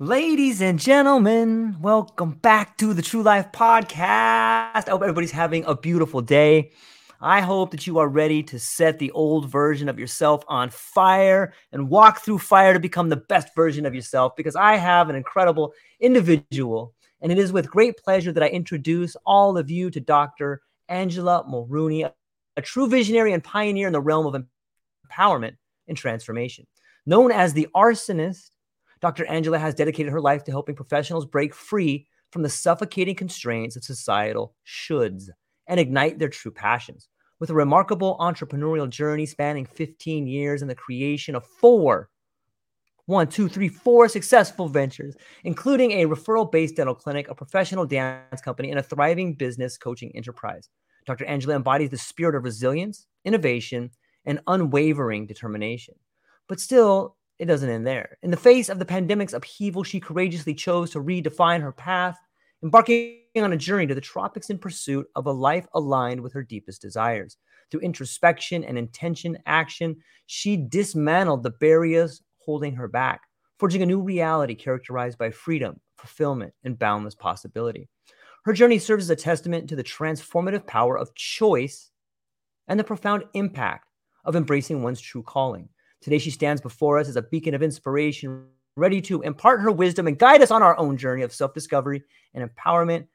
Ladies 0.00 0.62
and 0.62 0.78
gentlemen, 0.78 1.74
welcome 1.80 2.34
back 2.34 2.78
to 2.78 2.94
the 2.94 3.02
True 3.02 3.24
Life 3.24 3.50
Podcast. 3.50 3.98
I 3.98 4.84
hope 4.86 5.02
everybody's 5.02 5.32
having 5.32 5.64
a 5.64 5.74
beautiful 5.74 6.20
day. 6.20 6.70
I 7.20 7.40
hope 7.40 7.72
that 7.72 7.84
you 7.84 7.98
are 7.98 8.06
ready 8.06 8.44
to 8.44 8.60
set 8.60 9.00
the 9.00 9.10
old 9.10 9.50
version 9.50 9.88
of 9.88 9.98
yourself 9.98 10.44
on 10.46 10.70
fire 10.70 11.52
and 11.72 11.90
walk 11.90 12.20
through 12.20 12.38
fire 12.38 12.74
to 12.74 12.78
become 12.78 13.08
the 13.08 13.16
best 13.16 13.56
version 13.56 13.84
of 13.86 13.92
yourself 13.92 14.36
because 14.36 14.54
I 14.54 14.76
have 14.76 15.10
an 15.10 15.16
incredible 15.16 15.74
individual. 15.98 16.94
And 17.20 17.32
it 17.32 17.38
is 17.38 17.52
with 17.52 17.68
great 17.68 17.96
pleasure 17.96 18.30
that 18.30 18.42
I 18.44 18.50
introduce 18.50 19.16
all 19.26 19.58
of 19.58 19.68
you 19.68 19.90
to 19.90 19.98
Dr. 19.98 20.60
Angela 20.88 21.44
Mulrooney, 21.48 22.04
a 22.04 22.62
true 22.62 22.86
visionary 22.86 23.32
and 23.32 23.42
pioneer 23.42 23.88
in 23.88 23.92
the 23.92 24.00
realm 24.00 24.32
of 24.32 24.40
empowerment 25.10 25.56
and 25.88 25.96
transformation. 25.96 26.68
Known 27.04 27.32
as 27.32 27.52
the 27.52 27.66
arsonist, 27.74 28.50
Dr. 29.00 29.26
Angela 29.26 29.58
has 29.58 29.74
dedicated 29.74 30.12
her 30.12 30.20
life 30.20 30.44
to 30.44 30.50
helping 30.50 30.74
professionals 30.74 31.26
break 31.26 31.54
free 31.54 32.06
from 32.30 32.42
the 32.42 32.48
suffocating 32.48 33.14
constraints 33.14 33.76
of 33.76 33.84
societal 33.84 34.54
shoulds 34.66 35.28
and 35.66 35.78
ignite 35.78 36.18
their 36.18 36.28
true 36.28 36.50
passions. 36.50 37.08
With 37.40 37.50
a 37.50 37.54
remarkable 37.54 38.16
entrepreneurial 38.18 38.90
journey 38.90 39.26
spanning 39.26 39.64
15 39.64 40.26
years 40.26 40.60
and 40.60 40.70
the 40.70 40.74
creation 40.74 41.36
of 41.36 41.46
four, 41.46 42.10
one, 43.06 43.28
two, 43.28 43.48
three, 43.48 43.68
four 43.68 44.08
successful 44.08 44.68
ventures, 44.68 45.14
including 45.44 45.92
a 45.92 46.06
referral 46.06 46.50
based 46.50 46.76
dental 46.76 46.94
clinic, 46.94 47.28
a 47.28 47.34
professional 47.34 47.86
dance 47.86 48.42
company, 48.42 48.70
and 48.70 48.78
a 48.78 48.82
thriving 48.82 49.34
business 49.34 49.78
coaching 49.78 50.14
enterprise. 50.14 50.68
Dr. 51.06 51.24
Angela 51.24 51.54
embodies 51.54 51.90
the 51.90 51.96
spirit 51.96 52.34
of 52.34 52.44
resilience, 52.44 53.06
innovation, 53.24 53.90
and 54.26 54.40
unwavering 54.46 55.26
determination. 55.26 55.94
But 56.48 56.60
still, 56.60 57.16
it 57.38 57.46
doesn't 57.46 57.70
end 57.70 57.86
there. 57.86 58.18
In 58.22 58.30
the 58.30 58.36
face 58.36 58.68
of 58.68 58.78
the 58.78 58.84
pandemic's 58.84 59.32
upheaval, 59.32 59.84
she 59.84 60.00
courageously 60.00 60.54
chose 60.54 60.90
to 60.90 61.02
redefine 61.02 61.60
her 61.60 61.72
path, 61.72 62.18
embarking 62.62 63.20
on 63.36 63.52
a 63.52 63.56
journey 63.56 63.86
to 63.86 63.94
the 63.94 64.00
tropics 64.00 64.50
in 64.50 64.58
pursuit 64.58 65.06
of 65.14 65.26
a 65.26 65.32
life 65.32 65.66
aligned 65.74 66.20
with 66.20 66.32
her 66.32 66.42
deepest 66.42 66.82
desires. 66.82 67.36
Through 67.70 67.80
introspection 67.80 68.64
and 68.64 68.76
intention 68.76 69.38
action, 69.46 69.96
she 70.26 70.56
dismantled 70.56 71.42
the 71.42 71.50
barriers 71.50 72.22
holding 72.44 72.74
her 72.74 72.88
back, 72.88 73.22
forging 73.58 73.82
a 73.82 73.86
new 73.86 74.00
reality 74.00 74.54
characterized 74.54 75.18
by 75.18 75.30
freedom, 75.30 75.80
fulfillment, 75.96 76.54
and 76.64 76.78
boundless 76.78 77.14
possibility. 77.14 77.88
Her 78.44 78.52
journey 78.52 78.78
serves 78.78 79.04
as 79.04 79.10
a 79.10 79.16
testament 79.16 79.68
to 79.68 79.76
the 79.76 79.84
transformative 79.84 80.66
power 80.66 80.96
of 80.96 81.14
choice 81.14 81.90
and 82.66 82.80
the 82.80 82.84
profound 82.84 83.24
impact 83.34 83.88
of 84.24 84.34
embracing 84.34 84.82
one's 84.82 85.00
true 85.00 85.22
calling. 85.22 85.68
Today, 86.00 86.18
she 86.18 86.30
stands 86.30 86.60
before 86.60 86.98
us 86.98 87.08
as 87.08 87.16
a 87.16 87.22
beacon 87.22 87.54
of 87.54 87.62
inspiration, 87.62 88.46
ready 88.76 89.00
to 89.02 89.22
impart 89.22 89.60
her 89.60 89.72
wisdom 89.72 90.06
and 90.06 90.18
guide 90.18 90.42
us 90.42 90.50
on 90.50 90.62
our 90.62 90.78
own 90.78 90.96
journey 90.96 91.22
of 91.22 91.32
self 91.32 91.54
discovery 91.54 92.02
and 92.34 92.48
empowerment. 92.48 93.06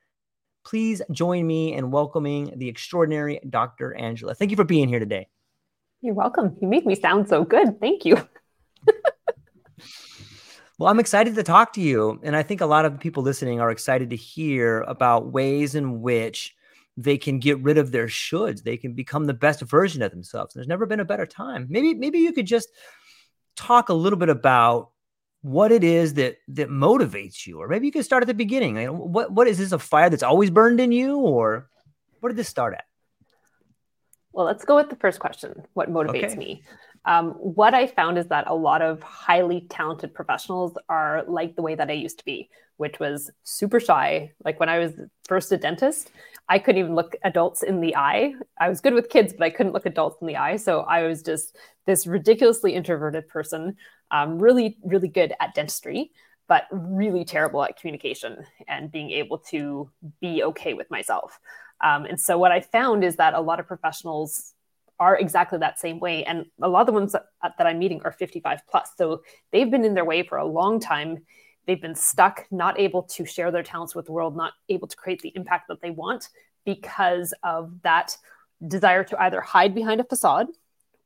Please 0.65 1.01
join 1.11 1.45
me 1.45 1.73
in 1.73 1.91
welcoming 1.91 2.53
the 2.57 2.67
extraordinary 2.67 3.39
Dr. 3.49 3.93
Angela. 3.95 4.35
Thank 4.35 4.51
you 4.51 4.57
for 4.57 4.63
being 4.63 4.87
here 4.87 4.99
today. 4.99 5.27
You're 6.01 6.13
welcome. 6.13 6.57
You 6.61 6.67
made 6.67 6.85
me 6.85 6.95
sound 6.95 7.29
so 7.29 7.45
good. 7.45 7.79
Thank 7.79 8.03
you. 8.03 8.15
well, 10.77 10.89
I'm 10.89 10.99
excited 10.99 11.35
to 11.35 11.43
talk 11.43 11.71
to 11.73 11.81
you. 11.81 12.19
And 12.23 12.35
I 12.35 12.43
think 12.43 12.59
a 12.59 12.65
lot 12.65 12.83
of 12.83 12.99
people 12.99 13.23
listening 13.23 13.61
are 13.61 13.71
excited 13.71 14.09
to 14.09 14.17
hear 14.17 14.81
about 14.81 15.31
ways 15.31 15.75
in 15.75 16.01
which 16.01 16.55
they 16.97 17.17
can 17.17 17.39
get 17.39 17.59
rid 17.59 17.77
of 17.77 17.91
their 17.91 18.07
shoulds. 18.07 18.63
They 18.63 18.77
can 18.77 18.93
become 18.93 19.25
the 19.25 19.33
best 19.33 19.61
version 19.61 20.01
of 20.01 20.11
themselves. 20.11 20.53
There's 20.53 20.67
never 20.67 20.85
been 20.85 20.99
a 20.99 21.05
better 21.05 21.25
time. 21.25 21.67
Maybe 21.69 21.93
maybe 21.93 22.19
you 22.19 22.33
could 22.33 22.47
just 22.47 22.69
talk 23.55 23.89
a 23.89 23.93
little 23.93 24.19
bit 24.19 24.29
about 24.29 24.91
what 25.41 25.71
it 25.71 25.83
is 25.83 26.15
that 26.15 26.37
that 26.49 26.69
motivates 26.69 27.45
you, 27.45 27.61
or 27.61 27.67
maybe 27.67 27.87
you 27.87 27.91
could 27.91 28.05
start 28.05 28.23
at 28.23 28.27
the 28.27 28.33
beginning. 28.33 28.75
Like, 28.75 28.89
what 28.89 29.31
what 29.31 29.47
is 29.47 29.57
this 29.57 29.71
a 29.71 29.79
fire 29.79 30.09
that's 30.09 30.23
always 30.23 30.49
burned 30.49 30.79
in 30.79 30.91
you, 30.91 31.17
or 31.17 31.69
where 32.19 32.31
did 32.31 32.37
this 32.37 32.49
start 32.49 32.73
at? 32.73 32.85
Well, 34.31 34.45
let's 34.45 34.65
go 34.65 34.75
with 34.75 34.89
the 34.89 34.95
first 34.95 35.19
question. 35.19 35.63
What 35.73 35.91
motivates 35.91 36.31
okay. 36.31 36.35
me? 36.35 36.63
Um, 37.05 37.31
what 37.31 37.73
I 37.73 37.87
found 37.87 38.17
is 38.17 38.27
that 38.27 38.45
a 38.47 38.55
lot 38.55 38.81
of 38.81 39.01
highly 39.01 39.67
talented 39.69 40.13
professionals 40.13 40.77
are 40.89 41.23
like 41.27 41.55
the 41.55 41.61
way 41.61 41.75
that 41.75 41.89
I 41.89 41.93
used 41.93 42.19
to 42.19 42.25
be, 42.25 42.49
which 42.77 42.99
was 42.99 43.29
super 43.43 43.79
shy. 43.79 44.31
Like 44.45 44.59
when 44.59 44.69
I 44.69 44.79
was 44.79 44.93
first 45.27 45.51
a 45.51 45.57
dentist, 45.57 46.11
I 46.49 46.59
couldn't 46.59 46.79
even 46.79 46.95
look 46.95 47.15
adults 47.23 47.63
in 47.63 47.81
the 47.81 47.95
eye. 47.95 48.35
I 48.59 48.69
was 48.69 48.81
good 48.81 48.93
with 48.93 49.09
kids, 49.09 49.33
but 49.33 49.43
I 49.43 49.49
couldn't 49.49 49.73
look 49.73 49.85
adults 49.85 50.17
in 50.21 50.27
the 50.27 50.37
eye. 50.37 50.57
So 50.57 50.81
I 50.81 51.03
was 51.03 51.21
just 51.21 51.57
this 51.85 52.07
ridiculously 52.07 52.73
introverted 52.73 53.27
person, 53.27 53.75
um, 54.11 54.39
really, 54.39 54.77
really 54.83 55.07
good 55.07 55.33
at 55.39 55.53
dentistry, 55.55 56.11
but 56.47 56.67
really 56.71 57.25
terrible 57.25 57.63
at 57.63 57.79
communication 57.79 58.45
and 58.67 58.91
being 58.91 59.11
able 59.11 59.37
to 59.37 59.89
be 60.21 60.43
okay 60.43 60.73
with 60.73 60.89
myself. 60.91 61.39
Um, 61.81 62.05
and 62.05 62.19
so 62.19 62.37
what 62.37 62.51
I 62.51 62.61
found 62.61 63.03
is 63.03 63.17
that 63.17 63.33
a 63.33 63.41
lot 63.41 63.59
of 63.59 63.67
professionals 63.67 64.52
are 65.03 65.17
exactly 65.17 65.59
that 65.59 65.79
same 65.79 65.99
way. 65.99 66.23
And 66.23 66.45
a 66.61 66.69
lot 66.69 66.81
of 66.81 66.87
the 66.87 66.93
ones 66.93 67.11
that, 67.11 67.25
that 67.41 67.67
I'm 67.67 67.77
meeting 67.77 68.01
are 68.05 68.11
55 68.13 68.61
plus. 68.69 68.89
So 68.97 69.21
they've 69.51 69.69
been 69.69 69.83
in 69.83 69.93
their 69.93 70.05
way 70.05 70.23
for 70.23 70.37
a 70.37 70.45
long 70.45 70.79
time. 70.79 71.19
They've 71.67 71.81
been 71.81 71.95
stuck, 71.95 72.45
not 72.51 72.79
able 72.79 73.03
to 73.03 73.25
share 73.25 73.51
their 73.51 73.63
talents 73.63 73.95
with 73.95 74.05
the 74.05 74.13
world, 74.13 74.37
not 74.37 74.53
able 74.69 74.87
to 74.87 74.95
create 74.95 75.21
the 75.21 75.33
impact 75.35 75.67
that 75.67 75.81
they 75.81 75.91
want 75.91 76.29
because 76.65 77.33
of 77.43 77.81
that 77.81 78.15
desire 78.65 79.03
to 79.03 79.21
either 79.21 79.41
hide 79.41 79.75
behind 79.75 79.99
a 79.99 80.05
facade 80.05 80.47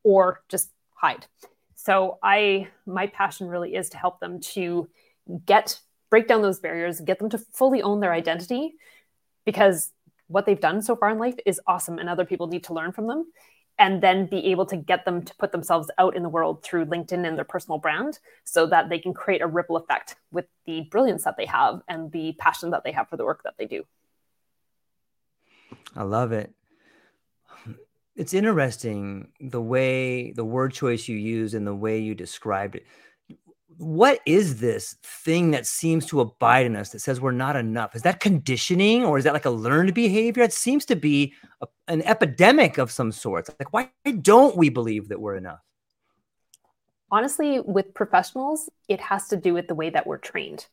or 0.03 0.41
just 0.47 0.69
hide. 0.93 1.25
So 1.73 2.19
I 2.21 2.67
my 2.85 3.07
passion 3.07 3.47
really 3.47 3.75
is 3.75 3.89
to 3.89 3.97
help 3.97 4.19
them 4.19 4.39
to 4.53 4.87
get 5.45 5.79
break 6.11 6.27
down 6.27 6.41
those 6.41 6.59
barriers, 6.59 7.01
get 7.01 7.17
them 7.17 7.29
to 7.29 7.39
fully 7.53 7.81
own 7.81 7.99
their 7.99 8.13
identity 8.13 8.75
because 9.45 9.91
what 10.27 10.45
they've 10.45 10.59
done 10.59 10.81
so 10.81 10.95
far 10.95 11.09
in 11.09 11.17
life 11.17 11.35
is 11.45 11.59
awesome 11.67 11.99
and 11.99 12.09
other 12.09 12.25
people 12.25 12.47
need 12.47 12.63
to 12.65 12.73
learn 12.73 12.91
from 12.91 13.07
them 13.07 13.25
and 13.79 14.01
then 14.01 14.25
be 14.25 14.47
able 14.47 14.65
to 14.65 14.75
get 14.75 15.05
them 15.05 15.21
to 15.23 15.35
put 15.35 15.51
themselves 15.51 15.89
out 15.97 16.15
in 16.15 16.23
the 16.23 16.29
world 16.29 16.63
through 16.63 16.85
LinkedIn 16.85 17.27
and 17.27 17.37
their 17.37 17.45
personal 17.45 17.77
brand 17.77 18.19
so 18.43 18.65
that 18.65 18.89
they 18.89 18.99
can 18.99 19.13
create 19.13 19.41
a 19.41 19.47
ripple 19.47 19.77
effect 19.77 20.15
with 20.31 20.45
the 20.65 20.81
brilliance 20.91 21.23
that 21.23 21.37
they 21.37 21.45
have 21.45 21.81
and 21.87 22.11
the 22.11 22.33
passion 22.39 22.71
that 22.71 22.83
they 22.83 22.91
have 22.91 23.07
for 23.07 23.17
the 23.17 23.25
work 23.25 23.43
that 23.43 23.53
they 23.57 23.65
do. 23.65 23.83
I 25.95 26.03
love 26.03 26.31
it. 26.31 26.51
it's 28.15 28.33
interesting 28.33 29.29
the 29.39 29.61
way 29.61 30.31
the 30.31 30.45
word 30.45 30.73
choice 30.73 31.07
you 31.07 31.17
use 31.17 31.53
and 31.53 31.67
the 31.67 31.75
way 31.75 31.99
you 31.99 32.15
described 32.15 32.75
it 32.75 32.85
what 33.77 34.19
is 34.25 34.59
this 34.59 34.95
thing 35.03 35.51
that 35.51 35.67
seems 35.67 36.05
to 36.07 36.19
abide 36.19 36.65
in 36.65 36.75
us 36.75 36.89
that 36.89 36.99
says 36.99 37.21
we're 37.21 37.31
not 37.31 37.55
enough? 37.55 37.95
Is 37.95 38.01
that 38.01 38.19
conditioning 38.19 39.05
or 39.05 39.17
is 39.17 39.23
that 39.23 39.33
like 39.33 39.45
a 39.45 39.51
learned 39.51 39.93
behavior? 39.93 40.43
It 40.43 40.53
seems 40.53 40.85
to 40.85 40.95
be 40.95 41.33
a, 41.61 41.67
an 41.87 42.01
epidemic 42.03 42.77
of 42.79 42.91
some 42.91 43.11
sort. 43.11 43.49
Like, 43.59 43.73
why 43.73 43.91
don't 44.21 44.57
we 44.57 44.69
believe 44.69 45.09
that 45.09 45.21
we're 45.21 45.35
enough? 45.35 45.59
Honestly, 47.11 47.59
with 47.59 47.93
professionals, 47.93 48.69
it 48.89 48.99
has 48.99 49.27
to 49.29 49.37
do 49.37 49.53
with 49.53 49.67
the 49.67 49.75
way 49.75 49.89
that 49.91 50.07
we're 50.07 50.17
trained, 50.17 50.65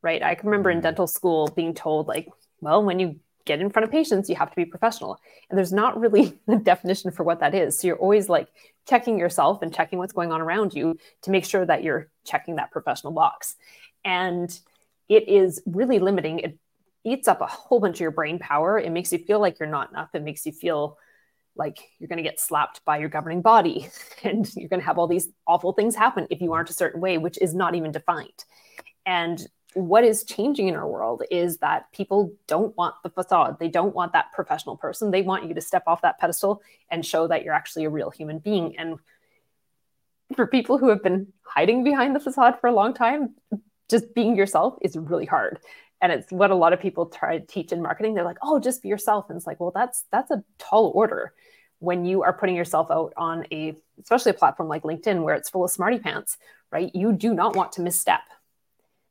right? 0.00 0.22
I 0.22 0.34
can 0.34 0.48
remember 0.48 0.70
in 0.70 0.78
mm. 0.78 0.82
dental 0.82 1.06
school 1.06 1.48
being 1.48 1.74
told, 1.74 2.06
like, 2.06 2.28
well, 2.60 2.82
when 2.82 2.98
you 2.98 3.16
get 3.44 3.60
in 3.60 3.70
front 3.70 3.84
of 3.84 3.90
patients, 3.90 4.28
you 4.28 4.36
have 4.36 4.50
to 4.50 4.56
be 4.56 4.64
professional. 4.64 5.18
And 5.48 5.58
there's 5.58 5.72
not 5.72 5.98
really 5.98 6.38
a 6.48 6.56
definition 6.56 7.10
for 7.10 7.24
what 7.24 7.40
that 7.40 7.54
is. 7.54 7.78
So 7.78 7.86
you're 7.86 7.96
always 7.96 8.28
like 8.28 8.48
checking 8.88 9.18
yourself 9.18 9.62
and 9.62 9.74
checking 9.74 9.98
what's 9.98 10.12
going 10.12 10.32
on 10.32 10.40
around 10.40 10.74
you 10.74 10.98
to 11.22 11.30
make 11.30 11.44
sure 11.44 11.64
that 11.64 11.82
you're 11.82 12.08
checking 12.24 12.56
that 12.56 12.70
professional 12.70 13.12
box. 13.12 13.56
And 14.04 14.56
it 15.08 15.28
is 15.28 15.62
really 15.66 15.98
limiting. 15.98 16.40
It 16.40 16.58
eats 17.04 17.28
up 17.28 17.40
a 17.40 17.46
whole 17.46 17.80
bunch 17.80 17.96
of 17.96 18.00
your 18.00 18.10
brain 18.10 18.38
power. 18.38 18.78
It 18.78 18.90
makes 18.90 19.12
you 19.12 19.18
feel 19.18 19.40
like 19.40 19.58
you're 19.58 19.68
not 19.68 19.90
enough. 19.90 20.10
It 20.14 20.22
makes 20.22 20.46
you 20.46 20.52
feel 20.52 20.98
like 21.54 21.78
you're 21.98 22.08
going 22.08 22.16
to 22.16 22.22
get 22.22 22.40
slapped 22.40 22.84
by 22.84 22.98
your 22.98 23.08
governing 23.08 23.42
body 23.42 23.88
and 24.24 24.48
you're 24.56 24.68
going 24.68 24.80
to 24.80 24.86
have 24.86 24.98
all 24.98 25.06
these 25.06 25.28
awful 25.46 25.72
things 25.72 25.94
happen 25.94 26.26
if 26.30 26.40
you 26.40 26.52
aren't 26.52 26.70
a 26.70 26.74
certain 26.74 27.00
way, 27.00 27.18
which 27.18 27.38
is 27.40 27.54
not 27.54 27.74
even 27.74 27.92
defined. 27.92 28.44
And 29.04 29.44
what 29.74 30.04
is 30.04 30.24
changing 30.24 30.68
in 30.68 30.74
our 30.74 30.86
world 30.88 31.22
is 31.30 31.58
that 31.58 31.90
people 31.92 32.32
don't 32.46 32.76
want 32.76 32.94
the 33.02 33.10
facade. 33.10 33.58
They 33.58 33.68
don't 33.68 33.94
want 33.94 34.12
that 34.12 34.32
professional 34.32 34.76
person. 34.76 35.10
They 35.10 35.22
want 35.22 35.46
you 35.46 35.54
to 35.54 35.60
step 35.60 35.84
off 35.86 36.02
that 36.02 36.18
pedestal 36.18 36.62
and 36.90 37.04
show 37.04 37.26
that 37.28 37.44
you're 37.44 37.54
actually 37.54 37.84
a 37.84 37.90
real 37.90 38.10
human 38.10 38.38
being. 38.38 38.76
And 38.78 38.98
for 40.36 40.46
people 40.46 40.78
who 40.78 40.88
have 40.88 41.02
been 41.02 41.32
hiding 41.42 41.84
behind 41.84 42.14
the 42.14 42.20
facade 42.20 42.60
for 42.60 42.66
a 42.68 42.72
long 42.72 42.94
time, 42.94 43.34
just 43.88 44.14
being 44.14 44.36
yourself 44.36 44.76
is 44.82 44.96
really 44.96 45.26
hard. 45.26 45.58
And 46.00 46.10
it's 46.10 46.32
what 46.32 46.50
a 46.50 46.54
lot 46.54 46.72
of 46.72 46.80
people 46.80 47.06
try 47.06 47.38
to 47.38 47.46
teach 47.46 47.72
in 47.72 47.80
marketing. 47.80 48.14
They're 48.14 48.24
like, 48.24 48.38
"Oh, 48.42 48.58
just 48.58 48.82
be 48.82 48.88
yourself." 48.88 49.26
And 49.28 49.36
it's 49.36 49.46
like, 49.46 49.60
"Well, 49.60 49.70
that's 49.72 50.04
that's 50.10 50.30
a 50.30 50.42
tall 50.58 50.90
order." 50.94 51.32
When 51.78 52.04
you 52.04 52.22
are 52.22 52.32
putting 52.32 52.56
yourself 52.56 52.90
out 52.90 53.12
on 53.16 53.46
a 53.52 53.76
especially 54.00 54.30
a 54.30 54.34
platform 54.34 54.68
like 54.68 54.82
LinkedIn 54.82 55.22
where 55.22 55.34
it's 55.34 55.50
full 55.50 55.64
of 55.64 55.70
smarty 55.70 55.98
pants, 55.98 56.38
right? 56.70 56.90
You 56.94 57.12
do 57.12 57.34
not 57.34 57.54
want 57.54 57.72
to 57.72 57.82
misstep 57.82 58.22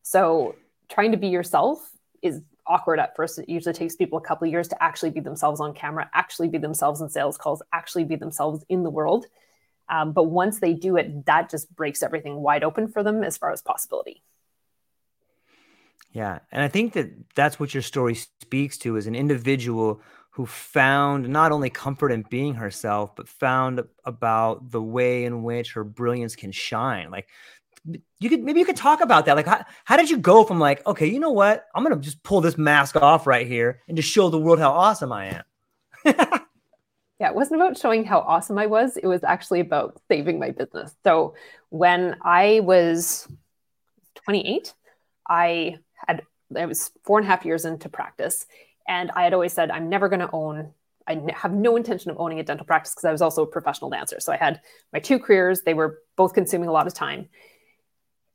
so 0.03 0.55
trying 0.89 1.11
to 1.11 1.17
be 1.17 1.27
yourself 1.27 1.91
is 2.21 2.41
awkward 2.67 2.99
at 2.99 3.15
first. 3.15 3.39
It 3.39 3.49
usually 3.49 3.73
takes 3.73 3.95
people 3.95 4.17
a 4.17 4.21
couple 4.21 4.47
years 4.47 4.67
to 4.69 4.83
actually 4.83 5.11
be 5.11 5.19
themselves 5.19 5.59
on 5.59 5.73
camera, 5.73 6.09
actually 6.13 6.47
be 6.47 6.57
themselves 6.57 7.01
in 7.01 7.09
sales 7.09 7.37
calls, 7.37 7.61
actually 7.73 8.05
be 8.05 8.15
themselves 8.15 8.63
in 8.69 8.83
the 8.83 8.89
world. 8.89 9.25
Um, 9.89 10.13
but 10.13 10.23
once 10.23 10.59
they 10.59 10.73
do 10.73 10.95
it, 10.95 11.25
that 11.25 11.49
just 11.49 11.73
breaks 11.75 12.01
everything 12.01 12.37
wide 12.37 12.63
open 12.63 12.87
for 12.87 13.03
them 13.03 13.23
as 13.23 13.37
far 13.37 13.51
as 13.51 13.61
possibility. 13.61 14.23
Yeah. 16.13 16.39
And 16.51 16.61
I 16.61 16.67
think 16.67 16.93
that 16.93 17.09
that's 17.35 17.59
what 17.59 17.73
your 17.73 17.83
story 17.83 18.15
speaks 18.15 18.77
to 18.79 18.97
as 18.97 19.07
an 19.07 19.15
individual 19.15 20.01
who 20.31 20.45
found 20.45 21.27
not 21.27 21.51
only 21.51 21.69
comfort 21.69 22.11
in 22.11 22.23
being 22.29 22.53
herself, 22.53 23.15
but 23.15 23.27
found 23.27 23.83
about 24.05 24.71
the 24.71 24.81
way 24.81 25.25
in 25.25 25.43
which 25.43 25.73
her 25.73 25.83
brilliance 25.83 26.37
can 26.37 26.51
shine. 26.53 27.11
Like 27.11 27.27
you 27.85 28.29
could 28.29 28.43
maybe 28.43 28.59
you 28.59 28.65
could 28.65 28.75
talk 28.75 29.01
about 29.01 29.25
that. 29.25 29.35
Like, 29.35 29.47
how, 29.47 29.65
how 29.85 29.97
did 29.97 30.09
you 30.09 30.17
go 30.17 30.43
from 30.43 30.59
like, 30.59 30.85
okay, 30.85 31.07
you 31.07 31.19
know 31.19 31.31
what? 31.31 31.65
I'm 31.73 31.83
gonna 31.83 31.97
just 31.97 32.21
pull 32.23 32.41
this 32.41 32.57
mask 32.57 32.95
off 32.95 33.25
right 33.25 33.47
here 33.47 33.81
and 33.87 33.97
just 33.97 34.09
show 34.09 34.29
the 34.29 34.39
world 34.39 34.59
how 34.59 34.71
awesome 34.71 35.11
I 35.11 35.25
am. 35.25 35.43
yeah, 36.05 37.29
it 37.29 37.35
wasn't 37.35 37.61
about 37.61 37.77
showing 37.77 38.05
how 38.05 38.19
awesome 38.19 38.57
I 38.57 38.67
was. 38.67 38.97
It 38.97 39.07
was 39.07 39.23
actually 39.23 39.59
about 39.61 39.99
saving 40.07 40.39
my 40.39 40.51
business. 40.51 40.95
So 41.03 41.35
when 41.69 42.17
I 42.21 42.59
was 42.61 43.27
28, 44.25 44.73
I 45.27 45.77
had 46.07 46.23
I 46.55 46.65
was 46.65 46.91
four 47.03 47.17
and 47.17 47.27
a 47.27 47.29
half 47.29 47.45
years 47.45 47.65
into 47.65 47.89
practice, 47.89 48.45
and 48.87 49.09
I 49.11 49.23
had 49.23 49.33
always 49.33 49.53
said 49.53 49.71
I'm 49.71 49.89
never 49.89 50.09
going 50.09 50.19
to 50.19 50.29
own. 50.31 50.73
I 51.07 51.19
have 51.33 51.51
no 51.51 51.77
intention 51.77 52.11
of 52.11 52.19
owning 52.19 52.39
a 52.39 52.43
dental 52.43 52.65
practice 52.65 52.93
because 52.93 53.05
I 53.05 53.11
was 53.11 53.23
also 53.23 53.41
a 53.41 53.47
professional 53.47 53.89
dancer. 53.89 54.19
So 54.19 54.31
I 54.31 54.37
had 54.37 54.61
my 54.93 54.99
two 54.99 55.17
careers; 55.17 55.61
they 55.61 55.73
were 55.73 55.99
both 56.15 56.33
consuming 56.33 56.69
a 56.69 56.71
lot 56.71 56.85
of 56.85 56.93
time. 56.93 57.29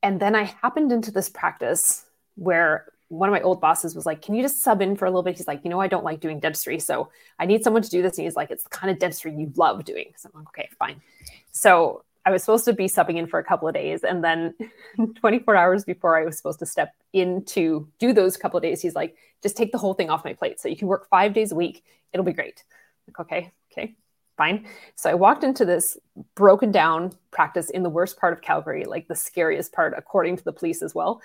And 0.07 0.21
then 0.21 0.37
I 0.37 0.45
happened 0.63 0.93
into 0.93 1.11
this 1.11 1.29
practice 1.29 2.05
where 2.37 2.87
one 3.09 3.29
of 3.29 3.33
my 3.33 3.41
old 3.41 3.61
bosses 3.61 3.97
was 3.97 4.07
like, 4.07 4.23
Can 4.23 4.37
you 4.37 4.43
just 4.43 4.63
sub 4.63 4.81
in 4.81 4.95
for 4.95 5.05
a 5.05 5.11
little 5.11 5.25
bit? 5.25 5.37
He's 5.37 5.49
like, 5.49 5.65
You 5.65 5.71
know, 5.71 5.81
I 5.81 5.89
don't 5.89 6.05
like 6.05 6.21
doing 6.21 6.39
dentistry. 6.39 6.79
So 6.79 7.11
I 7.41 7.47
need 7.47 7.65
someone 7.65 7.83
to 7.83 7.91
do 7.91 8.03
this. 8.03 8.17
And 8.17 8.25
he's 8.25 8.37
like, 8.37 8.53
It's 8.53 8.63
the 8.63 8.71
kind 8.71 8.89
of 8.89 9.01
dentistry 9.01 9.35
you 9.35 9.53
love 9.57 9.85
doing. 9.85 10.13
So 10.17 10.31
I'm 10.33 10.43
like, 10.43 10.49
Okay, 10.51 10.69
fine. 10.79 11.03
So 11.51 12.05
I 12.25 12.31
was 12.31 12.45
supposed 12.45 12.65
to 12.67 12.73
be 12.73 12.85
subbing 12.85 13.17
in 13.17 13.27
for 13.27 13.41
a 13.41 13.45
couple 13.45 13.67
of 13.67 13.75
days. 13.75 14.05
And 14.05 14.23
then 14.23 14.55
24 15.17 15.57
hours 15.57 15.85
before 15.85 16.17
I 16.17 16.25
was 16.25 16.37
supposed 16.37 16.61
to 16.61 16.67
step 16.67 16.95
in 17.13 17.45
to 17.47 17.89
do 17.99 18.13
those 18.13 18.37
couple 18.37 18.59
of 18.59 18.63
days, 18.63 18.81
he's 18.81 18.95
like, 18.95 19.17
Just 19.43 19.57
take 19.57 19.73
the 19.73 19.79
whole 19.79 19.95
thing 19.95 20.09
off 20.09 20.25
my 20.25 20.35
plate. 20.35 20.61
So 20.61 20.69
you 20.69 20.77
can 20.77 20.87
work 20.87 21.09
five 21.09 21.35
days 21.35 21.51
a 21.51 21.57
week. 21.57 21.83
It'll 22.13 22.25
be 22.25 22.33
great. 22.33 22.63
I'm 23.09 23.15
like, 23.19 23.27
okay, 23.27 23.53
okay 23.73 23.97
fine. 24.37 24.67
So 24.95 25.11
I 25.11 25.15
walked 25.15 25.45
into 25.45 25.65
this 25.65 25.97
broken 26.35 26.71
down 26.71 27.13
practice 27.31 27.71
in 27.71 27.83
the 27.83 27.91
worst 27.91 28.19
part 28.19 28.33
of 28.33 28.43
Calgary, 28.43 28.85
like 28.85 29.09
the 29.09 29.15
scariest 29.15 29.73
part, 29.73 29.95
according 29.97 30.37
to 30.37 30.45
the 30.45 30.53
police 30.53 30.83
as 30.83 30.95
well. 30.95 31.21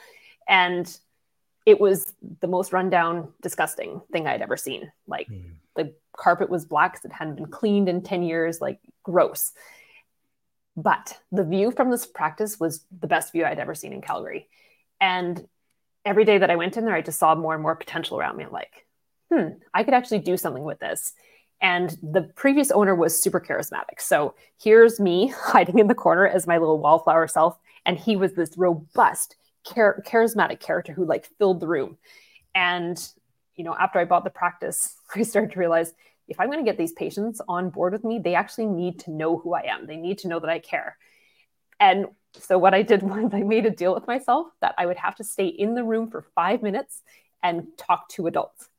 And 0.48 0.98
it 1.66 1.80
was 1.80 2.14
the 2.40 2.48
most 2.48 2.74
rundown, 2.74 3.32
disgusting 3.42 4.02
thing 4.12 4.28
I'd 4.28 4.42
ever 4.42 4.58
seen. 4.58 4.92
Like 5.08 5.28
mm. 5.28 5.54
the 5.76 5.94
carpet 6.18 6.50
was 6.50 6.66
black 6.66 6.94
because 6.94 7.06
it 7.06 7.14
hadn't 7.14 7.36
been 7.36 7.48
cleaned 7.48 7.88
in 7.88 8.02
10 8.02 8.24
years, 8.24 8.62
like 8.62 8.80
gross. 9.04 9.52
But 10.76 11.20
the 11.32 11.44
view 11.44 11.72
from 11.72 11.92
this 11.92 12.06
practice 12.06 12.60
was 12.60 12.86
the 12.98 13.08
best 13.08 13.32
view 13.32 13.46
I'd 13.46 13.60
ever 13.60 13.76
seen 13.76 13.94
in 13.94 14.02
Calgary. 14.02 14.48
And 15.00 15.48
every 16.06 16.26
day 16.26 16.38
that 16.38 16.50
I 16.50 16.56
went 16.56 16.78
in 16.78 16.86
there, 16.86 16.96
I 16.96 17.02
just 17.02 17.20
saw 17.20 17.36
more 17.36 17.54
and 17.54 17.62
more 17.62 17.76
potential 17.76 18.18
around 18.18 18.38
me. 18.38 18.46
I'm 18.46 18.52
like, 18.52 18.86
hmm, 19.32 19.50
I 19.74 19.84
could 19.84 19.94
actually 19.94 20.20
do 20.20 20.38
something 20.38 20.64
with 20.64 20.80
this. 20.80 21.14
And 21.62 21.96
the 22.02 22.24
previous 22.24 22.72
owner 22.72 22.96
was 22.96 23.18
super 23.18 23.40
charismatic. 23.40 24.00
So 24.00 24.34
here's 24.62 25.00
me 25.00 25.28
hiding 25.38 25.80
in 25.80 25.88
the 25.88 25.96
corner 25.96 26.28
as 26.28 26.48
my 26.48 26.58
little 26.58 26.80
wallflower 26.80 27.28
self. 27.28 27.58
And 27.86 27.98
he 27.98 28.16
was 28.16 28.34
this 28.34 28.58
robust, 28.58 29.36
char- 29.66 30.04
charismatic 30.06 30.60
character 30.60 30.94
who 30.94 31.06
like 31.06 31.30
filled 31.38 31.60
the 31.60 31.68
room. 31.68 31.98
And, 32.56 32.98
you 33.56 33.64
know, 33.64 33.76
after 33.80 34.00
I 34.00 34.06
bought 34.06 34.24
the 34.24 34.30
practice, 34.30 34.96
I 35.16 35.22
started 35.24 35.52
to 35.52 35.60
realize 35.60 35.94
if 36.28 36.40
I'm 36.40 36.48
going 36.48 36.64
to 36.64 36.70
get 36.70 36.78
these 36.78 36.94
patients 36.94 37.42
on 37.48 37.70
board 37.70 37.94
with 37.94 38.04
me, 38.04 38.20
they 38.20 38.36
actually 38.36 38.68
need 38.68 39.00
to 39.02 39.12
know 39.12 39.38
who 39.38 39.54
I 39.54 39.64
am. 39.64 39.86
They 39.86 39.98
need 39.98 40.20
to 40.20 40.28
know 40.28 40.40
that 40.40 40.50
I 40.50 40.60
care. 40.60 40.98
And 41.80 42.08
so 42.40 42.58
what 42.58 42.74
I 42.74 42.82
did 42.82 43.04
was 43.04 43.34
I 43.34 43.44
made 43.44 43.66
a 43.66 43.72
deal 43.72 43.94
with 43.94 44.08
myself 44.08 44.48
that 44.62 44.74
I 44.78 44.86
would 44.86 44.98
have 44.98 45.16
to 45.18 45.24
stay 45.24 45.48
in 45.48 45.76
the 45.76 45.84
room 45.84 46.10
for 46.10 46.26
five 46.34 46.64
minutes 46.64 47.02
and 47.44 47.68
talk 47.78 48.08
to 48.10 48.28
adults. 48.28 48.70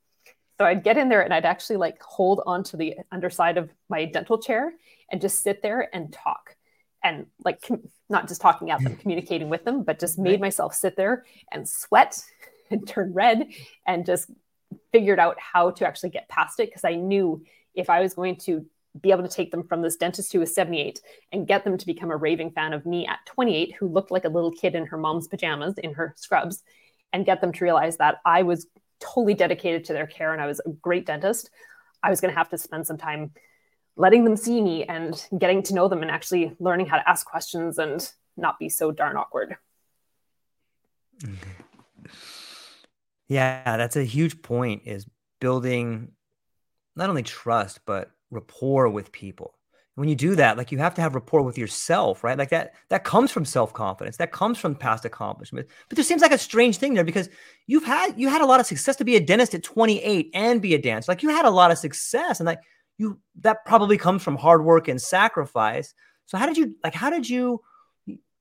So 0.57 0.65
I'd 0.65 0.83
get 0.83 0.97
in 0.97 1.09
there 1.09 1.21
and 1.21 1.33
I'd 1.33 1.45
actually 1.45 1.77
like 1.77 2.01
hold 2.01 2.41
onto 2.45 2.77
the 2.77 2.95
underside 3.11 3.57
of 3.57 3.69
my 3.89 4.05
dental 4.05 4.37
chair 4.37 4.73
and 5.11 5.21
just 5.21 5.43
sit 5.43 5.61
there 5.61 5.89
and 5.93 6.13
talk 6.13 6.55
and 7.03 7.25
like 7.43 7.61
com- 7.61 7.89
not 8.09 8.27
just 8.27 8.41
talking 8.41 8.71
at 8.71 8.81
them, 8.81 8.95
mm. 8.95 8.99
communicating 8.99 9.49
with 9.49 9.65
them, 9.65 9.83
but 9.83 9.99
just 9.99 10.17
made 10.17 10.39
myself 10.39 10.73
sit 10.73 10.95
there 10.95 11.25
and 11.51 11.67
sweat 11.67 12.21
and 12.71 12.87
turn 12.87 13.13
red 13.13 13.47
and 13.85 14.05
just 14.05 14.29
figured 14.91 15.19
out 15.19 15.39
how 15.39 15.71
to 15.71 15.87
actually 15.87 16.09
get 16.09 16.29
past 16.29 16.59
it 16.59 16.69
because 16.69 16.83
I 16.83 16.95
knew 16.95 17.43
if 17.75 17.89
I 17.89 18.01
was 18.01 18.13
going 18.13 18.37
to 18.37 18.65
be 18.99 19.11
able 19.11 19.23
to 19.23 19.29
take 19.29 19.51
them 19.51 19.63
from 19.67 19.81
this 19.81 19.95
dentist 19.95 20.31
who 20.31 20.39
was 20.39 20.53
78 20.53 21.01
and 21.31 21.47
get 21.47 21.63
them 21.63 21.77
to 21.77 21.85
become 21.85 22.11
a 22.11 22.17
raving 22.17 22.51
fan 22.51 22.73
of 22.73 22.85
me 22.85 23.07
at 23.07 23.25
28 23.25 23.75
who 23.79 23.87
looked 23.87 24.11
like 24.11 24.25
a 24.25 24.29
little 24.29 24.51
kid 24.51 24.75
in 24.75 24.85
her 24.85 24.97
mom's 24.97 25.27
pajamas 25.27 25.75
in 25.79 25.93
her 25.93 26.13
scrubs 26.15 26.61
and 27.11 27.25
get 27.25 27.41
them 27.41 27.51
to 27.51 27.63
realize 27.63 27.97
that 27.97 28.17
I 28.23 28.43
was 28.43 28.67
totally 29.03 29.33
dedicated 29.33 29.85
to 29.85 29.93
their 29.93 30.07
care 30.07 30.33
and 30.33 30.41
I 30.41 30.47
was 30.47 30.61
a 30.65 30.69
great 30.69 31.05
dentist, 31.05 31.49
I 32.01 32.09
was 32.09 32.21
going 32.21 32.33
to 32.33 32.37
have 32.37 32.49
to 32.49 32.57
spend 32.57 32.87
some 32.87 32.97
time 32.97 33.31
letting 33.95 34.23
them 34.23 34.35
see 34.35 34.61
me 34.61 34.83
and 34.85 35.25
getting 35.37 35.61
to 35.63 35.73
know 35.73 35.87
them 35.87 36.01
and 36.01 36.09
actually 36.09 36.55
learning 36.59 36.87
how 36.87 36.97
to 36.97 37.07
ask 37.07 37.25
questions 37.25 37.77
and 37.77 38.11
not 38.35 38.57
be 38.57 38.69
so 38.69 38.91
darn 38.91 39.17
awkward. 39.17 39.55
Mm-hmm. 41.21 42.05
Yeah, 43.27 43.77
that's 43.77 43.95
a 43.95 44.03
huge 44.03 44.41
point 44.41 44.83
is 44.85 45.05
building 45.39 46.11
not 46.95 47.09
only 47.09 47.23
trust 47.23 47.79
but 47.85 48.11
rapport 48.31 48.89
with 48.89 49.11
people 49.11 49.55
when 49.95 50.09
you 50.09 50.15
do 50.15 50.35
that 50.35 50.57
like 50.57 50.71
you 50.71 50.79
have 50.79 50.95
to 50.95 51.01
have 51.01 51.13
rapport 51.13 51.43
with 51.43 51.57
yourself 51.57 52.23
right? 52.23 52.37
Like 52.37 52.49
that 52.49 52.73
that 52.89 53.03
comes 53.03 53.31
from 53.31 53.45
self-confidence. 53.45 54.17
That 54.17 54.31
comes 54.31 54.57
from 54.57 54.75
past 54.75 55.05
accomplishment 55.05 55.67
but 55.89 55.95
there 55.95 56.05
seems 56.05 56.21
like 56.21 56.31
a 56.31 56.37
strange 56.37 56.77
thing 56.77 56.93
there 56.93 57.03
because 57.03 57.29
you've 57.67 57.85
had 57.85 58.19
you 58.19 58.29
had 58.29 58.41
a 58.41 58.45
lot 58.45 58.59
of 58.59 58.65
success 58.65 58.95
to 58.97 59.05
be 59.05 59.15
a 59.15 59.19
dentist 59.19 59.53
at 59.53 59.63
28 59.63 60.31
and 60.33 60.61
be 60.61 60.73
a 60.73 60.81
dancer. 60.81 61.11
Like 61.11 61.23
you 61.23 61.29
had 61.29 61.45
a 61.45 61.51
lot 61.51 61.71
of 61.71 61.77
success 61.77 62.39
and 62.39 62.47
like 62.47 62.59
you 62.97 63.19
that 63.41 63.65
probably 63.65 63.97
comes 63.97 64.23
from 64.23 64.35
hard 64.35 64.63
work 64.63 64.87
and 64.87 65.01
sacrifice. 65.01 65.93
So 66.25 66.37
how 66.37 66.45
did 66.45 66.57
you 66.57 66.75
like 66.83 66.95
how 66.95 67.09
did 67.09 67.29
you 67.29 67.61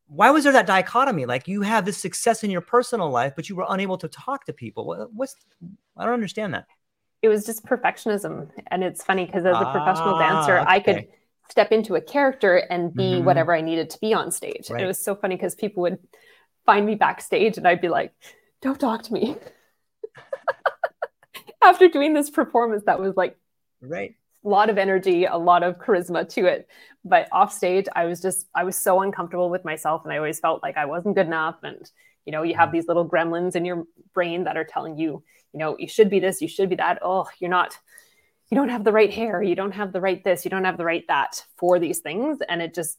why 0.07 0.31
was 0.31 0.45
there 0.45 0.53
that 0.53 0.67
dichotomy? 0.67 1.27
Like 1.27 1.49
you 1.49 1.63
have 1.63 1.85
this 1.85 1.97
success 1.99 2.45
in 2.45 2.51
your 2.51 2.61
personal 2.63 3.11
life 3.11 3.35
but 3.37 3.49
you 3.49 3.57
were 3.57 3.67
unable 3.69 3.99
to 3.99 4.09
talk 4.09 4.47
to 4.47 4.53
people. 4.53 5.09
What's 5.13 5.37
i 5.99 6.05
don't 6.05 6.15
understand 6.15 6.55
that. 6.55 6.67
It 7.21 7.29
was 7.29 7.47
just 7.47 7.65
perfectionism. 7.65 8.49
And 8.69 8.83
it's 8.83 9.05
funny 9.05 9.27
because 9.27 9.45
as 9.45 9.55
a 9.55 9.71
professional 9.71 10.19
dancer, 10.19 10.59
ah, 10.59 10.63
okay. 10.63 10.71
I 10.73 10.81
could 10.81 11.07
step 11.53 11.71
into 11.71 11.95
a 11.95 12.01
character 12.01 12.57
and 12.57 12.95
be 12.95 13.03
mm-hmm. 13.03 13.25
whatever 13.25 13.55
I 13.55 13.61
needed 13.61 13.91
to 13.91 13.99
be 14.01 14.15
on 14.15 14.31
stage. 14.31 14.71
Right. 14.71 14.83
It 14.83 14.87
was 14.87 14.99
so 14.99 15.15
funny 15.15 15.37
because 15.37 15.55
people 15.55 15.83
would 15.83 15.99
find 16.65 16.87
me 16.87 16.95
backstage 16.95 17.59
and 17.59 17.69
I'd 17.69 17.83
be 17.83 17.91
like, 17.91 18.15
don't 18.63 18.81
talk 18.81 19.03
to 19.03 19.13
me. 19.13 19.37
After 21.63 21.89
doing 21.89 22.15
this 22.15 22.31
performance 22.31 22.85
that 22.87 22.99
was 22.99 23.17
like 23.17 23.37
right 23.83 24.15
a 24.45 24.49
lot 24.49 24.71
of 24.71 24.79
energy, 24.79 25.25
a 25.25 25.37
lot 25.37 25.63
of 25.63 25.79
charisma 25.79 26.29
to 26.31 26.47
it. 26.47 26.67
But 27.05 27.29
off 27.31 27.53
stage, 27.53 27.87
I 27.95 28.07
was 28.07 28.21
just, 28.21 28.49
I 28.55 28.65
was 28.65 28.77
so 28.77 29.03
uncomfortable 29.03 29.51
with 29.51 29.65
myself. 29.65 30.03
And 30.05 30.13
I 30.13 30.17
always 30.17 30.41
felt 30.41 30.63
like 30.63 30.77
I 30.77 30.87
wasn't 30.87 31.15
good 31.15 31.27
enough. 31.27 31.57
And, 31.63 31.89
you 32.25 32.33
know, 32.33 32.43
you 32.43 32.55
have 32.57 32.69
mm-hmm. 32.69 32.79
these 32.79 32.89
little 32.89 33.09
gremlins 33.09 33.55
in 33.55 33.65
your 33.65 33.85
brain 34.15 34.45
that 34.45 34.57
are 34.57 34.65
telling 34.65 34.99
you, 34.99 35.23
you 35.53 35.59
know, 35.59 35.77
you 35.79 35.87
should 35.87 36.11
be 36.11 36.19
this, 36.19 36.41
you 36.41 36.49
should 36.49 36.71
be 36.71 36.77
that. 36.77 36.99
Oh, 37.03 37.29
you're 37.39 37.51
not, 37.51 37.79
you 38.53 38.57
don't 38.57 38.69
have 38.69 38.85
the 38.85 38.93
right 38.93 39.11
hair, 39.11 39.43
you 39.43 39.55
don't 39.55 39.73
have 39.73 39.95
the 39.95 40.01
right 40.03 40.23
this, 40.23 40.45
you 40.45 40.51
don't 40.51 40.67
have 40.67 40.77
the 40.77 40.85
right 40.85 41.07
that 41.09 41.43
for 41.57 41.79
these 41.79 42.01
things. 42.01 42.37
And 42.51 42.61
it 42.61 42.75
just, 42.75 42.99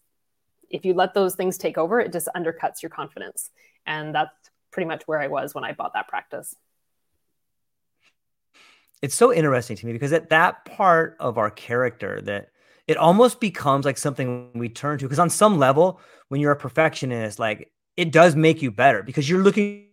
if 0.72 0.84
you 0.84 0.96
let 0.96 1.14
those 1.14 1.36
things 1.36 1.60
take 1.60 1.78
over, 1.78 2.00
it 2.00 2.12
just 2.12 2.28
undercuts 2.36 2.82
your 2.82 2.90
confidence. 2.90 3.52
And 3.86 4.16
that's 4.16 4.34
pretty 4.72 4.88
much 4.88 5.04
where 5.06 5.22
I 5.22 5.28
was 5.28 5.54
when 5.54 5.64
I 5.64 5.74
bought 5.74 5.94
that 5.94 6.08
practice. 6.08 6.56
It's 9.04 9.14
so 9.14 9.32
interesting 9.32 9.78
to 9.78 9.86
me 9.86 9.94
because 9.94 10.12
at 10.12 10.32
that 10.32 10.66
part 10.66 11.18
of 11.20 11.38
our 11.38 11.52
character 11.52 12.20
that 12.22 12.50
it 12.88 12.98
almost 12.98 13.40
becomes 13.40 13.86
like 13.86 14.00
something 14.00 14.50
we 14.56 14.70
turn 14.70 14.98
to 14.98 15.06
because 15.06 15.20
on 15.20 15.30
some 15.30 15.60
level 15.60 16.00
when 16.30 16.42
you're 16.42 16.52
a 16.52 16.56
perfectionist 16.56 17.38
like 17.38 17.72
it 17.96 18.12
does 18.12 18.36
make 18.36 18.64
you 18.64 18.72
better 18.72 19.04
because 19.04 19.30
you're 19.30 19.44
looking 19.44 19.86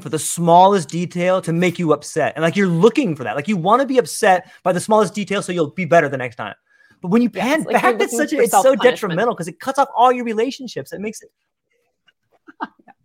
for 0.00 0.08
the 0.08 0.18
smallest 0.18 0.88
detail 0.88 1.40
to 1.42 1.52
make 1.52 1.78
you 1.78 1.92
upset. 1.92 2.32
And 2.36 2.42
like 2.42 2.56
you're 2.56 2.68
looking 2.68 3.16
for 3.16 3.24
that. 3.24 3.36
Like 3.36 3.48
you 3.48 3.56
want 3.56 3.80
to 3.80 3.86
be 3.86 3.98
upset 3.98 4.50
by 4.62 4.72
the 4.72 4.80
smallest 4.80 5.14
detail 5.14 5.42
so 5.42 5.52
you'll 5.52 5.70
be 5.70 5.84
better 5.84 6.08
the 6.08 6.16
next 6.16 6.36
time. 6.36 6.54
But 7.02 7.10
when 7.10 7.22
you 7.22 7.30
pan 7.30 7.66
yeah, 7.68 7.80
back, 7.80 8.00
it's 8.00 8.16
such 8.16 8.32
a, 8.32 8.38
it's 8.38 8.52
so 8.52 8.74
detrimental 8.74 9.34
because 9.34 9.48
it 9.48 9.60
cuts 9.60 9.78
off 9.78 9.88
all 9.94 10.10
your 10.10 10.24
relationships. 10.24 10.92
It 10.92 11.00
makes 11.00 11.20
it 11.22 11.30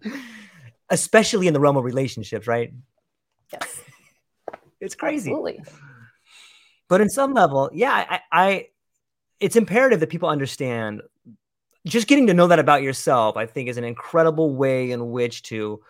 especially 0.90 1.48
in 1.48 1.54
the 1.54 1.60
realm 1.60 1.78
of 1.78 1.84
relationships, 1.84 2.48
right? 2.48 2.74
Yes. 3.52 3.82
it's 4.80 4.96
crazy. 4.96 5.32
Absolutely. 5.32 5.64
But 6.88 7.02
in 7.02 7.10
some 7.10 7.34
level, 7.34 7.70
yeah, 7.74 7.92
I, 8.10 8.22
I 8.32 8.68
it's 9.40 9.56
imperative 9.56 10.00
that 10.00 10.10
people 10.10 10.30
understand 10.30 11.02
just 11.86 12.08
getting 12.08 12.28
to 12.28 12.34
know 12.34 12.48
that 12.48 12.60
about 12.60 12.82
yourself, 12.82 13.38
I 13.38 13.46
think, 13.46 13.70
is 13.70 13.78
an 13.78 13.84
incredible 13.84 14.56
way 14.56 14.92
in 14.92 15.12
which 15.12 15.44
to 15.44 15.82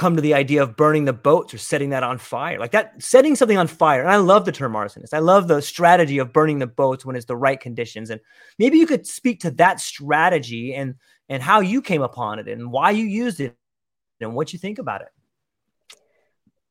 come 0.00 0.16
to 0.16 0.22
the 0.22 0.32
idea 0.32 0.62
of 0.62 0.76
burning 0.76 1.04
the 1.04 1.12
boats 1.12 1.52
or 1.52 1.58
setting 1.58 1.90
that 1.90 2.02
on 2.02 2.16
fire. 2.16 2.58
Like 2.58 2.70
that, 2.70 3.02
setting 3.02 3.36
something 3.36 3.58
on 3.58 3.66
fire. 3.66 4.00
And 4.00 4.10
I 4.10 4.16
love 4.16 4.46
the 4.46 4.50
term 4.50 4.72
arsonist. 4.72 5.12
I 5.12 5.18
love 5.18 5.46
the 5.46 5.60
strategy 5.60 6.16
of 6.16 6.32
burning 6.32 6.58
the 6.58 6.66
boats 6.66 7.04
when 7.04 7.16
it's 7.16 7.26
the 7.26 7.36
right 7.36 7.60
conditions. 7.60 8.08
And 8.08 8.18
maybe 8.58 8.78
you 8.78 8.86
could 8.86 9.06
speak 9.06 9.40
to 9.40 9.50
that 9.52 9.78
strategy 9.78 10.74
and 10.74 10.94
and 11.28 11.42
how 11.42 11.60
you 11.60 11.82
came 11.82 12.00
upon 12.00 12.38
it 12.38 12.48
and 12.48 12.72
why 12.72 12.90
you 12.92 13.04
used 13.04 13.40
it 13.40 13.54
and 14.20 14.34
what 14.34 14.54
you 14.54 14.58
think 14.58 14.78
about 14.78 15.02
it. 15.02 15.08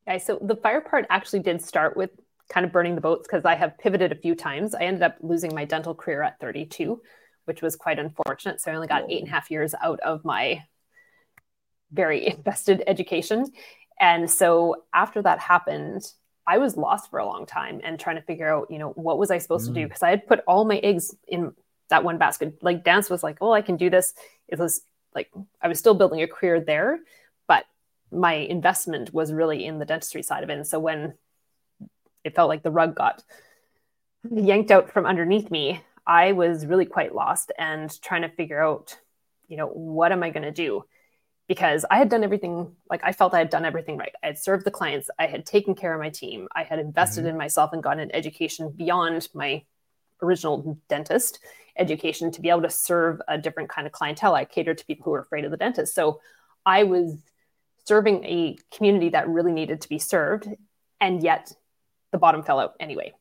Yeah, 0.07 0.17
so 0.17 0.39
the 0.41 0.55
fire 0.55 0.81
part 0.81 1.05
actually 1.11 1.41
did 1.41 1.61
start 1.61 1.95
with 1.95 2.09
kind 2.49 2.65
of 2.65 2.71
burning 2.71 2.95
the 2.95 3.01
boats 3.01 3.27
because 3.27 3.45
I 3.45 3.53
have 3.53 3.77
pivoted 3.77 4.11
a 4.11 4.15
few 4.15 4.33
times. 4.33 4.73
I 4.73 4.81
ended 4.81 5.03
up 5.03 5.17
losing 5.21 5.53
my 5.53 5.65
dental 5.65 5.93
career 5.93 6.23
at 6.23 6.39
32, 6.39 6.99
which 7.45 7.61
was 7.61 7.75
quite 7.75 7.99
unfortunate. 7.99 8.59
So 8.59 8.71
I 8.71 8.75
only 8.75 8.87
got 8.87 9.09
eight 9.09 9.19
and 9.19 9.27
a 9.27 9.31
half 9.31 9.51
years 9.51 9.75
out 9.81 9.99
of 9.99 10.25
my 10.25 10.63
very 11.91 12.27
invested 12.35 12.83
education. 12.87 13.51
And 13.99 14.29
so 14.29 14.83
after 14.93 15.21
that 15.21 15.39
happened, 15.39 16.11
I 16.47 16.57
was 16.57 16.77
lost 16.77 17.11
for 17.11 17.19
a 17.19 17.25
long 17.25 17.45
time 17.45 17.81
and 17.83 17.99
trying 17.99 18.15
to 18.15 18.21
figure 18.23 18.51
out, 18.51 18.71
you 18.71 18.79
know, 18.79 18.89
what 18.89 19.19
was 19.19 19.29
I 19.29 19.37
supposed 19.37 19.65
mm. 19.65 19.73
to 19.73 19.81
do? 19.81 19.87
Because 19.87 20.01
mm. 20.01 20.07
I 20.07 20.09
had 20.11 20.27
put 20.27 20.39
all 20.47 20.65
my 20.65 20.77
eggs 20.77 21.15
in 21.27 21.53
that 21.89 22.03
one 22.03 22.17
basket. 22.17 22.57
Like 22.63 22.83
dance 22.83 23.09
was 23.09 23.23
like, 23.23 23.37
oh, 23.41 23.51
I 23.51 23.61
can 23.61 23.77
do 23.77 23.89
this. 23.89 24.13
It 24.47 24.57
was 24.57 24.81
like 25.13 25.29
I 25.61 25.67
was 25.67 25.79
still 25.79 25.93
building 25.93 26.21
a 26.21 26.27
career 26.27 26.59
there, 26.61 26.99
but 27.47 27.65
my 28.11 28.33
investment 28.33 29.13
was 29.13 29.33
really 29.33 29.65
in 29.65 29.79
the 29.79 29.85
dentistry 29.85 30.23
side 30.23 30.43
of 30.43 30.49
it. 30.49 30.53
And 30.53 30.67
so 30.67 30.79
when 30.79 31.13
it 32.23 32.35
felt 32.35 32.49
like 32.49 32.63
the 32.63 32.71
rug 32.71 32.95
got 32.95 33.23
yanked 34.31 34.71
out 34.71 34.91
from 34.91 35.05
underneath 35.05 35.51
me, 35.51 35.81
I 36.05 36.31
was 36.31 36.65
really 36.65 36.85
quite 36.85 37.13
lost 37.13 37.51
and 37.57 37.89
trying 38.01 38.23
to 38.23 38.29
figure 38.29 38.63
out, 38.63 38.97
you 39.47 39.57
know, 39.57 39.67
what 39.67 40.11
am 40.11 40.23
I 40.23 40.31
going 40.31 40.43
to 40.43 40.51
do? 40.51 40.83
Because 41.49 41.83
I 41.89 41.97
had 41.97 42.09
done 42.09 42.23
everything, 42.23 42.75
like 42.91 43.01
I 43.03 43.11
felt 43.11 43.33
I 43.33 43.39
had 43.39 43.49
done 43.49 43.65
everything 43.65 43.97
right. 43.97 44.13
I 44.23 44.27
had 44.27 44.37
served 44.37 44.65
the 44.65 44.71
clients, 44.71 45.09
I 45.17 45.25
had 45.25 45.47
taken 45.47 45.73
care 45.73 45.95
of 45.95 45.99
my 45.99 46.11
team, 46.11 46.47
I 46.55 46.63
had 46.63 46.77
invested 46.77 47.21
mm-hmm. 47.21 47.31
in 47.31 47.37
myself 47.37 47.73
and 47.73 47.81
gotten 47.81 47.99
an 47.99 48.15
education 48.15 48.69
beyond 48.69 49.27
my 49.33 49.63
original 50.21 50.77
dentist 50.87 51.39
education 51.75 52.29
to 52.31 52.41
be 52.41 52.49
able 52.49 52.61
to 52.61 52.69
serve 52.69 53.19
a 53.27 53.37
different 53.37 53.67
kind 53.67 53.87
of 53.87 53.93
clientele. 53.93 54.35
I 54.35 54.45
catered 54.45 54.77
to 54.77 54.85
people 54.85 55.05
who 55.05 55.11
were 55.11 55.21
afraid 55.21 55.43
of 55.43 55.49
the 55.49 55.57
dentist. 55.57 55.95
So 55.95 56.21
I 56.67 56.83
was 56.83 57.17
serving 57.85 58.23
a 58.25 58.55
community 58.71 59.09
that 59.09 59.27
really 59.27 59.51
needed 59.51 59.81
to 59.81 59.89
be 59.89 59.97
served, 59.97 60.47
and 61.01 61.23
yet 61.23 61.51
the 62.11 62.19
bottom 62.19 62.43
fell 62.43 62.59
out 62.59 62.75
anyway. 62.79 63.13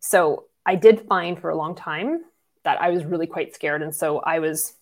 So 0.00 0.46
I 0.64 0.76
did 0.76 1.06
find 1.06 1.38
for 1.38 1.50
a 1.50 1.56
long 1.56 1.74
time 1.74 2.22
that 2.64 2.80
I 2.80 2.88
was 2.88 3.04
really 3.04 3.26
quite 3.26 3.54
scared. 3.54 3.82
And 3.82 3.94
so 3.94 4.20
I 4.20 4.38
was 4.38 4.74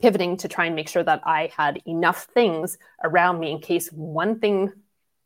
pivoting 0.00 0.36
to 0.38 0.48
try 0.48 0.66
and 0.66 0.76
make 0.76 0.88
sure 0.88 1.02
that 1.02 1.22
I 1.24 1.50
had 1.56 1.80
enough 1.86 2.24
things 2.34 2.78
around 3.02 3.40
me 3.40 3.50
in 3.50 3.60
case 3.60 3.88
one 3.88 4.38
thing 4.38 4.72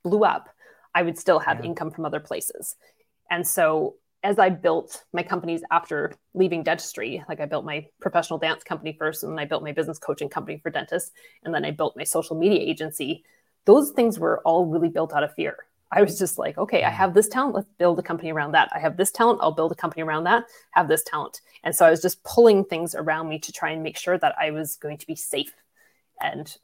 blew 0.04 0.24
up, 0.24 0.48
I 0.94 1.02
would 1.02 1.18
still 1.18 1.38
have 1.40 1.60
yeah. 1.60 1.66
income 1.66 1.90
from 1.90 2.04
other 2.04 2.20
places. 2.20 2.76
And 3.30 3.46
so 3.46 3.96
as 4.22 4.38
I 4.38 4.50
built 4.50 5.04
my 5.12 5.22
companies 5.22 5.62
after 5.70 6.12
leaving 6.34 6.62
dentistry, 6.62 7.24
like 7.28 7.40
I 7.40 7.46
built 7.46 7.64
my 7.64 7.86
professional 8.00 8.38
dance 8.38 8.62
company 8.62 8.94
first, 8.98 9.22
and 9.22 9.32
then 9.32 9.38
I 9.38 9.44
built 9.46 9.62
my 9.62 9.72
business 9.72 9.98
coaching 9.98 10.28
company 10.28 10.58
for 10.62 10.70
dentists, 10.70 11.10
and 11.42 11.54
then 11.54 11.64
I 11.64 11.70
built 11.70 11.96
my 11.96 12.04
social 12.04 12.36
media 12.36 12.60
agency. 12.60 13.24
Those 13.64 13.90
things 13.90 14.18
were 14.18 14.40
all 14.44 14.66
really 14.66 14.88
built 14.88 15.14
out 15.14 15.22
of 15.22 15.34
fear. 15.34 15.56
I 15.92 16.02
was 16.02 16.18
just 16.18 16.38
like, 16.38 16.56
okay, 16.56 16.84
I 16.84 16.90
have 16.90 17.14
this 17.14 17.28
talent. 17.28 17.54
Let's 17.54 17.68
build 17.78 17.98
a 17.98 18.02
company 18.02 18.30
around 18.32 18.52
that. 18.52 18.68
I 18.72 18.78
have 18.78 18.96
this 18.96 19.10
talent. 19.10 19.40
I'll 19.42 19.52
build 19.52 19.72
a 19.72 19.76
company 19.76 20.02
around 20.02 20.24
that. 20.24 20.44
Have 20.72 20.88
this 20.88 21.02
talent. 21.02 21.40
And 21.64 21.74
so 21.74 21.84
I 21.84 21.90
was 21.90 22.00
just 22.00 22.22
pulling 22.22 22.64
things 22.64 22.94
around 22.94 23.28
me 23.28 23.38
to 23.40 23.52
try 23.52 23.70
and 23.70 23.82
make 23.82 23.98
sure 23.98 24.16
that 24.18 24.34
I 24.40 24.52
was 24.52 24.76
going 24.76 24.98
to 24.98 25.06
be 25.06 25.16
safe 25.16 25.52
and 26.20 26.56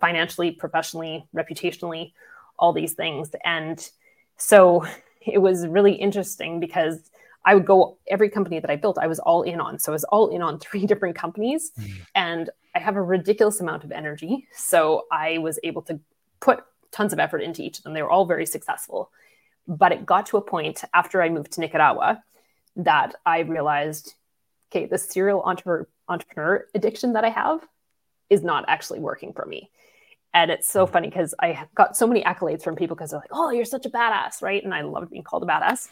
financially, 0.00 0.50
professionally, 0.50 1.26
reputationally, 1.34 2.12
all 2.58 2.72
these 2.72 2.92
things. 2.92 3.30
And 3.44 3.88
so 4.36 4.84
it 5.26 5.38
was 5.38 5.66
really 5.66 5.94
interesting 5.94 6.60
because 6.60 7.10
I 7.46 7.54
would 7.54 7.66
go 7.66 7.98
every 8.08 8.30
company 8.30 8.58
that 8.58 8.70
I 8.70 8.76
built, 8.76 8.98
I 8.98 9.06
was 9.06 9.18
all 9.18 9.42
in 9.42 9.60
on. 9.60 9.78
So 9.78 9.92
I 9.92 9.94
was 9.94 10.04
all 10.04 10.28
in 10.28 10.42
on 10.42 10.58
three 10.66 10.86
different 10.86 11.16
companies. 11.16 11.72
Mm. 11.78 11.92
And 12.14 12.50
I 12.74 12.80
have 12.80 12.96
a 12.96 13.02
ridiculous 13.02 13.60
amount 13.60 13.84
of 13.84 13.92
energy. 13.92 14.46
So 14.54 15.04
I 15.10 15.38
was 15.38 15.58
able 15.62 15.82
to 15.82 16.00
put 16.40 16.64
tons 16.94 17.12
of 17.12 17.18
effort 17.18 17.42
into 17.42 17.62
each 17.62 17.78
of 17.78 17.84
them. 17.84 17.92
They 17.92 18.02
were 18.02 18.10
all 18.10 18.24
very 18.24 18.46
successful. 18.46 19.10
But 19.66 19.92
it 19.92 20.06
got 20.06 20.26
to 20.26 20.36
a 20.36 20.42
point 20.42 20.84
after 20.92 21.22
I 21.22 21.28
moved 21.28 21.52
to 21.52 21.60
Nicaragua 21.60 22.22
that 22.76 23.14
I 23.24 23.40
realized, 23.40 24.14
okay, 24.70 24.86
the 24.86 24.98
serial 24.98 25.42
entrepreneur, 25.42 25.88
entrepreneur 26.08 26.66
addiction 26.74 27.14
that 27.14 27.24
I 27.24 27.30
have 27.30 27.60
is 28.30 28.42
not 28.42 28.64
actually 28.68 29.00
working 29.00 29.32
for 29.32 29.44
me. 29.46 29.70
And 30.32 30.50
it's 30.50 30.68
so 30.68 30.84
mm-hmm. 30.84 30.92
funny 30.92 31.08
because 31.08 31.34
I 31.40 31.66
got 31.74 31.96
so 31.96 32.06
many 32.06 32.22
accolades 32.22 32.62
from 32.62 32.76
people 32.76 32.96
because 32.96 33.10
they're 33.10 33.20
like, 33.20 33.30
oh, 33.32 33.50
you're 33.50 33.64
such 33.64 33.86
a 33.86 33.90
badass, 33.90 34.42
right? 34.42 34.62
And 34.62 34.74
I 34.74 34.82
loved 34.82 35.10
being 35.10 35.22
called 35.22 35.44
a 35.44 35.46
badass. 35.46 35.88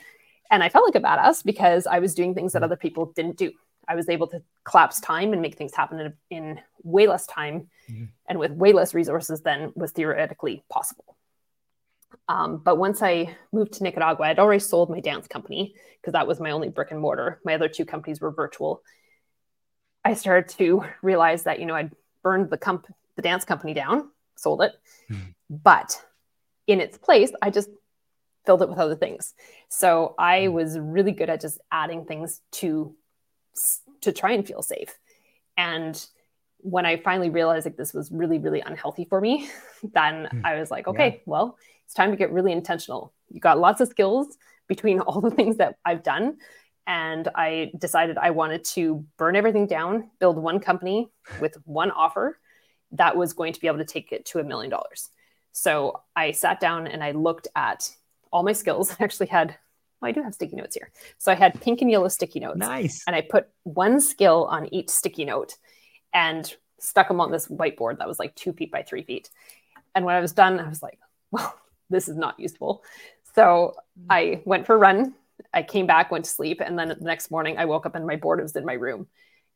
And 0.50 0.62
I 0.62 0.68
felt 0.68 0.85
like 0.85 1.02
a 1.02 1.06
badass 1.06 1.44
because 1.44 1.87
I 1.87 2.00
was 2.00 2.14
doing 2.14 2.35
things 2.35 2.52
that 2.52 2.59
mm-hmm. 2.59 2.64
other 2.64 2.76
people 2.76 3.12
didn't 3.14 3.38
do. 3.38 3.52
I 3.88 3.94
was 3.94 4.08
able 4.08 4.26
to 4.28 4.42
collapse 4.64 5.00
time 5.00 5.32
and 5.32 5.42
make 5.42 5.56
things 5.56 5.74
happen 5.74 6.00
in, 6.00 6.14
in 6.30 6.60
way 6.82 7.06
less 7.06 7.26
time 7.26 7.68
mm-hmm. 7.90 8.04
and 8.26 8.38
with 8.38 8.52
way 8.52 8.72
less 8.72 8.94
resources 8.94 9.40
than 9.42 9.72
was 9.74 9.90
theoretically 9.92 10.64
possible. 10.70 11.16
Um, 12.28 12.58
but 12.58 12.78
once 12.78 13.02
I 13.02 13.36
moved 13.52 13.74
to 13.74 13.82
Nicaragua, 13.82 14.26
I'd 14.26 14.38
already 14.38 14.60
sold 14.60 14.90
my 14.90 15.00
dance 15.00 15.26
company 15.26 15.74
because 16.00 16.12
that 16.12 16.26
was 16.26 16.40
my 16.40 16.50
only 16.50 16.68
brick 16.68 16.90
and 16.90 17.00
mortar. 17.00 17.40
My 17.44 17.54
other 17.54 17.68
two 17.68 17.84
companies 17.84 18.20
were 18.20 18.30
virtual. 18.30 18.82
I 20.04 20.14
started 20.14 20.48
to 20.56 20.84
realize 21.02 21.44
that 21.44 21.60
you 21.60 21.66
know 21.66 21.74
I'd 21.74 21.92
burned 22.22 22.50
the 22.50 22.58
comp- 22.58 22.94
the 23.16 23.22
dance 23.22 23.44
company 23.44 23.74
down, 23.74 24.10
sold 24.36 24.62
it, 24.62 24.72
mm-hmm. 25.10 25.30
but 25.50 26.00
in 26.66 26.80
its 26.80 26.98
place, 26.98 27.32
I 27.40 27.50
just 27.50 27.70
filled 28.44 28.62
it 28.62 28.68
with 28.68 28.78
other 28.78 28.96
things. 28.96 29.34
So 29.68 30.14
I 30.18 30.40
mm-hmm. 30.40 30.54
was 30.54 30.78
really 30.78 31.12
good 31.12 31.30
at 31.30 31.40
just 31.40 31.60
adding 31.70 32.04
things 32.04 32.40
to 32.52 32.94
to 34.02 34.12
try 34.12 34.32
and 34.32 34.47
feel 34.47 34.62
safe. 34.62 34.99
And 35.56 36.04
when 36.59 36.87
I 36.87 36.97
finally 36.97 37.30
realized 37.30 37.66
like 37.66 37.76
this 37.76 37.92
was 37.92 38.11
really, 38.11 38.38
really 38.38 38.61
unhealthy 38.61 39.04
for 39.04 39.21
me, 39.21 39.49
then 39.94 40.28
mm. 40.32 40.44
I 40.44 40.59
was 40.59 40.71
like, 40.71 40.87
okay, 40.88 41.09
yeah. 41.09 41.21
well, 41.26 41.59
it's 41.85 41.94
time 41.94 42.11
to 42.11 42.16
get 42.16 42.32
really 42.32 42.52
intentional. 42.52 43.12
You 43.30 43.40
got 43.40 43.59
lots 43.59 43.80
of 43.80 43.88
skills 43.88 44.37
between 44.68 45.00
all 45.06 45.21
the 45.21 45.30
things 45.30 45.56
that 45.59 45.76
I've 45.85 46.02
done. 46.02 46.38
And 46.87 47.28
I 47.35 47.71
decided 47.78 48.18
I 48.18 48.30
wanted 48.30 48.64
to 48.64 49.04
burn 49.16 49.37
everything 49.37 49.66
down, 49.66 50.11
build 50.18 50.37
one 50.37 50.59
company 50.59 51.11
with 51.40 51.56
one 51.64 51.90
offer 51.92 52.38
that 52.92 53.16
was 53.16 53.32
going 53.32 53.52
to 53.52 53.61
be 53.61 53.66
able 53.66 53.78
to 53.78 53.85
take 53.85 54.12
it 54.12 54.25
to 54.26 54.40
a 54.40 54.44
million 54.44 54.71
dollars. 54.71 55.09
So 55.52 56.00
I 56.16 56.32
sat 56.32 56.61
down 56.61 56.87
and 56.87 57.04
I 57.04 57.12
looked 57.12 57.49
at 57.54 57.90
all 58.32 58.42
my 58.42 58.52
skills. 58.52 58.97
I 59.00 59.04
actually 59.04 59.28
had, 59.28 59.56
well, 60.02 60.09
I 60.09 60.12
do 60.12 60.23
have 60.23 60.35
sticky 60.35 60.56
notes 60.56 60.75
here. 60.75 60.90
So 61.18 61.30
I 61.30 61.37
had 61.37 61.61
pink 61.61 61.80
and 61.80 61.90
yellow 61.90 62.09
sticky 62.09 62.40
notes. 62.40 62.59
Nice. 62.59 63.04
And 63.06 63.14
I 63.14 63.21
put 63.21 63.49
one 63.62 64.00
skill 64.00 64.47
on 64.50 64.73
each 64.75 64.90
sticky 64.90 65.25
note 65.25 65.54
and 66.12 66.52
stuck 66.80 67.09
them 67.09 67.21
on 67.21 67.30
this 67.30 67.47
whiteboard 67.47 67.99
that 67.99 68.09
was 68.09 68.18
like 68.18 68.35
two 68.35 68.52
feet 68.52 68.73
by 68.73 68.82
three 68.82 69.04
feet. 69.04 69.30
And 69.94 70.04
when 70.04 70.16
I 70.16 70.21
was 70.21 70.32
done, 70.32 70.59
I 70.59 70.68
was 70.68 70.82
like, 70.82 70.99
well, 71.30 71.54
this 71.88 72.09
is 72.09 72.16
not 72.16 72.40
useful. 72.40 72.82
So 73.35 73.76
mm. 73.99 74.06
I 74.11 74.42
went 74.44 74.66
for 74.66 74.75
a 74.75 74.78
run. 74.78 75.14
I 75.54 75.62
came 75.62 75.87
back, 75.87 76.11
went 76.11 76.25
to 76.25 76.30
sleep, 76.30 76.61
and 76.61 76.78
then 76.78 76.88
the 76.88 76.97
next 77.00 77.30
morning 77.30 77.59
I 77.59 77.64
woke 77.64 77.87
up 77.87 77.94
and 77.94 78.06
my 78.06 78.16
board 78.16 78.40
was 78.40 78.56
in 78.56 78.64
my 78.64 78.75
room. 78.75 79.06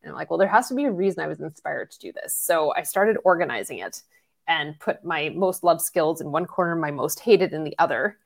And 0.02 0.10
I'm 0.10 0.16
like, 0.16 0.30
well, 0.30 0.38
there 0.38 0.48
has 0.48 0.68
to 0.68 0.74
be 0.74 0.84
a 0.84 0.92
reason 0.92 1.22
I 1.24 1.26
was 1.26 1.40
inspired 1.40 1.90
to 1.90 1.98
do 1.98 2.12
this. 2.12 2.34
So 2.34 2.72
I 2.74 2.82
started 2.82 3.16
organizing 3.24 3.78
it 3.78 4.02
and 4.46 4.78
put 4.78 5.04
my 5.04 5.30
most 5.30 5.64
loved 5.64 5.80
skills 5.80 6.20
in 6.20 6.30
one 6.30 6.46
corner, 6.46 6.76
my 6.76 6.90
most 6.90 7.20
hated 7.20 7.52
in 7.52 7.64
the 7.64 7.74
other. 7.78 8.18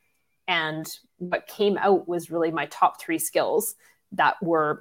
And 0.50 0.84
what 1.18 1.46
came 1.46 1.78
out 1.78 2.08
was 2.08 2.28
really 2.28 2.50
my 2.50 2.66
top 2.66 3.00
three 3.00 3.20
skills 3.20 3.76
that 4.10 4.34
were 4.42 4.80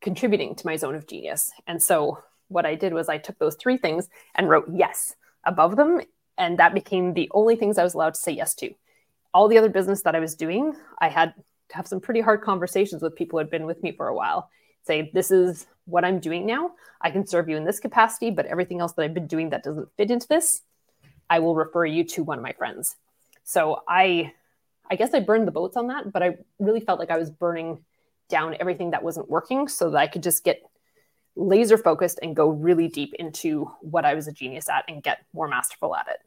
contributing 0.00 0.56
to 0.56 0.66
my 0.66 0.74
zone 0.74 0.96
of 0.96 1.06
genius. 1.06 1.52
And 1.68 1.80
so 1.80 2.18
what 2.48 2.66
I 2.66 2.74
did 2.74 2.92
was 2.92 3.08
I 3.08 3.18
took 3.18 3.38
those 3.38 3.54
three 3.54 3.76
things 3.76 4.08
and 4.34 4.48
wrote 4.48 4.68
yes 4.74 5.14
above 5.44 5.76
them. 5.76 6.00
And 6.36 6.58
that 6.58 6.74
became 6.74 7.14
the 7.14 7.30
only 7.32 7.54
things 7.54 7.78
I 7.78 7.84
was 7.84 7.94
allowed 7.94 8.14
to 8.14 8.20
say 8.20 8.32
yes 8.32 8.56
to. 8.56 8.74
All 9.32 9.46
the 9.46 9.56
other 9.56 9.68
business 9.68 10.02
that 10.02 10.16
I 10.16 10.18
was 10.18 10.34
doing, 10.34 10.74
I 10.98 11.10
had 11.10 11.32
to 11.68 11.76
have 11.76 11.86
some 11.86 12.00
pretty 12.00 12.20
hard 12.20 12.42
conversations 12.42 13.00
with 13.00 13.14
people 13.14 13.36
who 13.36 13.44
had 13.44 13.50
been 13.50 13.66
with 13.66 13.80
me 13.84 13.92
for 13.92 14.08
a 14.08 14.14
while. 14.16 14.50
Say, 14.82 15.12
this 15.14 15.30
is 15.30 15.68
what 15.84 16.04
I'm 16.04 16.18
doing 16.18 16.44
now. 16.44 16.72
I 17.00 17.12
can 17.12 17.24
serve 17.24 17.48
you 17.48 17.56
in 17.56 17.64
this 17.64 17.78
capacity, 17.78 18.32
but 18.32 18.46
everything 18.46 18.80
else 18.80 18.94
that 18.94 19.02
I've 19.02 19.14
been 19.14 19.28
doing 19.28 19.50
that 19.50 19.62
doesn't 19.62 19.94
fit 19.96 20.10
into 20.10 20.26
this, 20.26 20.62
I 21.30 21.38
will 21.38 21.54
refer 21.54 21.84
you 21.84 22.02
to 22.02 22.24
one 22.24 22.38
of 22.38 22.42
my 22.42 22.52
friends. 22.52 22.96
So 23.44 23.82
I 23.86 24.32
I 24.90 24.96
guess 24.96 25.12
I 25.14 25.20
burned 25.20 25.46
the 25.46 25.52
boats 25.52 25.76
on 25.76 25.88
that, 25.88 26.12
but 26.12 26.22
I 26.22 26.36
really 26.58 26.80
felt 26.80 26.98
like 26.98 27.10
I 27.10 27.18
was 27.18 27.30
burning 27.30 27.84
down 28.28 28.56
everything 28.60 28.90
that 28.90 29.02
wasn't 29.02 29.28
working 29.28 29.68
so 29.68 29.90
that 29.90 29.98
I 29.98 30.06
could 30.06 30.22
just 30.22 30.44
get 30.44 30.62
laser 31.36 31.78
focused 31.78 32.18
and 32.22 32.34
go 32.34 32.48
really 32.48 32.88
deep 32.88 33.14
into 33.18 33.70
what 33.80 34.04
I 34.04 34.14
was 34.14 34.26
a 34.28 34.32
genius 34.32 34.68
at 34.68 34.84
and 34.88 35.02
get 35.02 35.24
more 35.32 35.48
masterful 35.48 35.94
at 35.94 36.08
it. 36.08 36.18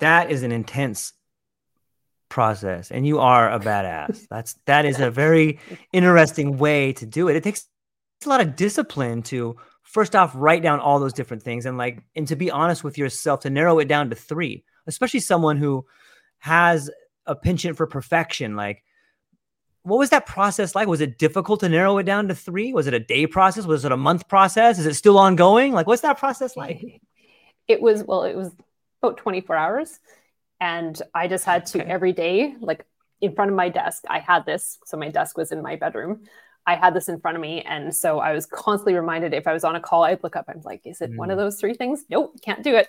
That 0.00 0.30
is 0.30 0.42
an 0.42 0.52
intense 0.52 1.12
process 2.28 2.90
and 2.90 3.06
you 3.06 3.20
are 3.20 3.50
a 3.50 3.58
badass. 3.58 4.26
That's 4.30 4.54
that 4.66 4.84
is 4.84 5.00
a 5.00 5.10
very 5.10 5.58
interesting 5.92 6.58
way 6.58 6.92
to 6.94 7.06
do 7.06 7.28
it. 7.28 7.36
It 7.36 7.44
takes 7.44 7.66
a 8.24 8.28
lot 8.28 8.40
of 8.40 8.56
discipline 8.56 9.22
to 9.22 9.56
first 9.82 10.16
off 10.16 10.32
write 10.34 10.62
down 10.62 10.80
all 10.80 10.98
those 10.98 11.12
different 11.12 11.42
things 11.42 11.64
and 11.64 11.78
like 11.78 12.02
and 12.16 12.26
to 12.28 12.36
be 12.36 12.50
honest 12.50 12.82
with 12.82 12.98
yourself 12.98 13.40
to 13.40 13.50
narrow 13.50 13.78
it 13.78 13.86
down 13.86 14.10
to 14.10 14.16
three 14.16 14.64
especially 14.86 15.20
someone 15.20 15.56
who 15.56 15.84
has 16.38 16.90
a 17.26 17.34
penchant 17.34 17.76
for 17.76 17.86
perfection 17.86 18.56
like 18.56 18.82
what 19.82 19.98
was 19.98 20.10
that 20.10 20.26
process 20.26 20.74
like 20.74 20.88
was 20.88 21.00
it 21.00 21.18
difficult 21.18 21.60
to 21.60 21.68
narrow 21.68 21.98
it 21.98 22.04
down 22.04 22.28
to 22.28 22.34
three 22.34 22.72
was 22.72 22.86
it 22.86 22.94
a 22.94 23.00
day 23.00 23.26
process 23.26 23.66
was 23.66 23.84
it 23.84 23.92
a 23.92 23.96
month 23.96 24.28
process 24.28 24.78
is 24.78 24.86
it 24.86 24.94
still 24.94 25.18
ongoing 25.18 25.72
like 25.72 25.86
what's 25.86 26.02
that 26.02 26.18
process 26.18 26.56
like 26.56 27.00
it 27.68 27.80
was 27.80 28.04
well 28.04 28.24
it 28.24 28.36
was 28.36 28.52
about 29.02 29.16
24 29.16 29.56
hours 29.56 29.98
and 30.60 31.00
I 31.14 31.28
just 31.28 31.44
had 31.44 31.66
to 31.66 31.82
okay. 31.82 31.90
every 31.90 32.12
day, 32.12 32.54
like 32.60 32.84
in 33.20 33.34
front 33.34 33.50
of 33.50 33.56
my 33.56 33.68
desk, 33.68 34.04
I 34.08 34.20
had 34.20 34.46
this. 34.46 34.78
So 34.86 34.96
my 34.96 35.10
desk 35.10 35.36
was 35.36 35.52
in 35.52 35.62
my 35.62 35.76
bedroom. 35.76 36.22
I 36.66 36.74
had 36.74 36.94
this 36.94 37.08
in 37.08 37.20
front 37.20 37.36
of 37.36 37.40
me. 37.40 37.62
And 37.62 37.94
so 37.94 38.18
I 38.18 38.32
was 38.32 38.44
constantly 38.44 38.94
reminded 38.94 39.32
if 39.32 39.46
I 39.46 39.52
was 39.52 39.64
on 39.64 39.76
a 39.76 39.80
call, 39.80 40.04
I'd 40.04 40.22
look 40.24 40.34
up, 40.34 40.46
I'm 40.48 40.60
like, 40.64 40.80
is 40.84 41.00
it 41.00 41.12
mm. 41.12 41.16
one 41.16 41.30
of 41.30 41.38
mm. 41.38 41.42
those 41.42 41.60
three 41.60 41.74
things? 41.74 42.04
Nope, 42.10 42.40
can't 42.42 42.64
do 42.64 42.74
it. 42.74 42.88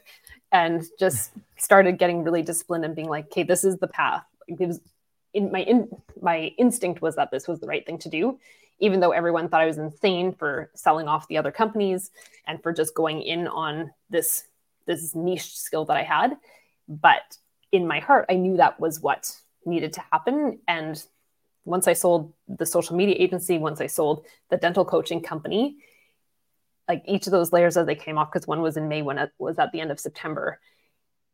And 0.52 0.84
just 1.00 1.32
started 1.58 2.00
getting 2.00 2.24
really 2.24 2.42
disciplined 2.42 2.86
and 2.86 2.96
being 2.96 3.10
like, 3.10 3.26
okay, 3.26 3.44
this 3.44 3.64
is 3.64 3.78
the 3.78 3.88
path. 3.88 4.24
It 4.48 4.60
was 4.60 4.82
in 5.34 5.52
my 5.52 5.60
in 5.60 5.90
my 6.22 6.54
instinct 6.58 7.02
was 7.02 7.16
that 7.16 7.32
this 7.32 7.48
was 7.48 7.60
the 7.60 7.68
right 7.68 7.86
thing 7.86 8.00
to 8.00 8.10
do, 8.10 8.40
even 8.80 9.00
though 9.00 9.12
everyone 9.12 9.50
thought 9.50 9.62
I 9.62 9.66
was 9.66 9.78
insane 9.78 10.34
for 10.34 10.72
selling 10.74 11.08
off 11.08 11.28
the 11.28 11.38
other 11.38 11.52
companies 11.52 12.12
and 12.48 12.64
for 12.64 12.74
just 12.74 12.96
going 12.96 13.22
in 13.22 13.48
on 13.48 13.92
this 14.10 14.46
this 14.86 15.14
niche 15.14 15.58
skill 15.58 15.86
that 15.86 15.98
I 15.98 16.04
had. 16.04 16.38
But 16.88 17.38
in 17.72 17.86
my 17.86 18.00
heart, 18.00 18.26
I 18.30 18.36
knew 18.36 18.58
that 18.58 18.80
was 18.80 19.02
what 19.02 19.36
needed 19.66 19.94
to 19.94 20.04
happen. 20.12 20.60
And 20.68 21.04
once 21.68 21.86
I 21.86 21.94
sold 21.94 22.34
the 22.48 22.66
social 22.66 22.96
media 22.96 23.16
agency, 23.20 23.58
once 23.58 23.82
I 23.82 23.88
sold 23.88 24.26
the 24.50 24.56
dental 24.56 24.86
coaching 24.86 25.22
company, 25.22 25.78
like 26.88 27.04
each 27.06 27.28
of 27.28 27.32
those 27.32 27.52
layers 27.52 27.76
as 27.76 27.86
they 27.86 27.96
came 27.96 28.18
off, 28.18 28.32
because 28.32 28.48
one 28.48 28.62
was 28.62 28.78
in 28.78 28.88
May, 28.88 29.02
one 29.02 29.30
was 29.38 29.60
at 29.60 29.74
the 29.74 29.82
end 29.82 29.92
of 29.92 30.00
September, 30.00 30.62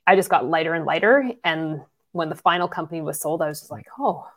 I 0.07 0.15
just 0.15 0.31
got 0.31 0.49
lighter 0.49 0.73
and 0.73 0.85
lighter. 0.85 1.31
And 1.43 1.81
when 2.13 2.29
the 2.29 2.35
final 2.35 2.67
company 2.67 2.99
was 2.99 3.21
sold, 3.21 3.43
I 3.43 3.47
was 3.47 3.59
just 3.59 3.71
like, 3.71 3.85
oh, 3.99 4.27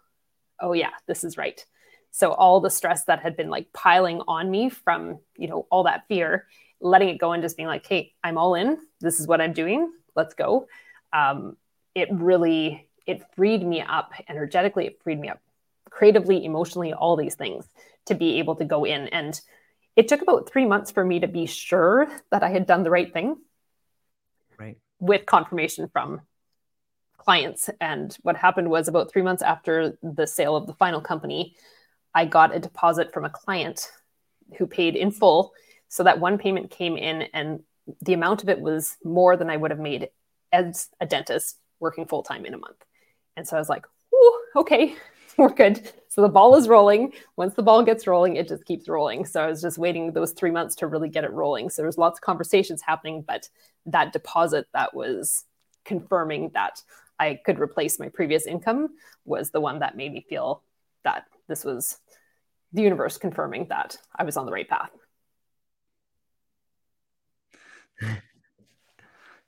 oh 0.61 0.74
yeah, 0.74 0.90
this 1.06 1.24
is 1.24 1.38
right. 1.38 1.64
So 2.11 2.32
all 2.32 2.61
the 2.61 2.70
stress 2.70 3.04
that 3.06 3.20
had 3.20 3.35
been 3.35 3.48
like 3.48 3.72
piling 3.72 4.20
on 4.28 4.50
me 4.50 4.68
from, 4.68 5.18
you 5.38 5.48
know, 5.48 5.66
all 5.70 5.85
that 5.85 6.06
fear, 6.09 6.46
letting 6.78 7.09
it 7.09 7.18
go 7.18 7.32
and 7.32 7.42
just 7.42 7.56
being 7.56 7.68
like, 7.68 7.87
hey, 7.87 8.12
I'm 8.22 8.37
all 8.37 8.54
in. 8.54 8.76
This 9.00 9.18
is 9.18 9.26
what 9.26 9.40
I'm 9.40 9.54
doing. 9.54 9.90
Let's 10.14 10.35
go. 10.35 10.68
Um, 11.14 11.56
it 11.94 12.09
really 12.12 12.87
it 13.06 13.22
freed 13.35 13.64
me 13.64 13.80
up 13.80 14.12
energetically 14.28 14.87
it 14.87 15.00
freed 15.02 15.18
me 15.18 15.28
up 15.28 15.40
creatively 15.96 16.44
emotionally 16.44 16.92
all 16.92 17.16
these 17.16 17.37
things 17.37 17.66
to 18.04 18.14
be 18.14 18.38
able 18.38 18.54
to 18.54 18.66
go 18.66 18.85
in. 18.85 19.09
And 19.09 19.40
it 19.96 20.09
took 20.09 20.20
about 20.20 20.50
three 20.50 20.66
months 20.66 20.90
for 20.90 21.02
me 21.02 21.20
to 21.20 21.26
be 21.26 21.46
sure 21.46 22.06
that 22.30 22.42
i 22.42 22.50
had 22.50 22.66
done 22.66 22.82
the 22.82 22.90
right 22.90 23.12
thing 23.14 23.37
right. 24.59 24.76
with 25.00 25.24
confirmation 25.24 25.88
from 25.88 26.20
clients. 27.16 27.70
And 27.80 28.14
what 28.22 28.37
happened 28.37 28.68
was 28.68 28.88
about 28.88 29.11
three 29.11 29.22
months 29.22 29.42
after 29.42 29.96
the 30.02 30.26
sale 30.26 30.54
of 30.54 30.66
the 30.66 30.74
final 30.74 31.00
company 31.00 31.56
i 32.14 32.26
got 32.26 32.54
a 32.54 32.61
deposit 32.61 33.12
from 33.14 33.24
a 33.24 33.30
client 33.30 33.90
who 34.59 34.66
paid 34.66 34.96
in 34.96 35.11
full. 35.11 35.52
So 35.88 36.04
that 36.04 36.20
one 36.20 36.37
payment 36.37 36.70
came 36.70 36.96
in 36.96 37.22
and 37.32 37.61
the 38.02 38.12
amount 38.12 38.42
of 38.42 38.48
it 38.50 38.61
was 38.61 38.96
more 39.02 39.37
than 39.37 39.48
i 39.48 39.56
would 39.56 39.70
have 39.70 39.80
made 39.80 40.11
as 40.52 40.88
a 41.00 41.06
dentist 41.06 41.59
working 41.80 42.06
full 42.06 42.22
time 42.22 42.44
in 42.44 42.52
a 42.52 42.59
month. 42.59 42.85
And 43.35 43.48
so 43.48 43.56
I 43.56 43.61
was 43.61 43.68
like, 43.68 43.87
okay, 44.56 44.94
we're 45.38 45.51
good. 45.51 45.90
So 46.09 46.22
the 46.22 46.29
ball 46.29 46.57
is 46.57 46.68
rolling. 46.68 47.12
Once 47.37 47.55
the 47.55 47.62
ball 47.62 47.83
gets 47.83 48.07
rolling, 48.07 48.37
it 48.37 48.49
just 48.49 48.64
keeps 48.64 48.88
rolling. 48.88 49.27
So 49.27 49.42
I 49.42 49.46
was 49.46 49.61
just 49.61 49.79
waiting 49.79 50.12
those 50.12 50.33
three 50.33 50.51
months 50.51 50.75
to 50.77 50.87
really 50.87 51.09
get 51.09 51.25
it 51.25 51.33
rolling. 51.33 51.68
So 51.68 51.83
there 51.83 51.87
was 51.87 51.99
lots 51.99 52.18
of 52.18 52.22
conversations 52.22 52.83
happening, 52.83 53.22
but 53.27 53.49
that 53.87 54.12
deposit 54.12 54.66
that 54.72 54.94
was 54.94 55.44
confirming 55.85 56.51
that 56.55 56.83
I 57.18 57.38
could 57.44 57.59
replace 57.59 57.99
my 57.99 58.09
previous 58.09 58.46
income 58.46 58.88
was 59.25 59.51
the 59.51 59.61
one 59.61 59.81
that 59.81 59.96
made 59.96 60.12
me 60.12 60.25
feel 60.29 60.62
that 61.05 61.25
this 61.49 61.64
was 61.64 61.99
the 62.72 62.83
universe 62.83 63.18
confirming 63.18 63.66
that 63.68 63.96
I 64.14 64.25
was 64.25 64.37
on 64.37 64.46
the 64.46 64.53
right 64.53 64.68
path. 64.68 64.90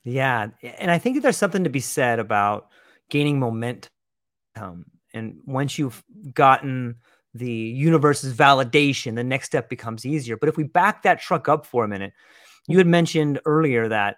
Yeah. 0.04 0.48
And 0.62 0.90
I 0.90 0.96
think 0.98 1.16
that 1.16 1.20
there's 1.20 1.36
something 1.36 1.64
to 1.64 1.70
be 1.70 1.80
said 1.80 2.18
about 2.18 2.68
gaining 3.10 3.38
momentum. 3.38 3.90
And 5.14 5.40
once 5.46 5.78
you've 5.78 6.02
gotten 6.34 6.96
the 7.34 7.50
universe's 7.50 8.34
validation, 8.34 9.14
the 9.14 9.24
next 9.24 9.46
step 9.46 9.68
becomes 9.68 10.04
easier. 10.04 10.36
But 10.36 10.48
if 10.48 10.56
we 10.56 10.64
back 10.64 11.02
that 11.02 11.20
truck 11.20 11.48
up 11.48 11.66
for 11.66 11.84
a 11.84 11.88
minute, 11.88 12.12
you 12.66 12.78
had 12.78 12.86
mentioned 12.86 13.40
earlier 13.44 13.88
that 13.88 14.16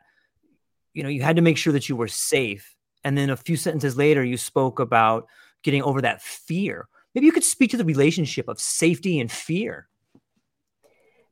you 0.93 1.03
know 1.03 1.09
you 1.09 1.23
had 1.23 1.37
to 1.37 1.43
make 1.43 1.57
sure 1.57 1.73
that 1.73 1.89
you 1.89 1.97
were 1.97 2.09
safe. 2.09 2.75
And 3.05 3.17
then 3.17 3.31
a 3.31 3.37
few 3.37 3.57
sentences 3.57 3.97
later, 3.97 4.23
you 4.25 4.37
spoke 4.37 4.79
about 4.79 5.27
getting 5.63 5.83
over 5.83 6.03
that 6.03 6.23
fear. 6.23 6.89
Maybe 7.15 7.27
you 7.27 7.33
could 7.33 7.45
speak 7.45 7.71
to 7.71 7.77
the 7.77 7.85
relationship 7.85 8.49
of 8.49 8.61
safety 8.61 9.21
and 9.21 9.31
fear. 9.31 9.89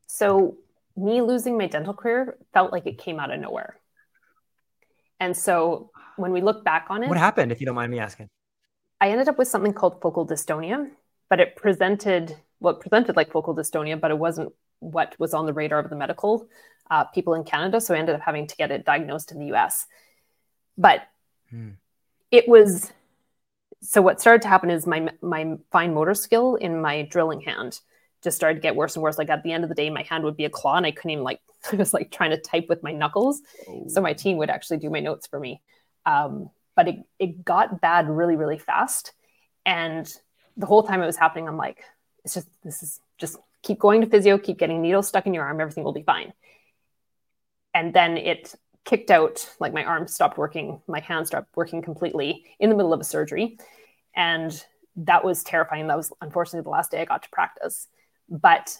So, 0.07 0.57
me 0.97 1.21
losing 1.23 1.59
my 1.59 1.67
dental 1.67 1.95
career 1.95 2.39
felt 2.53 2.73
like 2.73 2.87
it 2.87 2.99
came 2.99 3.21
out 3.21 3.33
of 3.33 3.41
nowhere. 3.41 3.79
And 5.21 5.37
so 5.37 5.91
when 6.17 6.33
we 6.33 6.41
look 6.41 6.65
back 6.65 6.87
on 6.91 7.03
it, 7.03 7.09
what 7.09 7.19
happened, 7.19 7.53
if 7.53 7.61
you 7.61 7.67
don't 7.67 7.75
mind 7.75 7.91
me 7.91 7.99
asking? 7.99 8.29
I 9.01 9.11
ended 9.11 9.29
up 9.29 9.39
with 9.39 9.49
something 9.49 9.73
called 9.73 10.01
focal 10.01 10.27
dystonia, 10.27 10.91
but 11.29 11.41
it 11.41 11.57
presented 11.57 12.37
well, 12.61 12.75
it 12.75 12.81
presented 12.81 13.17
like 13.17 13.31
focal 13.31 13.55
dystonia, 13.55 14.01
but 14.01 14.11
it 14.11 14.19
wasn't 14.19 14.53
what 14.81 15.15
was 15.19 15.35
on 15.35 15.47
the 15.47 15.53
radar 15.53 15.79
of 15.79 15.91
the 15.91 15.97
medical 15.97 16.49
uh, 16.91 17.05
people 17.05 17.35
in 17.35 17.45
Canada. 17.45 17.81
So 17.81 17.95
I 17.95 17.99
ended 17.99 18.17
up 18.17 18.23
having 18.23 18.47
to 18.47 18.57
get 18.57 18.71
it 18.71 18.85
diagnosed 18.85 19.33
in 19.33 19.39
the 19.39 19.55
US. 19.55 19.87
But 20.77 21.03
hmm. 21.51 21.71
it 22.31 22.49
was 22.49 22.93
so 23.81 24.03
what 24.03 24.21
started 24.21 24.43
to 24.43 24.49
happen 24.49 24.71
is 24.71 24.87
my 24.87 25.09
my 25.21 25.57
fine 25.71 25.95
motor 25.95 26.15
skill 26.15 26.57
in 26.57 26.81
my 26.81 27.03
drilling 27.03 27.41
hand 27.41 27.81
just 28.23 28.37
started 28.37 28.57
to 28.57 28.61
get 28.61 28.75
worse 28.75 28.97
and 28.97 29.03
worse. 29.03 29.19
Like 29.19 29.31
at 29.31 29.45
the 29.45 29.53
end 29.53 29.63
of 29.63 29.69
the 29.69 29.77
day, 29.77 29.91
my 29.91 30.03
hand 30.03 30.25
would 30.25 30.37
be 30.37 30.45
a 30.45 30.51
claw 30.51 30.77
and 30.77 30.87
I 30.87 30.91
couldn't 30.91 31.13
even 31.13 31.25
like 31.25 31.41
I 31.73 31.77
was 31.77 31.95
like 31.95 32.11
trying 32.11 32.31
to 32.31 32.39
type 32.39 32.67
with 32.69 32.83
my 32.83 32.93
knuckles. 32.93 33.41
Oh. 33.69 33.85
So 33.89 34.01
my 34.01 34.13
team 34.13 34.37
would 34.39 34.51
actually 34.51 34.79
do 34.79 34.91
my 34.91 35.01
notes 35.01 35.27
for 35.27 35.39
me. 35.39 35.63
Um, 36.07 36.51
but 36.79 36.87
it, 36.87 37.05
it 37.19 37.45
got 37.45 37.81
bad 37.81 38.09
really, 38.09 38.37
really 38.37 38.57
fast. 38.57 39.13
And 39.67 40.09
the 40.57 40.65
whole 40.65 40.85
time 40.85 41.03
it 41.03 41.07
was 41.07 41.17
happening, 41.17 41.49
I'm 41.49 41.57
like, 41.57 41.83
it's 42.25 42.35
just, 42.35 42.47
this 42.63 42.85
is 42.85 43.01
just 43.19 43.37
keep 43.63 43.81
going 43.81 44.01
to 44.03 44.07
physio, 44.07 44.39
keep 44.39 44.59
getting 44.59 44.81
needles 44.81 45.09
stuck 45.09 45.27
in 45.27 45.35
your 45.35 45.43
arm, 45.43 45.61
everything 45.61 45.83
will 45.83 45.93
be 45.93 46.05
fine. 46.05 46.33
And 47.75 47.93
then 47.93 48.17
it 48.17 48.55
kicked 48.85 49.11
out, 49.11 49.51
like 49.59 49.73
my 49.73 49.83
arm 49.83 50.07
stopped 50.07 50.39
working, 50.39 50.81
my 50.87 51.01
hand 51.01 51.27
stopped 51.27 51.49
working 51.57 51.83
completely 51.83 52.45
in 52.61 52.71
the 52.71 52.77
middle 52.77 52.93
of 52.93 53.01
a 53.01 53.05
surgery. 53.05 53.59
And 54.15 54.65
that 54.99 55.25
was 55.25 55.43
terrifying. 55.43 55.89
That 55.89 55.97
was 55.97 56.13
unfortunately 56.21 56.63
the 56.63 56.71
last 56.71 56.93
day 56.93 57.01
I 57.01 57.07
got 57.07 57.25
to 57.25 57.29
practice. 57.31 57.89
But 58.29 58.79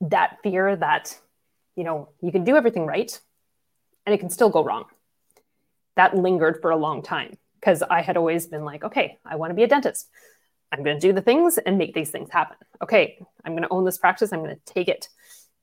that 0.00 0.38
fear 0.42 0.74
that, 0.74 1.16
you 1.76 1.84
know, 1.84 2.08
you 2.20 2.32
can 2.32 2.42
do 2.42 2.56
everything 2.56 2.84
right 2.84 3.16
and 4.06 4.12
it 4.12 4.18
can 4.18 4.28
still 4.28 4.50
go 4.50 4.64
wrong, 4.64 4.86
that 5.96 6.16
lingered 6.16 6.58
for 6.60 6.70
a 6.70 6.76
long 6.76 7.02
time 7.02 7.36
because 7.60 7.82
I 7.82 8.02
had 8.02 8.16
always 8.16 8.46
been 8.46 8.64
like, 8.64 8.82
okay, 8.84 9.18
I 9.24 9.36
want 9.36 9.50
to 9.50 9.54
be 9.54 9.62
a 9.62 9.68
dentist. 9.68 10.08
I'm 10.72 10.82
going 10.82 10.98
to 10.98 11.06
do 11.06 11.12
the 11.12 11.20
things 11.20 11.58
and 11.58 11.78
make 11.78 11.94
these 11.94 12.10
things 12.10 12.30
happen. 12.30 12.56
Okay, 12.82 13.18
I'm 13.44 13.52
going 13.52 13.62
to 13.62 13.72
own 13.72 13.84
this 13.84 13.98
practice. 13.98 14.32
I'm 14.32 14.42
going 14.42 14.56
to 14.56 14.72
take 14.72 14.88
it 14.88 15.08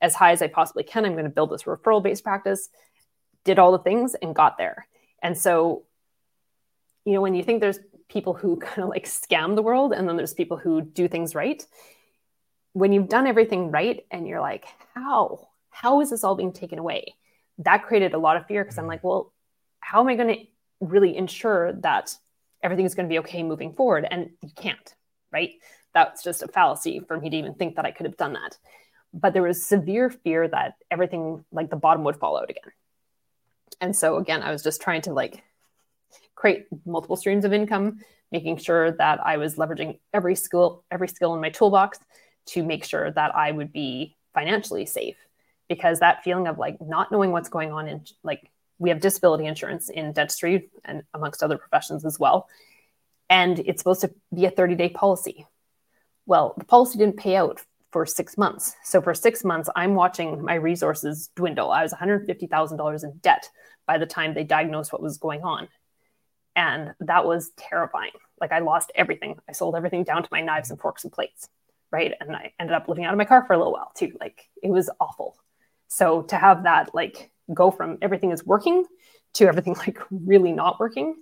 as 0.01 0.15
high 0.15 0.31
as 0.31 0.41
I 0.41 0.47
possibly 0.47 0.83
can. 0.83 1.03
I'm 1.03 1.13
going 1.13 1.25
to 1.25 1.31
build 1.31 1.51
this 1.51 1.63
referral 1.63 2.01
based 2.01 2.23
practice. 2.23 2.69
Did 3.43 3.59
all 3.59 3.71
the 3.71 3.79
things 3.79 4.15
and 4.21 4.35
got 4.35 4.57
there. 4.57 4.87
And 5.21 5.37
so, 5.37 5.83
you 7.05 7.13
know, 7.13 7.21
when 7.21 7.33
you 7.33 7.43
think 7.43 7.59
there's 7.59 7.79
people 8.07 8.33
who 8.33 8.57
kind 8.61 8.83
of 8.83 8.89
like 8.89 9.05
scam 9.05 9.55
the 9.55 9.63
world 9.63 9.93
and 9.93 10.07
then 10.07 10.15
there's 10.15 10.33
people 10.33 10.57
who 10.57 10.81
do 10.81 11.07
things 11.07 11.35
right, 11.35 11.65
when 12.73 12.93
you've 12.93 13.09
done 13.09 13.27
everything 13.27 13.71
right 13.71 14.05
and 14.11 14.27
you're 14.27 14.41
like, 14.41 14.65
how? 14.93 15.49
How 15.69 16.01
is 16.01 16.11
this 16.11 16.23
all 16.23 16.35
being 16.35 16.53
taken 16.53 16.79
away? 16.79 17.15
That 17.57 17.83
created 17.83 18.13
a 18.13 18.19
lot 18.19 18.37
of 18.37 18.45
fear 18.45 18.63
because 18.63 18.77
I'm 18.77 18.85
mm. 18.85 18.89
like, 18.89 19.03
well, 19.03 19.33
how 19.89 20.01
am 20.01 20.07
I 20.07 20.15
going 20.15 20.35
to 20.35 20.45
really 20.81 21.15
ensure 21.15 21.73
that 21.73 22.15
everything 22.61 22.85
is 22.85 22.95
going 22.95 23.07
to 23.07 23.13
be 23.13 23.19
okay 23.19 23.43
moving 23.43 23.73
forward? 23.73 24.07
And 24.09 24.29
you 24.41 24.49
can't, 24.55 24.95
right? 25.31 25.51
That's 25.93 26.23
just 26.23 26.43
a 26.43 26.47
fallacy 26.47 26.99
for 27.07 27.19
me 27.19 27.29
to 27.29 27.37
even 27.37 27.53
think 27.55 27.75
that 27.75 27.85
I 27.85 27.91
could 27.91 28.05
have 28.05 28.17
done 28.17 28.33
that 28.33 28.57
but 29.13 29.33
there 29.33 29.43
was 29.43 29.65
severe 29.65 30.09
fear 30.09 30.47
that 30.47 30.75
everything 30.91 31.43
like 31.51 31.69
the 31.69 31.75
bottom 31.75 32.03
would 32.03 32.17
fall 32.17 32.37
out 32.37 32.49
again 32.49 32.71
and 33.81 33.95
so 33.95 34.17
again 34.17 34.41
i 34.41 34.51
was 34.51 34.63
just 34.63 34.81
trying 34.81 35.01
to 35.01 35.13
like 35.13 35.43
create 36.35 36.65
multiple 36.85 37.15
streams 37.15 37.45
of 37.45 37.53
income 37.53 37.99
making 38.31 38.57
sure 38.57 38.91
that 38.91 39.19
i 39.25 39.37
was 39.37 39.55
leveraging 39.55 39.97
every 40.13 40.35
skill 40.35 40.83
every 40.91 41.07
skill 41.07 41.33
in 41.33 41.41
my 41.41 41.49
toolbox 41.49 41.99
to 42.45 42.63
make 42.63 42.83
sure 42.83 43.11
that 43.11 43.35
i 43.35 43.51
would 43.51 43.71
be 43.71 44.15
financially 44.33 44.85
safe 44.85 45.17
because 45.67 45.99
that 45.99 46.23
feeling 46.23 46.47
of 46.47 46.57
like 46.57 46.79
not 46.81 47.11
knowing 47.11 47.31
what's 47.31 47.49
going 47.49 47.71
on 47.71 47.87
in 47.87 48.03
like 48.23 48.49
we 48.79 48.89
have 48.89 49.01
disability 49.01 49.45
insurance 49.45 49.89
in 49.89 50.13
dentistry 50.13 50.69
and 50.85 51.03
amongst 51.13 51.43
other 51.43 51.57
professions 51.57 52.05
as 52.05 52.19
well 52.19 52.47
and 53.29 53.59
it's 53.59 53.81
supposed 53.81 54.01
to 54.01 54.11
be 54.33 54.45
a 54.45 54.51
30 54.51 54.75
day 54.75 54.89
policy 54.89 55.45
well 56.25 56.53
the 56.57 56.65
policy 56.65 56.97
didn't 56.97 57.17
pay 57.17 57.35
out 57.35 57.61
for 57.91 58.05
six 58.05 58.37
months. 58.37 58.75
So 58.83 59.01
for 59.01 59.13
six 59.13 59.43
months, 59.43 59.69
I'm 59.75 59.95
watching 59.95 60.43
my 60.43 60.55
resources 60.55 61.29
dwindle. 61.35 61.71
I 61.71 61.83
was 61.83 61.93
$150,000 61.93 63.03
in 63.03 63.17
debt 63.17 63.49
by 63.87 63.97
the 63.97 64.05
time 64.05 64.33
they 64.33 64.43
diagnosed 64.43 64.93
what 64.93 65.01
was 65.01 65.17
going 65.17 65.41
on. 65.41 65.67
And 66.55 66.93
that 66.99 67.25
was 67.25 67.51
terrifying. 67.57 68.11
Like 68.39 68.51
I 68.51 68.59
lost 68.59 68.91
everything. 68.95 69.39
I 69.47 69.53
sold 69.53 69.75
everything 69.75 70.03
down 70.03 70.23
to 70.23 70.29
my 70.31 70.41
knives 70.41 70.69
and 70.69 70.79
forks 70.79 71.03
and 71.03 71.13
plates. 71.13 71.49
Right. 71.91 72.13
And 72.19 72.35
I 72.35 72.53
ended 72.59 72.75
up 72.75 72.87
living 72.87 73.05
out 73.05 73.13
of 73.13 73.17
my 73.17 73.25
car 73.25 73.43
for 73.45 73.53
a 73.53 73.57
little 73.57 73.73
while 73.73 73.91
too. 73.95 74.15
Like 74.19 74.47
it 74.61 74.69
was 74.69 74.89
awful. 74.99 75.35
So 75.87 76.21
to 76.23 76.35
have 76.35 76.63
that 76.63 76.93
like 76.93 77.31
go 77.53 77.71
from 77.71 77.97
everything 78.01 78.31
is 78.31 78.45
working 78.45 78.85
to 79.33 79.47
everything 79.47 79.73
like 79.77 79.99
really 80.11 80.51
not 80.51 80.79
working, 80.79 81.15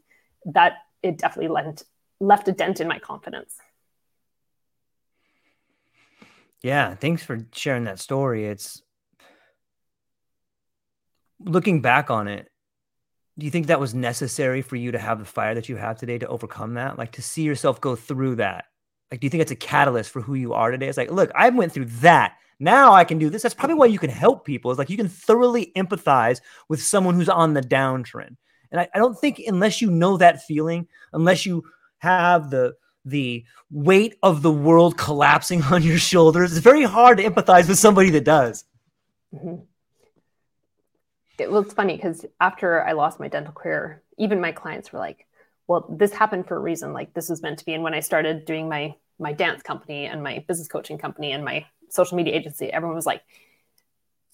that 0.46 0.74
it 1.04 1.18
definitely 1.18 1.50
lent, 1.50 1.84
left 2.20 2.48
a 2.48 2.52
dent 2.52 2.80
in 2.80 2.88
my 2.88 3.00
confidence. 3.00 3.56
Yeah, 6.64 6.96
thanks 6.96 7.24
for 7.24 7.40
sharing 7.54 7.84
that 7.84 8.00
story. 8.00 8.46
It's 8.46 8.82
looking 11.40 11.82
back 11.82 12.10
on 12.10 12.28
it. 12.28 12.50
Do 13.38 13.46
you 13.46 13.52
think 13.52 13.68
that 13.68 13.80
was 13.80 13.94
necessary 13.94 14.64
for 14.64 14.76
you 14.76 14.92
to 14.94 15.00
have 15.00 15.20
the 15.20 15.26
fire 15.26 15.54
that 15.54 15.70
you 15.70 15.76
have 15.76 15.98
today 15.98 16.18
to 16.18 16.28
overcome 16.28 16.74
that? 16.74 16.98
Like 16.98 17.12
to 17.14 17.22
see 17.22 17.44
yourself 17.44 17.80
go 17.80 17.96
through 17.96 18.36
that? 18.36 18.66
Like, 19.12 19.20
do 19.20 19.26
you 19.26 19.30
think 19.30 19.42
it's 19.42 19.52
a 19.52 19.56
catalyst 19.56 20.10
for 20.10 20.22
who 20.22 20.34
you 20.34 20.54
are 20.54 20.72
today? 20.72 20.88
It's 20.88 20.98
like, 20.98 21.12
look, 21.12 21.32
I 21.36 21.50
went 21.50 21.72
through 21.72 21.86
that. 21.86 22.38
Now 22.60 22.94
I 22.94 23.04
can 23.04 23.20
do 23.20 23.30
this. 23.30 23.44
That's 23.44 23.56
probably 23.56 23.76
why 23.76 23.86
you 23.86 24.00
can 24.00 24.10
help 24.10 24.46
people. 24.46 24.72
It's 24.72 24.80
like 24.80 24.90
you 24.90 24.98
can 24.98 25.10
thoroughly 25.10 25.72
empathize 25.76 26.42
with 26.70 26.82
someone 26.82 27.16
who's 27.16 27.30
on 27.30 27.54
the 27.54 27.62
downtrend. 27.62 28.36
And 28.72 28.82
I, 28.82 28.90
I 28.94 28.98
don't 28.98 29.18
think 29.18 29.42
unless 29.46 29.82
you 29.82 29.92
know 29.92 30.18
that 30.18 30.44
feeling, 30.44 30.88
unless 31.14 31.46
you 31.46 31.64
have 32.00 32.50
the 32.50 32.76
the 33.06 33.46
weight 33.72 34.18
of 34.22 34.42
the 34.42 34.52
world 34.52 34.98
collapsing 34.98 35.64
on 35.72 35.82
your 35.82 35.98
shoulders. 35.98 36.52
It's 36.52 36.62
very 36.62 36.84
hard 36.84 37.18
to 37.18 37.24
empathize 37.24 37.68
with 37.68 37.80
somebody 37.80 38.10
that 38.12 38.26
does. 38.26 38.66
Mm-hmm. 39.34 39.64
It, 41.40 41.52
well, 41.52 41.62
it's 41.62 41.74
funny 41.74 41.96
because 41.96 42.26
after 42.42 42.84
I 42.84 42.94
lost 42.94 43.20
my 43.20 43.28
dental 43.28 43.54
career, 43.54 44.04
even 44.18 44.42
my 44.42 44.52
clients 44.52 44.92
were 44.92 45.00
like, 45.00 45.26
"Well, 45.68 45.86
this 45.90 46.12
happened 46.12 46.48
for 46.48 46.58
a 46.58 46.60
reason. 46.60 46.94
Like 46.94 47.14
this 47.14 47.30
was 47.30 47.42
meant 47.42 47.60
to 47.60 47.66
be." 47.66 47.74
And 47.74 47.84
when 47.84 47.94
I 47.94 48.00
started 48.00 48.46
doing 48.46 48.68
my 48.68 48.96
my 49.20 49.34
dance 49.34 49.62
company 49.62 50.06
and 50.06 50.24
my 50.24 50.44
business 50.48 50.68
coaching 50.68 50.98
company 50.98 51.32
and 51.32 51.46
my 51.46 51.66
social 51.90 52.18
media 52.18 52.34
agency, 52.36 52.72
everyone 52.72 52.96
was 52.96 53.06
like, 53.06 53.22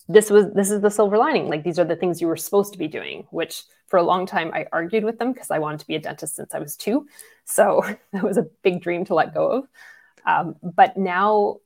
this 0.07 0.29
was 0.29 0.51
this 0.53 0.69
is 0.69 0.81
the 0.81 0.89
silver 0.89 1.17
lining. 1.17 1.47
Like 1.47 1.63
these 1.63 1.79
are 1.79 1.85
the 1.85 1.95
things 1.95 2.19
you 2.19 2.27
were 2.27 2.35
supposed 2.35 2.73
to 2.73 2.79
be 2.79 2.87
doing 2.87 3.25
which 3.31 3.63
for 3.87 3.97
a 3.97 4.03
long 4.03 4.25
time 4.25 4.51
i 4.53 4.65
argued 4.71 5.03
with 5.03 5.19
them 5.19 5.31
because 5.31 5.51
i 5.51 5.59
wanted 5.59 5.79
to 5.79 5.87
be 5.87 5.95
a 5.95 5.99
dentist 5.99 6.35
since 6.35 6.53
i 6.53 6.59
was 6.59 6.75
two. 6.75 7.07
So 7.45 7.83
that 8.13 8.23
was 8.23 8.37
a 8.37 8.47
big 8.63 8.81
dream 8.81 9.05
to 9.05 9.15
let 9.15 9.33
go 9.33 9.51
of. 9.51 9.67
Um, 10.25 10.55
but 10.61 10.97
now 10.97 11.57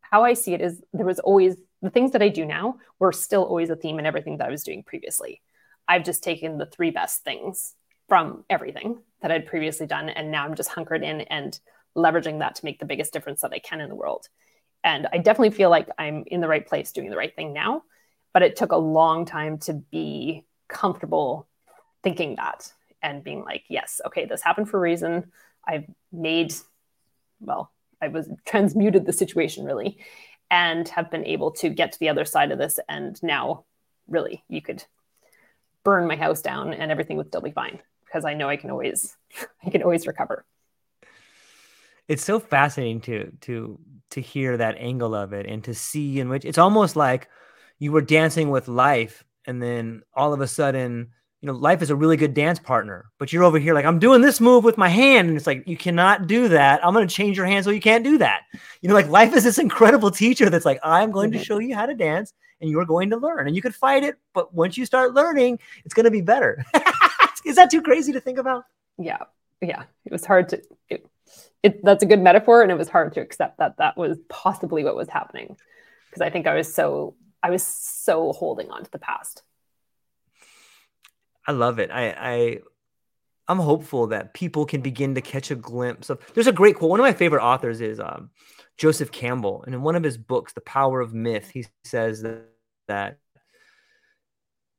how 0.00 0.24
i 0.24 0.34
see 0.34 0.54
it 0.54 0.60
is 0.60 0.82
there 0.92 1.06
was 1.06 1.18
always 1.18 1.56
the 1.80 1.90
things 1.90 2.12
that 2.12 2.22
i 2.22 2.28
do 2.28 2.44
now 2.44 2.78
were 2.98 3.12
still 3.12 3.44
always 3.44 3.70
a 3.70 3.76
theme 3.76 3.98
in 3.98 4.06
everything 4.06 4.38
that 4.38 4.48
i 4.48 4.50
was 4.50 4.64
doing 4.64 4.82
previously. 4.82 5.40
I've 5.88 6.04
just 6.04 6.22
taken 6.22 6.58
the 6.58 6.66
three 6.66 6.92
best 6.92 7.24
things 7.24 7.74
from 8.08 8.44
everything 8.48 9.00
that 9.20 9.32
i'd 9.32 9.46
previously 9.46 9.86
done 9.86 10.08
and 10.08 10.30
now 10.30 10.44
i'm 10.44 10.54
just 10.54 10.70
hunkered 10.70 11.02
in 11.02 11.22
and 11.22 11.58
leveraging 11.96 12.38
that 12.38 12.54
to 12.56 12.64
make 12.64 12.78
the 12.78 12.86
biggest 12.86 13.12
difference 13.12 13.40
that 13.40 13.52
i 13.52 13.58
can 13.58 13.80
in 13.80 13.88
the 13.88 13.94
world 13.94 14.28
and 14.84 15.06
I 15.12 15.18
definitely 15.18 15.50
feel 15.50 15.70
like 15.70 15.88
I'm 15.98 16.24
in 16.26 16.40
the 16.40 16.48
right 16.48 16.66
place 16.66 16.92
doing 16.92 17.10
the 17.10 17.16
right 17.16 17.34
thing 17.34 17.52
now. 17.52 17.82
But 18.32 18.42
it 18.42 18.56
took 18.56 18.72
a 18.72 18.76
long 18.76 19.26
time 19.26 19.58
to 19.58 19.74
be 19.74 20.44
comfortable 20.68 21.46
thinking 22.02 22.36
that 22.36 22.72
and 23.02 23.22
being 23.22 23.44
like, 23.44 23.64
yes, 23.68 24.00
okay, 24.06 24.24
this 24.24 24.42
happened 24.42 24.68
for 24.68 24.78
a 24.78 24.80
reason. 24.80 25.30
I've 25.66 25.84
made, 26.10 26.54
well, 27.40 27.70
I 28.00 28.08
was 28.08 28.28
transmuted 28.44 29.06
the 29.06 29.12
situation 29.12 29.64
really 29.64 29.98
and 30.50 30.88
have 30.88 31.10
been 31.10 31.24
able 31.24 31.50
to 31.52 31.68
get 31.68 31.92
to 31.92 31.98
the 31.98 32.08
other 32.08 32.24
side 32.24 32.52
of 32.52 32.58
this. 32.58 32.78
And 32.88 33.22
now, 33.22 33.64
really, 34.08 34.44
you 34.48 34.60
could 34.60 34.84
burn 35.84 36.06
my 36.06 36.16
house 36.16 36.42
down 36.42 36.74
and 36.74 36.90
everything 36.90 37.16
would 37.16 37.28
still 37.28 37.40
be 37.40 37.50
fine 37.50 37.80
because 38.04 38.24
I 38.24 38.34
know 38.34 38.48
I 38.48 38.56
can 38.56 38.70
always, 38.70 39.16
I 39.64 39.70
can 39.70 39.82
always 39.82 40.06
recover. 40.06 40.44
It's 42.08 42.24
so 42.24 42.40
fascinating 42.40 43.00
to 43.02 43.32
to 43.42 43.78
to 44.12 44.20
hear 44.20 44.56
that 44.56 44.76
angle 44.78 45.14
of 45.14 45.32
it 45.32 45.46
and 45.46 45.64
to 45.64 45.74
see 45.74 46.20
in 46.20 46.28
which 46.28 46.44
it's 46.44 46.58
almost 46.58 46.96
like 46.96 47.28
you 47.78 47.90
were 47.92 48.02
dancing 48.02 48.50
with 48.50 48.68
life 48.68 49.24
and 49.46 49.60
then 49.62 50.02
all 50.14 50.32
of 50.32 50.40
a 50.40 50.46
sudden 50.46 51.08
you 51.40 51.46
know 51.46 51.54
life 51.54 51.80
is 51.80 51.88
a 51.88 51.96
really 51.96 52.16
good 52.16 52.34
dance 52.34 52.58
partner 52.58 53.06
but 53.18 53.32
you're 53.32 53.42
over 53.42 53.58
here 53.58 53.72
like 53.72 53.86
i'm 53.86 53.98
doing 53.98 54.20
this 54.20 54.38
move 54.38 54.64
with 54.64 54.76
my 54.76 54.88
hand 54.88 55.28
and 55.28 55.36
it's 55.36 55.46
like 55.46 55.66
you 55.66 55.76
cannot 55.76 56.26
do 56.26 56.46
that. 56.48 56.84
I'm 56.84 56.92
going 56.92 57.08
to 57.08 57.14
change 57.14 57.36
your 57.36 57.46
hand 57.46 57.64
so 57.64 57.70
you 57.70 57.80
can't 57.80 58.04
do 58.04 58.18
that. 58.18 58.42
You 58.82 58.88
know 58.88 58.94
like 58.94 59.08
life 59.08 59.34
is 59.34 59.44
this 59.44 59.58
incredible 59.58 60.10
teacher 60.10 60.50
that's 60.50 60.66
like 60.66 60.78
i'm 60.82 61.10
going 61.10 61.30
to 61.32 61.38
mm-hmm. 61.38 61.44
show 61.44 61.58
you 61.58 61.74
how 61.74 61.86
to 61.86 61.94
dance 61.94 62.34
and 62.60 62.70
you're 62.70 62.84
going 62.84 63.10
to 63.10 63.16
learn 63.16 63.46
and 63.46 63.56
you 63.56 63.62
could 63.62 63.74
fight 63.74 64.04
it 64.04 64.16
but 64.34 64.52
once 64.54 64.76
you 64.76 64.84
start 64.84 65.14
learning 65.14 65.58
it's 65.84 65.94
going 65.94 66.04
to 66.04 66.10
be 66.10 66.20
better. 66.20 66.64
Is 67.44 67.56
that 67.56 67.70
too 67.70 67.82
crazy 67.82 68.12
to 68.12 68.20
think 68.20 68.38
about? 68.38 68.64
Yeah. 68.98 69.18
Yeah. 69.60 69.84
It 70.04 70.12
was 70.12 70.24
hard 70.24 70.48
to 70.50 70.62
it, 70.88 71.06
it, 71.62 71.84
that's 71.84 72.02
a 72.02 72.06
good 72.06 72.20
metaphor, 72.20 72.62
and 72.62 72.70
it 72.70 72.78
was 72.78 72.88
hard 72.88 73.12
to 73.14 73.20
accept 73.20 73.58
that 73.58 73.76
that 73.78 73.96
was 73.96 74.18
possibly 74.28 74.84
what 74.84 74.96
was 74.96 75.08
happening 75.08 75.56
because 76.12 76.20
I 76.20 76.30
think 76.30 76.46
I 76.46 76.54
was 76.54 76.72
so 76.72 77.16
I 77.42 77.50
was 77.50 77.64
so 77.64 78.32
holding 78.32 78.70
on 78.70 78.84
to 78.84 78.90
the 78.90 78.98
past. 78.98 79.42
I 81.46 81.52
love 81.52 81.78
it. 81.78 81.90
I, 81.90 82.10
I 82.10 82.58
I'm 83.48 83.58
hopeful 83.58 84.08
that 84.08 84.34
people 84.34 84.66
can 84.66 84.80
begin 84.80 85.14
to 85.14 85.20
catch 85.20 85.50
a 85.50 85.56
glimpse 85.56 86.10
of. 86.10 86.20
There's 86.34 86.46
a 86.46 86.52
great 86.52 86.76
quote. 86.76 86.90
One 86.90 87.00
of 87.00 87.04
my 87.04 87.12
favorite 87.12 87.42
authors 87.42 87.80
is 87.80 87.98
um, 87.98 88.30
Joseph 88.76 89.10
Campbell, 89.10 89.62
and 89.64 89.74
in 89.74 89.82
one 89.82 89.96
of 89.96 90.02
his 90.02 90.16
books, 90.16 90.52
The 90.52 90.60
Power 90.60 91.00
of 91.00 91.12
Myth, 91.12 91.50
he 91.50 91.66
says 91.84 92.22
that, 92.22 92.44
that 92.88 93.18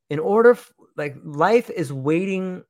in 0.09 0.19
order, 0.19 0.57
like 0.95 1.17
life 1.23 1.69
is 1.69 1.91
waiting, 1.91 2.63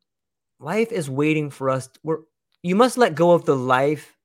life 0.59 0.91
is 0.91 1.09
waiting 1.09 1.49
for 1.49 1.69
us. 1.69 1.89
We're 2.03 2.19
you 2.63 2.75
must 2.75 2.97
let 2.97 3.13
go 3.13 3.31
of 3.31 3.45
the 3.45 3.55
life 3.55 4.17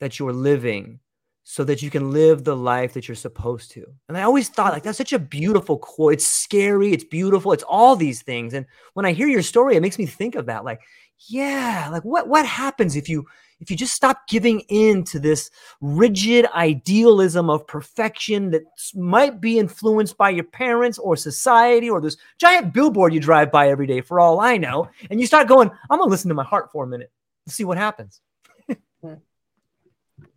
that 0.00 0.18
you're 0.18 0.32
living 0.32 1.00
so 1.48 1.64
that 1.64 1.80
you 1.80 1.90
can 1.90 2.10
live 2.10 2.42
the 2.42 2.56
life 2.56 2.92
that 2.92 3.08
you're 3.08 3.14
supposed 3.14 3.70
to. 3.70 3.86
And 4.08 4.18
I 4.18 4.22
always 4.22 4.48
thought 4.48 4.72
like 4.72 4.82
that's 4.82 4.98
such 4.98 5.12
a 5.12 5.18
beautiful 5.18 5.78
quote. 5.78 6.14
It's 6.14 6.26
scary, 6.26 6.92
it's 6.92 7.04
beautiful, 7.04 7.52
it's 7.52 7.62
all 7.62 7.96
these 7.96 8.22
things. 8.22 8.52
And 8.52 8.66
when 8.94 9.06
I 9.06 9.12
hear 9.12 9.28
your 9.28 9.42
story, 9.42 9.76
it 9.76 9.80
makes 9.80 9.98
me 9.98 10.06
think 10.06 10.34
of 10.34 10.46
that 10.46 10.64
like, 10.64 10.80
yeah, 11.28 11.88
like 11.90 12.02
what 12.02 12.28
what 12.28 12.44
happens 12.44 12.96
if 12.96 13.08
you 13.08 13.26
if 13.60 13.70
you 13.70 13.76
just 13.76 13.94
stop 13.94 14.26
giving 14.28 14.60
in 14.68 15.04
to 15.04 15.18
this 15.18 15.50
rigid 15.80 16.46
idealism 16.52 17.48
of 17.48 17.66
perfection 17.66 18.50
that 18.50 18.64
might 18.94 19.40
be 19.40 19.58
influenced 19.58 20.18
by 20.18 20.28
your 20.28 20.44
parents 20.44 20.98
or 20.98 21.16
society 21.16 21.88
or 21.88 22.00
this 22.00 22.18
giant 22.38 22.74
billboard 22.74 23.14
you 23.14 23.20
drive 23.20 23.50
by 23.50 23.70
every 23.70 23.86
day, 23.86 24.02
for 24.02 24.20
all 24.20 24.40
I 24.40 24.58
know, 24.58 24.90
and 25.10 25.20
you 25.20 25.26
start 25.26 25.48
going, 25.48 25.70
I'm 25.88 25.98
gonna 26.00 26.10
listen 26.10 26.28
to 26.28 26.34
my 26.34 26.44
heart 26.44 26.70
for 26.70 26.84
a 26.84 26.88
minute 26.88 27.10
see 27.48 27.64
what 27.64 27.78
happens. 27.78 28.20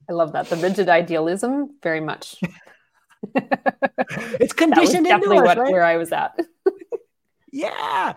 I 0.10 0.14
love 0.14 0.34
that. 0.34 0.50
The 0.50 0.56
rigid 0.56 0.90
idealism, 0.90 1.78
very 1.84 2.00
much. 2.02 2.38
it's 3.36 4.54
conditioned 4.64 5.06
that 5.06 5.22
definitely 5.22 5.38
into 5.38 5.48
what, 5.48 5.58
us, 5.58 5.64
right? 5.64 5.72
where 5.72 5.84
I 5.84 5.98
was 5.98 6.12
at. 6.12 6.40
yeah, 7.52 8.14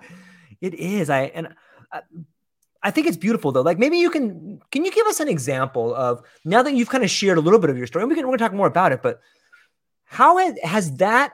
it 0.61 0.75
is. 0.75 1.11
I 1.11 1.25
and 1.35 1.55
I, 1.93 2.01
I 2.83 2.91
think 2.91 3.07
it's 3.07 3.17
beautiful 3.17 3.53
though. 3.53 3.63
Like 3.63 3.79
maybe 3.79 3.99
you 3.99 4.11
can 4.11 4.61
can 4.71 4.85
you 4.85 4.93
give 4.93 5.07
us 5.07 5.21
an 5.21 5.29
example 5.29 5.95
of 5.95 6.23
now 6.45 6.63
that 6.63 6.73
you've 6.73 6.89
kind 6.89 7.05
of 7.05 7.11
shared 7.11 7.37
a 7.37 7.43
little 7.43 7.59
bit 7.59 7.69
of 7.69 7.77
your 7.77 7.87
story, 7.87 8.05
and 8.05 8.11
we 8.11 8.17
can 8.17 8.27
we're 8.27 8.37
gonna 8.37 8.49
talk 8.49 8.57
more 8.57 8.67
about 8.67 8.93
it, 8.93 9.03
but 9.03 9.21
how 10.05 10.39
has, 10.39 10.59
has 10.63 10.97
that 10.97 11.33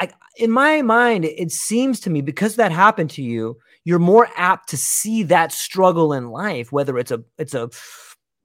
I, 0.00 0.10
in 0.36 0.50
my 0.50 0.82
mind, 0.82 1.24
it 1.24 1.52
seems 1.52 2.00
to 2.00 2.10
me 2.10 2.20
because 2.20 2.56
that 2.56 2.72
happened 2.72 3.10
to 3.10 3.22
you, 3.22 3.58
you're 3.84 3.98
more 3.98 4.28
apt 4.36 4.70
to 4.70 4.76
see 4.76 5.24
that 5.24 5.52
struggle 5.52 6.12
in 6.12 6.30
life, 6.30 6.72
whether 6.72 6.98
it's 6.98 7.10
a 7.10 7.22
it's 7.38 7.54
a 7.54 7.70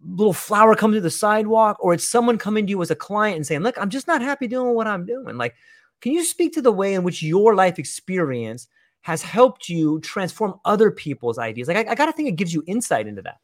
little 0.01 0.33
flower 0.33 0.75
coming 0.75 0.95
to 0.95 1.01
the 1.01 1.09
sidewalk 1.09 1.77
or 1.79 1.93
it's 1.93 2.07
someone 2.07 2.37
coming 2.37 2.65
to 2.65 2.69
you 2.69 2.81
as 2.81 2.91
a 2.91 2.95
client 2.95 3.37
and 3.37 3.47
saying, 3.47 3.61
"Look, 3.61 3.77
I'm 3.77 3.89
just 3.89 4.07
not 4.07 4.21
happy 4.21 4.47
doing 4.47 4.75
what 4.75 4.87
I'm 4.87 5.05
doing." 5.05 5.37
Like, 5.37 5.55
can 6.01 6.11
you 6.11 6.23
speak 6.23 6.53
to 6.53 6.61
the 6.61 6.71
way 6.71 6.93
in 6.93 7.03
which 7.03 7.23
your 7.23 7.55
life 7.55 7.79
experience 7.79 8.67
has 9.01 9.21
helped 9.21 9.69
you 9.69 9.99
transform 10.01 10.59
other 10.65 10.91
people's 10.91 11.37
ideas? 11.37 11.67
Like, 11.67 11.87
I, 11.87 11.91
I 11.91 11.95
got 11.95 12.07
to 12.07 12.11
think 12.11 12.29
it 12.29 12.35
gives 12.35 12.53
you 12.53 12.63
insight 12.67 13.07
into 13.07 13.21
that. 13.23 13.37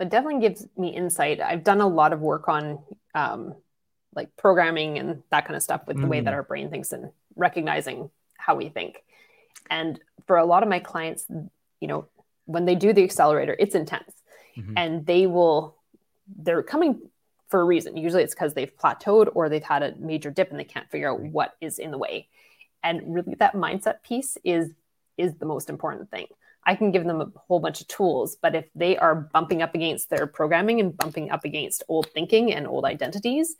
It 0.00 0.08
definitely 0.08 0.40
gives 0.40 0.66
me 0.76 0.88
insight. 0.88 1.40
I've 1.40 1.62
done 1.62 1.80
a 1.80 1.86
lot 1.86 2.12
of 2.12 2.20
work 2.20 2.48
on 2.48 2.78
um, 3.14 3.54
like 4.14 4.34
programming 4.36 4.98
and 4.98 5.22
that 5.30 5.44
kind 5.44 5.56
of 5.56 5.62
stuff 5.62 5.82
with 5.86 5.98
mm. 5.98 6.02
the 6.02 6.06
way 6.06 6.20
that 6.20 6.30
mm. 6.30 6.36
our 6.36 6.42
brain 6.42 6.70
thinks 6.70 6.92
and 6.92 7.10
recognizing 7.36 8.10
how 8.38 8.54
we 8.54 8.68
think. 8.70 8.96
And 9.68 10.00
for 10.26 10.36
a 10.36 10.44
lot 10.44 10.62
of 10.62 10.68
my 10.68 10.78
clients, 10.78 11.26
you 11.28 11.88
know, 11.88 12.06
when 12.46 12.64
they 12.64 12.74
do 12.74 12.92
the 12.92 13.04
accelerator, 13.04 13.56
it's 13.58 13.74
intense 13.74 14.12
mm-hmm. 14.56 14.74
and 14.76 15.06
they 15.06 15.26
will, 15.26 15.76
they're 16.36 16.62
coming 16.62 17.00
for 17.48 17.60
a 17.60 17.64
reason. 17.64 17.96
Usually 17.96 18.22
it's 18.22 18.34
because 18.34 18.54
they've 18.54 18.76
plateaued 18.76 19.30
or 19.34 19.48
they've 19.48 19.62
had 19.62 19.82
a 19.82 19.94
major 19.96 20.30
dip 20.30 20.50
and 20.50 20.58
they 20.58 20.64
can't 20.64 20.90
figure 20.90 21.10
out 21.10 21.20
what 21.20 21.54
is 21.60 21.78
in 21.78 21.90
the 21.90 21.98
way. 21.98 22.28
And 22.82 23.14
really 23.14 23.34
that 23.34 23.54
mindset 23.54 24.02
piece 24.02 24.38
is 24.44 24.70
is 25.18 25.34
the 25.34 25.44
most 25.44 25.68
important 25.68 26.10
thing. 26.10 26.26
I 26.64 26.74
can 26.74 26.92
give 26.92 27.04
them 27.04 27.20
a 27.20 27.30
whole 27.36 27.60
bunch 27.60 27.80
of 27.80 27.88
tools, 27.88 28.36
but 28.40 28.54
if 28.54 28.66
they 28.74 28.96
are 28.96 29.14
bumping 29.14 29.60
up 29.60 29.74
against 29.74 30.08
their 30.08 30.26
programming 30.26 30.80
and 30.80 30.96
bumping 30.96 31.30
up 31.30 31.44
against 31.44 31.82
old 31.88 32.08
thinking 32.10 32.52
and 32.52 32.66
old 32.66 32.84
identities, 32.84 33.56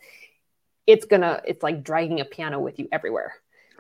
it's 0.87 1.05
gonna 1.05 1.43
it's 1.47 1.63
like 1.63 1.83
dragging 1.83 2.21
a 2.21 2.25
piano 2.25 2.59
with 2.61 2.79
you 2.79 2.89
everywhere 2.93 3.35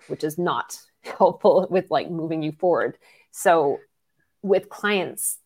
which 0.08 0.24
is 0.24 0.38
not 0.38 0.78
helpful 1.02 1.66
with 1.70 1.90
like 1.90 2.10
moving 2.10 2.42
you 2.42 2.52
forward 2.52 2.96
so 3.30 3.78
with 4.42 4.68
clients 4.68 5.38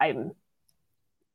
i'm 0.00 0.32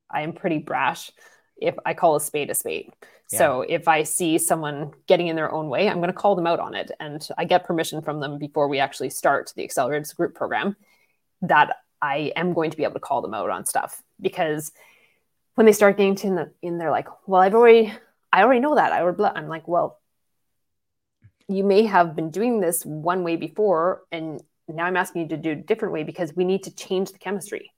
i'm 0.09 0.33
pretty 0.33 0.57
brash 0.57 1.11
if 1.57 1.75
i 1.85 1.93
call 1.93 2.15
a 2.15 2.21
spade 2.21 2.49
a 2.49 2.55
spade 2.55 2.91
yeah. 3.31 3.37
so 3.37 3.61
if 3.61 3.87
i 3.87 4.03
see 4.03 4.37
someone 4.37 4.91
getting 5.07 5.27
in 5.27 5.35
their 5.35 5.51
own 5.51 5.69
way 5.69 5.89
i'm 5.89 5.97
going 5.97 6.07
to 6.07 6.13
call 6.13 6.35
them 6.35 6.47
out 6.47 6.59
on 6.59 6.73
it 6.73 6.91
and 6.99 7.27
i 7.37 7.45
get 7.45 7.65
permission 7.65 8.01
from 8.01 8.19
them 8.19 8.37
before 8.37 8.67
we 8.67 8.79
actually 8.79 9.09
start 9.09 9.51
the 9.55 9.63
accelerated 9.63 10.15
group 10.15 10.33
program 10.33 10.75
that 11.41 11.77
i 12.01 12.31
am 12.35 12.53
going 12.53 12.71
to 12.71 12.77
be 12.77 12.83
able 12.83 12.93
to 12.93 12.99
call 12.99 13.21
them 13.21 13.33
out 13.33 13.49
on 13.49 13.65
stuff 13.65 14.01
because 14.21 14.71
when 15.55 15.65
they 15.65 15.71
start 15.71 15.97
getting 15.97 16.15
to 16.15 16.27
in, 16.27 16.35
the, 16.35 16.51
in 16.61 16.77
they're 16.77 16.91
like 16.91 17.07
well 17.27 17.41
i've 17.41 17.55
already 17.55 17.93
I 18.31 18.43
already 18.43 18.59
know 18.59 18.75
that. 18.75 18.91
I 18.91 19.01
already, 19.01 19.23
I'm 19.23 19.47
like, 19.47 19.67
well, 19.67 19.96
you 21.47 21.63
may 21.63 21.83
have 21.83 22.15
been 22.15 22.29
doing 22.29 22.59
this 22.59 22.85
one 22.85 23.23
way 23.23 23.35
before, 23.35 24.03
and 24.11 24.41
now 24.67 24.85
I'm 24.85 24.97
asking 24.97 25.23
you 25.23 25.27
to 25.29 25.37
do 25.37 25.51
a 25.51 25.55
different 25.55 25.93
way 25.93 26.03
because 26.03 26.35
we 26.35 26.43
need 26.43 26.63
to 26.63 26.75
change 26.75 27.11
the 27.11 27.19
chemistry, 27.19 27.71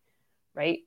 right? 0.55 0.79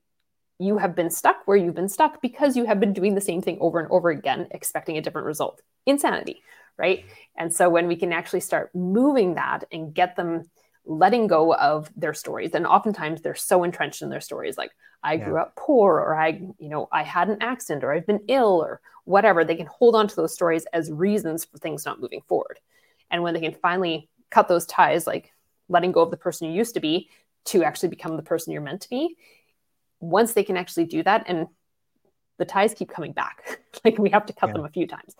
You 0.58 0.78
have 0.78 0.94
been 0.94 1.10
stuck 1.10 1.46
where 1.46 1.56
you've 1.56 1.74
been 1.74 1.88
stuck 1.88 2.20
because 2.20 2.56
you 2.56 2.66
have 2.66 2.80
been 2.80 2.92
doing 2.92 3.14
the 3.14 3.20
same 3.20 3.40
thing 3.42 3.58
over 3.60 3.78
and 3.78 3.90
over 3.90 4.10
again, 4.10 4.48
expecting 4.50 4.98
a 4.98 5.00
different 5.00 5.26
result. 5.26 5.60
Insanity, 5.86 6.42
right? 6.76 7.04
And 7.36 7.52
so 7.52 7.68
when 7.68 7.86
we 7.86 7.96
can 7.96 8.12
actually 8.12 8.40
start 8.40 8.74
moving 8.74 9.34
that 9.34 9.64
and 9.70 9.94
get 9.94 10.16
them 10.16 10.50
letting 10.84 11.26
go 11.26 11.54
of 11.54 11.90
their 11.96 12.14
stories, 12.14 12.54
and 12.54 12.66
oftentimes 12.66 13.22
they're 13.22 13.34
so 13.34 13.64
entrenched 13.64 14.02
in 14.02 14.10
their 14.10 14.20
stories, 14.20 14.58
like, 14.58 14.72
I 15.04 15.16
grew 15.16 15.36
up 15.38 15.56
poor, 15.56 15.98
or 15.98 16.14
I, 16.14 16.40
you 16.58 16.68
know, 16.68 16.88
I 16.92 17.02
had 17.02 17.28
an 17.28 17.38
accident, 17.40 17.82
or 17.82 17.92
I've 17.92 18.06
been 18.06 18.22
ill, 18.28 18.62
or 18.62 18.80
whatever. 19.04 19.44
They 19.44 19.56
can 19.56 19.66
hold 19.66 19.96
on 19.96 20.06
to 20.06 20.16
those 20.16 20.34
stories 20.34 20.64
as 20.72 20.92
reasons 20.92 21.44
for 21.44 21.58
things 21.58 21.84
not 21.84 22.00
moving 22.00 22.22
forward. 22.28 22.60
And 23.10 23.22
when 23.22 23.34
they 23.34 23.40
can 23.40 23.54
finally 23.54 24.08
cut 24.30 24.48
those 24.48 24.66
ties, 24.66 25.06
like 25.06 25.32
letting 25.68 25.92
go 25.92 26.02
of 26.02 26.10
the 26.10 26.16
person 26.16 26.48
you 26.48 26.54
used 26.54 26.74
to 26.74 26.80
be 26.80 27.10
to 27.46 27.64
actually 27.64 27.88
become 27.88 28.16
the 28.16 28.22
person 28.22 28.52
you're 28.52 28.62
meant 28.62 28.82
to 28.82 28.90
be, 28.90 29.16
once 30.00 30.34
they 30.34 30.44
can 30.44 30.56
actually 30.56 30.86
do 30.86 31.02
that, 31.02 31.24
and 31.26 31.48
the 32.38 32.44
ties 32.44 32.74
keep 32.74 32.90
coming 32.90 33.12
back, 33.12 33.60
like 33.84 33.98
we 33.98 34.10
have 34.10 34.26
to 34.26 34.32
cut 34.32 34.48
yeah. 34.48 34.54
them 34.54 34.64
a 34.64 34.70
few 34.70 34.86
times. 34.86 35.16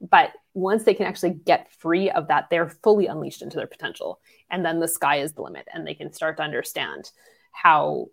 But 0.00 0.32
once 0.54 0.84
they 0.84 0.94
can 0.94 1.06
actually 1.06 1.30
get 1.30 1.72
free 1.72 2.10
of 2.10 2.28
that, 2.28 2.48
they're 2.50 2.68
fully 2.68 3.06
unleashed 3.06 3.42
into 3.42 3.56
their 3.56 3.66
potential. 3.66 4.20
And 4.50 4.64
then 4.64 4.80
the 4.80 4.88
sky 4.88 5.16
is 5.20 5.32
the 5.32 5.42
limit, 5.42 5.68
and 5.72 5.86
they 5.86 5.94
can 5.94 6.12
start 6.12 6.36
to 6.38 6.42
understand 6.42 7.10
how 7.52 8.06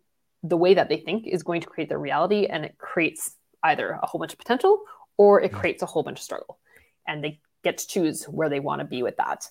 the 0.43 0.57
way 0.57 0.73
that 0.73 0.89
they 0.89 0.97
think 0.97 1.25
is 1.27 1.43
going 1.43 1.61
to 1.61 1.67
create 1.67 1.89
their 1.89 1.99
reality 1.99 2.45
and 2.45 2.63
it 2.63 2.77
creates 2.77 3.35
either 3.63 3.99
a 4.01 4.05
whole 4.05 4.19
bunch 4.19 4.33
of 4.33 4.39
potential 4.39 4.81
or 5.17 5.41
it 5.41 5.51
creates 5.51 5.81
a 5.81 5.87
whole 5.87 6.03
bunch 6.03 6.19
of 6.19 6.23
struggle. 6.23 6.59
And 7.07 7.23
they 7.23 7.39
get 7.63 7.79
to 7.79 7.87
choose 7.87 8.25
where 8.25 8.49
they 8.49 8.59
want 8.59 8.81
to 8.81 8.85
be 8.85 9.01
with 9.01 9.17
that. 9.17 9.47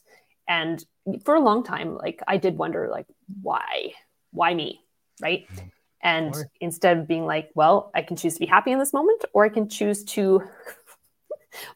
And 0.47 0.85
for 1.25 1.35
a 1.35 1.41
long 1.41 1.63
time 1.63 1.97
like 1.97 2.21
i 2.27 2.37
did 2.37 2.57
wonder 2.59 2.89
like 2.91 3.07
why? 3.43 3.93
Why 4.33 4.55
me? 4.55 4.81
Right? 5.21 5.47
Mm-hmm. 5.49 5.69
and 6.03 6.35
instead 6.61 6.99
of 6.99 7.09
being 7.09 7.25
like 7.25 7.51
well 7.55 7.91
i 7.95 8.03
can 8.03 8.17
choose 8.17 8.35
to 8.35 8.41
be 8.41 8.47
happy 8.47 8.71
in 8.71 8.79
this 8.79 8.93
moment 8.93 9.25
or 9.33 9.45
i 9.45 9.49
can 9.49 9.69
choose 9.69 10.05
to 10.05 10.43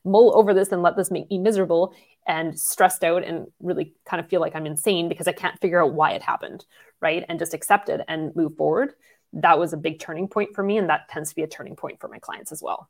mull 0.05 0.37
over 0.37 0.55
this 0.55 0.73
and 0.73 0.83
let 0.83 0.97
this 0.97 1.11
make 1.11 1.31
me 1.31 1.39
miserable 1.39 1.95
and 2.27 2.59
stressed 2.59 3.03
out 3.03 3.25
and 3.25 3.47
really 3.61 3.95
kind 4.05 4.21
of 4.23 4.29
feel 4.29 4.41
like 4.41 4.55
i'm 4.55 4.67
insane 4.67 5.09
because 5.09 5.29
i 5.29 5.33
can't 5.33 5.61
figure 5.61 5.83
out 5.83 5.95
why 5.95 6.13
it 6.13 6.23
happened 6.23 6.65
right? 7.01 7.25
And 7.29 7.39
just 7.39 7.55
accept 7.55 7.89
it 7.89 8.01
and 8.09 8.35
move 8.37 8.57
forward. 8.57 8.95
That 9.33 9.59
was 9.59 9.73
a 9.73 9.77
big 9.77 10.01
turning 10.01 10.29
point 10.29 10.55
for 10.55 10.63
me 10.63 10.79
and 10.79 10.89
that 10.91 11.09
tends 11.09 11.31
to 11.31 11.35
be 11.35 11.43
a 11.43 11.47
turning 11.47 11.77
point 11.77 12.01
for 12.01 12.09
my 12.09 12.19
clients 12.19 12.53
as 12.53 12.63
well. 12.63 12.89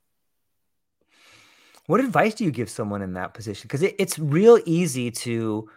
What 1.87 2.00
advice 2.00 2.35
do 2.35 2.44
you 2.44 2.50
give 2.50 2.70
someone 2.70 3.03
in 3.03 3.14
that 3.14 3.35
position? 3.35 3.66
Because 3.66 3.83
it, 3.83 3.96
it's 3.98 4.18
real 4.18 4.61
easy 4.64 5.11
to 5.11 5.68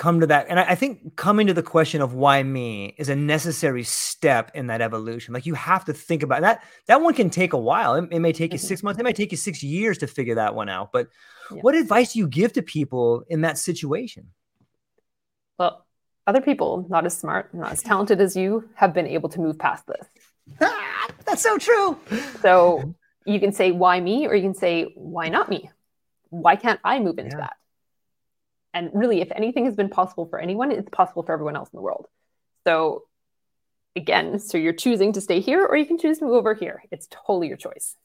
come 0.00 0.18
to 0.18 0.26
that 0.26 0.46
and 0.48 0.58
I, 0.58 0.70
I, 0.70 0.74
think 0.76 1.14
coming 1.16 1.46
to 1.48 1.52
the 1.52 1.62
question 1.62 2.00
of 2.00 2.14
why 2.14 2.42
me 2.42 2.94
is 2.96 3.10
a 3.10 3.14
necessary 3.14 3.84
step 3.84 4.50
in 4.54 4.68
that 4.68 4.80
evolution. 4.80 5.34
Like 5.34 5.44
you 5.44 5.52
have 5.52 5.84
to 5.84 5.92
think 5.92 6.22
about 6.22 6.40
that 6.40 6.64
that 6.86 7.02
one 7.02 7.12
can 7.12 7.28
take 7.28 7.52
a 7.52 7.58
while. 7.58 7.96
It, 7.96 8.08
it 8.10 8.18
may 8.18 8.32
take 8.32 8.54
you 8.54 8.58
mm-hmm. 8.58 8.66
six 8.66 8.82
months 8.82 8.98
it 8.98 9.02
may 9.02 9.12
take 9.12 9.30
you 9.30 9.36
six 9.36 9.62
years 9.62 9.98
to 9.98 10.06
figure 10.06 10.36
that 10.36 10.54
one 10.54 10.70
out 10.70 10.90
but 10.90 11.08
yeah. 11.52 11.60
what 11.60 11.74
advice 11.74 12.14
do 12.14 12.18
you 12.18 12.28
give 12.28 12.54
to 12.54 12.62
people 12.62 13.24
in 13.28 13.42
that 13.42 13.58
situation? 13.58 14.28
Well 15.58 15.84
other 16.26 16.40
people 16.40 16.86
not 16.88 17.04
as 17.04 17.16
smart 17.16 17.52
not 17.52 17.72
as 17.72 17.82
talented 17.82 18.22
as 18.22 18.34
you 18.34 18.70
have 18.76 18.94
been 18.94 19.06
able 19.06 19.28
to 19.28 19.38
move 19.38 19.58
past 19.58 19.84
this. 19.86 20.06
That's 21.26 21.42
so 21.42 21.58
true. 21.58 21.98
So 22.40 22.94
you 23.26 23.38
can 23.38 23.52
say 23.52 23.70
why 23.70 24.00
me? 24.00 24.26
or 24.26 24.34
you 24.34 24.42
can 24.42 24.54
say 24.54 24.92
why 24.94 25.28
not 25.28 25.50
me? 25.50 25.70
Why 26.30 26.56
can't 26.56 26.80
i 26.84 26.98
move 27.00 27.18
into 27.18 27.36
yeah. 27.36 27.48
that 27.48 27.56
and 28.74 28.90
really 28.92 29.20
if 29.20 29.30
anything 29.34 29.64
has 29.64 29.74
been 29.74 29.88
possible 29.88 30.26
for 30.26 30.38
anyone 30.38 30.70
it's 30.72 30.88
possible 30.90 31.22
for 31.22 31.32
everyone 31.32 31.56
else 31.56 31.68
in 31.72 31.76
the 31.76 31.82
world 31.82 32.06
so 32.66 33.04
again 33.96 34.38
so 34.38 34.56
you're 34.58 34.72
choosing 34.72 35.12
to 35.12 35.20
stay 35.20 35.40
here 35.40 35.64
or 35.64 35.76
you 35.76 35.86
can 35.86 35.98
choose 35.98 36.18
to 36.18 36.24
move 36.24 36.34
over 36.34 36.54
here 36.54 36.82
it's 36.90 37.08
totally 37.10 37.48
your 37.48 37.56
choice 37.56 37.96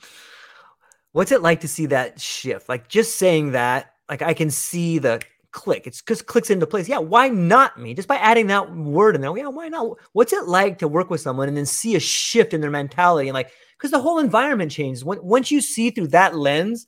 what's 1.12 1.32
it 1.32 1.42
like 1.42 1.60
to 1.60 1.68
see 1.68 1.86
that 1.86 2.20
shift 2.20 2.68
like 2.68 2.88
just 2.88 3.16
saying 3.16 3.52
that 3.52 3.94
like 4.08 4.22
i 4.22 4.34
can 4.34 4.50
see 4.50 4.98
the 4.98 5.20
click. 5.52 5.86
It's 5.86 6.02
just 6.02 6.26
clicks 6.26 6.50
into 6.50 6.66
place. 6.66 6.88
Yeah, 6.88 6.98
why 6.98 7.28
not 7.28 7.78
me? 7.78 7.94
Just 7.94 8.08
by 8.08 8.16
adding 8.16 8.46
that 8.48 8.74
word 8.74 9.14
in 9.14 9.20
there. 9.20 9.36
Yeah, 9.36 9.48
why 9.48 9.68
not? 9.68 9.98
What's 10.12 10.32
it 10.32 10.46
like 10.46 10.78
to 10.78 10.88
work 10.88 11.10
with 11.10 11.20
someone 11.20 11.48
and 11.48 11.56
then 11.56 11.66
see 11.66 11.96
a 11.96 12.00
shift 12.00 12.54
in 12.54 12.60
their 12.60 12.70
mentality 12.70 13.28
and 13.28 13.34
like 13.34 13.50
because 13.76 13.90
the 13.90 14.00
whole 14.00 14.18
environment 14.18 14.70
changes. 14.70 15.04
Once 15.04 15.50
you 15.50 15.60
see 15.60 15.90
through 15.90 16.08
that 16.08 16.36
lens, 16.36 16.86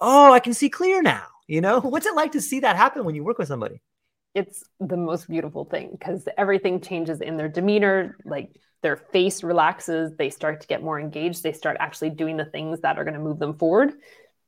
oh, 0.00 0.32
I 0.32 0.40
can 0.40 0.54
see 0.54 0.68
clear 0.68 1.00
now. 1.00 1.26
You 1.46 1.60
know, 1.60 1.80
what's 1.82 2.06
it 2.06 2.14
like 2.14 2.32
to 2.32 2.40
see 2.40 2.60
that 2.60 2.76
happen 2.76 3.04
when 3.04 3.14
you 3.14 3.24
work 3.24 3.38
with 3.38 3.48
somebody? 3.48 3.82
It's 4.34 4.64
the 4.80 4.96
most 4.96 5.28
beautiful 5.28 5.66
thing 5.66 5.90
because 5.92 6.26
everything 6.38 6.80
changes 6.80 7.20
in 7.20 7.36
their 7.36 7.48
demeanor, 7.48 8.16
like 8.24 8.56
their 8.82 8.96
face 8.96 9.42
relaxes, 9.42 10.12
they 10.16 10.30
start 10.30 10.62
to 10.62 10.66
get 10.66 10.82
more 10.82 10.98
engaged, 10.98 11.42
they 11.42 11.52
start 11.52 11.76
actually 11.80 12.10
doing 12.10 12.36
the 12.36 12.46
things 12.46 12.80
that 12.80 12.98
are 12.98 13.04
going 13.04 13.14
to 13.14 13.20
move 13.20 13.38
them 13.38 13.58
forward 13.58 13.92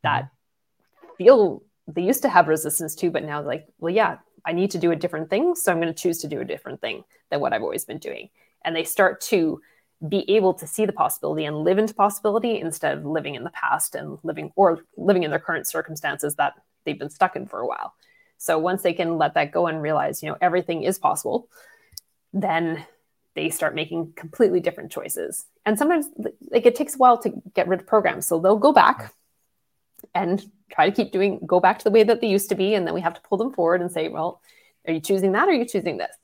that 0.03 0.25
mm-hmm. 0.25 1.17
feel 1.19 1.63
they 1.87 2.03
used 2.03 2.23
to 2.23 2.29
have 2.29 2.49
resistance 2.49 2.95
to, 2.97 3.11
but 3.11 3.25
now 3.25 3.43
like, 3.43 3.67
well, 3.79 3.93
yeah, 3.93 4.19
I 4.45 4.53
need 4.53 4.71
to 4.73 4.79
do 4.79 4.91
a 4.91 4.97
different 4.97 5.31
thing. 5.31 5.55
So 5.55 5.71
I'm 5.71 5.81
going 5.81 5.93
to 5.93 6.03
choose 6.03 6.19
to 6.19 6.29
do 6.29 6.41
a 6.41 6.45
different 6.45 6.81
thing 6.81 7.05
than 7.31 7.41
what 7.41 7.53
I've 7.53 7.63
always 7.63 7.85
been 7.85 7.99
doing. 7.99 8.31
And 8.65 8.75
they 8.75 8.85
start 8.85 9.21
to 9.23 9.61
be 10.07 10.29
able 10.37 10.55
to 10.55 10.67
see 10.67 10.85
the 10.85 10.93
possibility 10.93 11.45
and 11.45 11.59
live 11.59 11.79
into 11.79 11.95
possibility 11.95 12.61
instead 12.61 12.97
of 12.97 13.05
living 13.05 13.35
in 13.35 13.45
the 13.45 13.51
past 13.51 13.95
and 13.95 14.19
living 14.23 14.51
or 14.57 14.81
living 14.97 15.23
in 15.23 15.31
their 15.31 15.39
current 15.39 15.67
circumstances 15.67 16.35
that 16.37 16.55
they've 16.85 16.99
been 16.99 17.11
stuck 17.11 17.37
in 17.37 17.47
for 17.47 17.61
a 17.61 17.67
while. 17.67 17.95
So 18.39 18.59
once 18.59 18.83
they 18.83 18.93
can 18.93 19.17
let 19.19 19.35
that 19.35 19.53
go 19.53 19.67
and 19.67 19.81
realize, 19.81 20.23
you 20.23 20.29
know, 20.29 20.37
everything 20.41 20.83
is 20.83 20.99
possible, 20.99 21.49
then 22.33 22.85
they 23.35 23.51
start 23.51 23.75
making 23.75 24.13
completely 24.17 24.61
different 24.61 24.93
choices. 24.93 25.47
And 25.65 25.79
sometimes 25.79 26.07
like 26.51 26.67
it 26.67 26.75
takes 26.75 26.95
a 26.95 26.99
while 26.99 27.19
to 27.19 27.33
get 27.55 27.69
rid 27.69 27.81
of 27.81 27.87
programs. 27.87 28.27
So 28.27 28.39
they'll 28.39 28.59
go 28.59 28.73
back 28.73 29.13
and 30.15 30.45
try 30.71 30.89
to 30.89 30.95
keep 30.95 31.13
doing 31.13 31.41
go 31.47 31.61
back 31.61 31.79
to 31.79 31.85
the 31.85 31.91
way 31.91 32.03
that 32.03 32.21
they 32.21 32.27
used 32.27 32.49
to 32.51 32.55
be 32.55 32.75
and 32.75 32.87
then 32.87 32.95
we 32.95 33.01
have 33.01 33.15
to 33.15 33.21
pull 33.23 33.39
them 33.39 33.53
forward 33.53 33.81
and 33.81 33.91
say, 33.91 34.09
well, 34.09 34.41
are 34.87 34.93
you 34.93 35.01
choosing 35.01 35.33
that 35.33 35.49
or 35.49 35.53
are 35.53 35.55
you 35.55 35.65
choosing 35.65 35.97
this? 35.97 36.15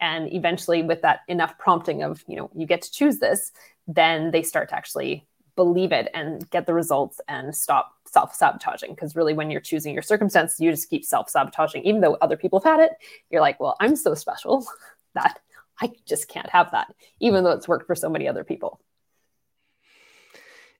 And 0.00 0.32
eventually 0.32 0.82
with 0.82 1.02
that 1.02 1.20
enough 1.28 1.58
prompting 1.58 2.02
of, 2.02 2.22
you 2.28 2.36
know, 2.36 2.50
you 2.54 2.66
get 2.66 2.82
to 2.82 2.92
choose 2.92 3.18
this, 3.18 3.52
then 3.86 4.30
they 4.30 4.42
start 4.42 4.68
to 4.68 4.76
actually 4.76 5.26
believe 5.56 5.92
it 5.92 6.08
and 6.14 6.48
get 6.50 6.66
the 6.66 6.74
results 6.74 7.20
and 7.28 7.54
stop 7.54 7.94
self-sabotaging 8.06 8.90
because 8.90 9.16
really 9.16 9.34
when 9.34 9.50
you're 9.50 9.60
choosing 9.60 9.92
your 9.92 10.02
circumstances 10.02 10.60
you 10.60 10.70
just 10.70 10.88
keep 10.88 11.04
self-sabotaging 11.04 11.82
even 11.82 12.00
though 12.00 12.14
other 12.20 12.36
people 12.36 12.60
have 12.60 12.78
had 12.78 12.84
it 12.84 12.92
you're 13.30 13.40
like 13.40 13.58
well 13.58 13.76
i'm 13.80 13.96
so 13.96 14.14
special 14.14 14.64
that 15.14 15.40
I 15.80 15.92
just 16.06 16.28
can't 16.28 16.48
have 16.50 16.70
that, 16.72 16.94
even 17.20 17.44
though 17.44 17.50
it's 17.50 17.68
worked 17.68 17.86
for 17.86 17.94
so 17.94 18.08
many 18.08 18.28
other 18.28 18.44
people. 18.44 18.80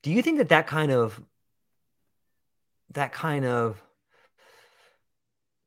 Do 0.03 0.11
you 0.11 0.23
think 0.23 0.39
that 0.39 0.49
that 0.51 0.67
kind 0.67 0.93
of 0.93 1.21
that 2.93 3.12
kind 3.12 3.45
of 3.45 3.83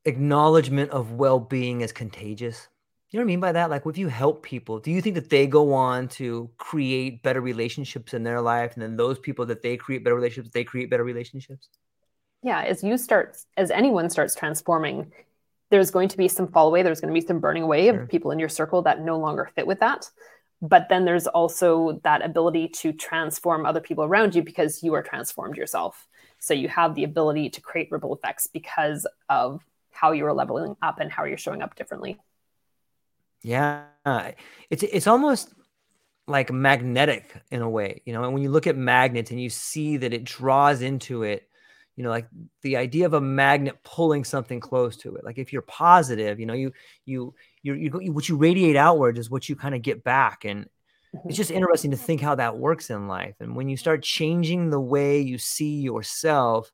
acknowledgement 0.04 0.90
of 0.90 1.12
well-being 1.12 1.82
is 1.82 1.92
contagious? 1.92 2.68
You 3.10 3.18
know 3.18 3.24
what 3.24 3.30
I 3.30 3.32
mean 3.32 3.40
by 3.40 3.52
that? 3.52 3.70
Like, 3.70 3.86
if 3.86 3.98
you 3.98 4.06
help 4.06 4.44
people, 4.44 4.78
do 4.78 4.92
you 4.92 5.02
think 5.02 5.16
that 5.16 5.30
they 5.30 5.48
go 5.48 5.72
on 5.72 6.06
to 6.08 6.48
create 6.58 7.24
better 7.24 7.40
relationships 7.40 8.14
in 8.14 8.22
their 8.22 8.40
life, 8.40 8.74
and 8.74 8.82
then 8.82 8.96
those 8.96 9.18
people 9.18 9.46
that 9.46 9.62
they 9.62 9.76
create 9.76 10.04
better 10.04 10.14
relationships, 10.14 10.52
they 10.54 10.62
create 10.62 10.90
better 10.90 11.02
relationships? 11.02 11.68
Yeah, 12.42 12.62
as 12.62 12.84
you 12.84 12.96
start, 12.96 13.36
as 13.56 13.72
anyone 13.72 14.10
starts 14.10 14.36
transforming, 14.36 15.10
there's 15.70 15.90
going 15.90 16.08
to 16.08 16.16
be 16.16 16.28
some 16.28 16.46
fall 16.48 16.68
away. 16.68 16.82
There's 16.82 17.00
going 17.00 17.12
to 17.12 17.20
be 17.20 17.26
some 17.26 17.40
burning 17.40 17.64
away 17.64 17.86
sure. 17.86 18.02
of 18.02 18.08
people 18.08 18.30
in 18.30 18.38
your 18.38 18.48
circle 18.48 18.82
that 18.82 19.02
no 19.02 19.18
longer 19.18 19.50
fit 19.56 19.66
with 19.66 19.80
that. 19.80 20.08
But 20.62 20.86
then 20.88 21.04
there's 21.04 21.26
also 21.26 22.00
that 22.04 22.22
ability 22.22 22.68
to 22.68 22.92
transform 22.92 23.66
other 23.66 23.80
people 23.80 24.04
around 24.04 24.34
you 24.34 24.42
because 24.42 24.82
you 24.82 24.94
are 24.94 25.02
transformed 25.02 25.56
yourself. 25.56 26.06
So 26.38 26.54
you 26.54 26.68
have 26.68 26.94
the 26.94 27.04
ability 27.04 27.50
to 27.50 27.60
create 27.60 27.88
ripple 27.90 28.14
effects 28.14 28.46
because 28.46 29.06
of 29.28 29.64
how 29.90 30.12
you 30.12 30.24
are 30.26 30.32
leveling 30.32 30.76
up 30.80 31.00
and 31.00 31.10
how 31.10 31.24
you're 31.24 31.38
showing 31.38 31.62
up 31.62 31.74
differently. 31.74 32.18
Yeah. 33.42 33.84
It's 34.70 34.82
it's 34.82 35.06
almost 35.06 35.52
like 36.26 36.52
magnetic 36.52 37.34
in 37.50 37.62
a 37.62 37.68
way, 37.68 38.02
you 38.04 38.12
know, 38.12 38.24
and 38.24 38.32
when 38.32 38.42
you 38.42 38.50
look 38.50 38.66
at 38.66 38.76
magnets 38.76 39.30
and 39.30 39.40
you 39.40 39.50
see 39.50 39.96
that 39.96 40.12
it 40.12 40.24
draws 40.24 40.82
into 40.82 41.22
it 41.22 41.50
you 42.00 42.04
know 42.04 42.10
like 42.10 42.28
the 42.62 42.78
idea 42.78 43.04
of 43.04 43.12
a 43.12 43.20
magnet 43.20 43.76
pulling 43.84 44.24
something 44.24 44.58
close 44.58 44.96
to 44.96 45.16
it 45.16 45.24
like 45.24 45.36
if 45.36 45.52
you're 45.52 45.60
positive 45.60 46.40
you 46.40 46.46
know 46.46 46.54
you 46.54 46.72
you 47.04 47.34
you, 47.62 47.74
you 47.74 48.12
what 48.12 48.26
you 48.26 48.38
radiate 48.38 48.74
outward 48.74 49.18
is 49.18 49.28
what 49.28 49.50
you 49.50 49.54
kind 49.54 49.74
of 49.74 49.82
get 49.82 50.02
back 50.02 50.46
and 50.46 50.66
it's 51.12 51.22
mm-hmm. 51.22 51.30
just 51.32 51.50
interesting 51.50 51.90
to 51.90 51.98
think 51.98 52.22
how 52.22 52.34
that 52.34 52.56
works 52.56 52.88
in 52.88 53.06
life 53.06 53.34
and 53.40 53.54
when 53.54 53.68
you 53.68 53.76
start 53.76 54.02
changing 54.02 54.70
the 54.70 54.80
way 54.80 55.20
you 55.20 55.36
see 55.36 55.80
yourself 55.80 56.72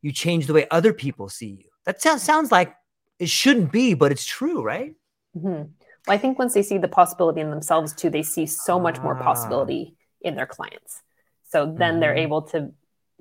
you 0.00 0.10
change 0.10 0.46
the 0.46 0.54
way 0.54 0.66
other 0.70 0.94
people 0.94 1.28
see 1.28 1.50
you 1.50 1.68
that 1.84 2.00
sounds 2.00 2.22
sounds 2.22 2.50
like 2.50 2.74
it 3.18 3.28
shouldn't 3.28 3.70
be 3.72 3.92
but 3.92 4.10
it's 4.10 4.24
true 4.24 4.62
right 4.62 4.94
mm-hmm. 5.36 5.64
Well 6.06 6.14
i 6.14 6.18
think 6.18 6.38
once 6.38 6.54
they 6.54 6.62
see 6.62 6.78
the 6.78 6.88
possibility 6.88 7.40
in 7.40 7.50
themselves 7.50 7.94
too 7.94 8.10
they 8.10 8.22
see 8.22 8.46
so 8.46 8.78
much 8.78 9.00
more 9.00 9.16
ah. 9.16 9.22
possibility 9.22 9.94
in 10.20 10.34
their 10.34 10.46
clients 10.46 11.02
so 11.48 11.66
then 11.66 11.94
mm-hmm. 11.94 12.00
they're 12.00 12.16
able 12.16 12.42
to 12.42 12.72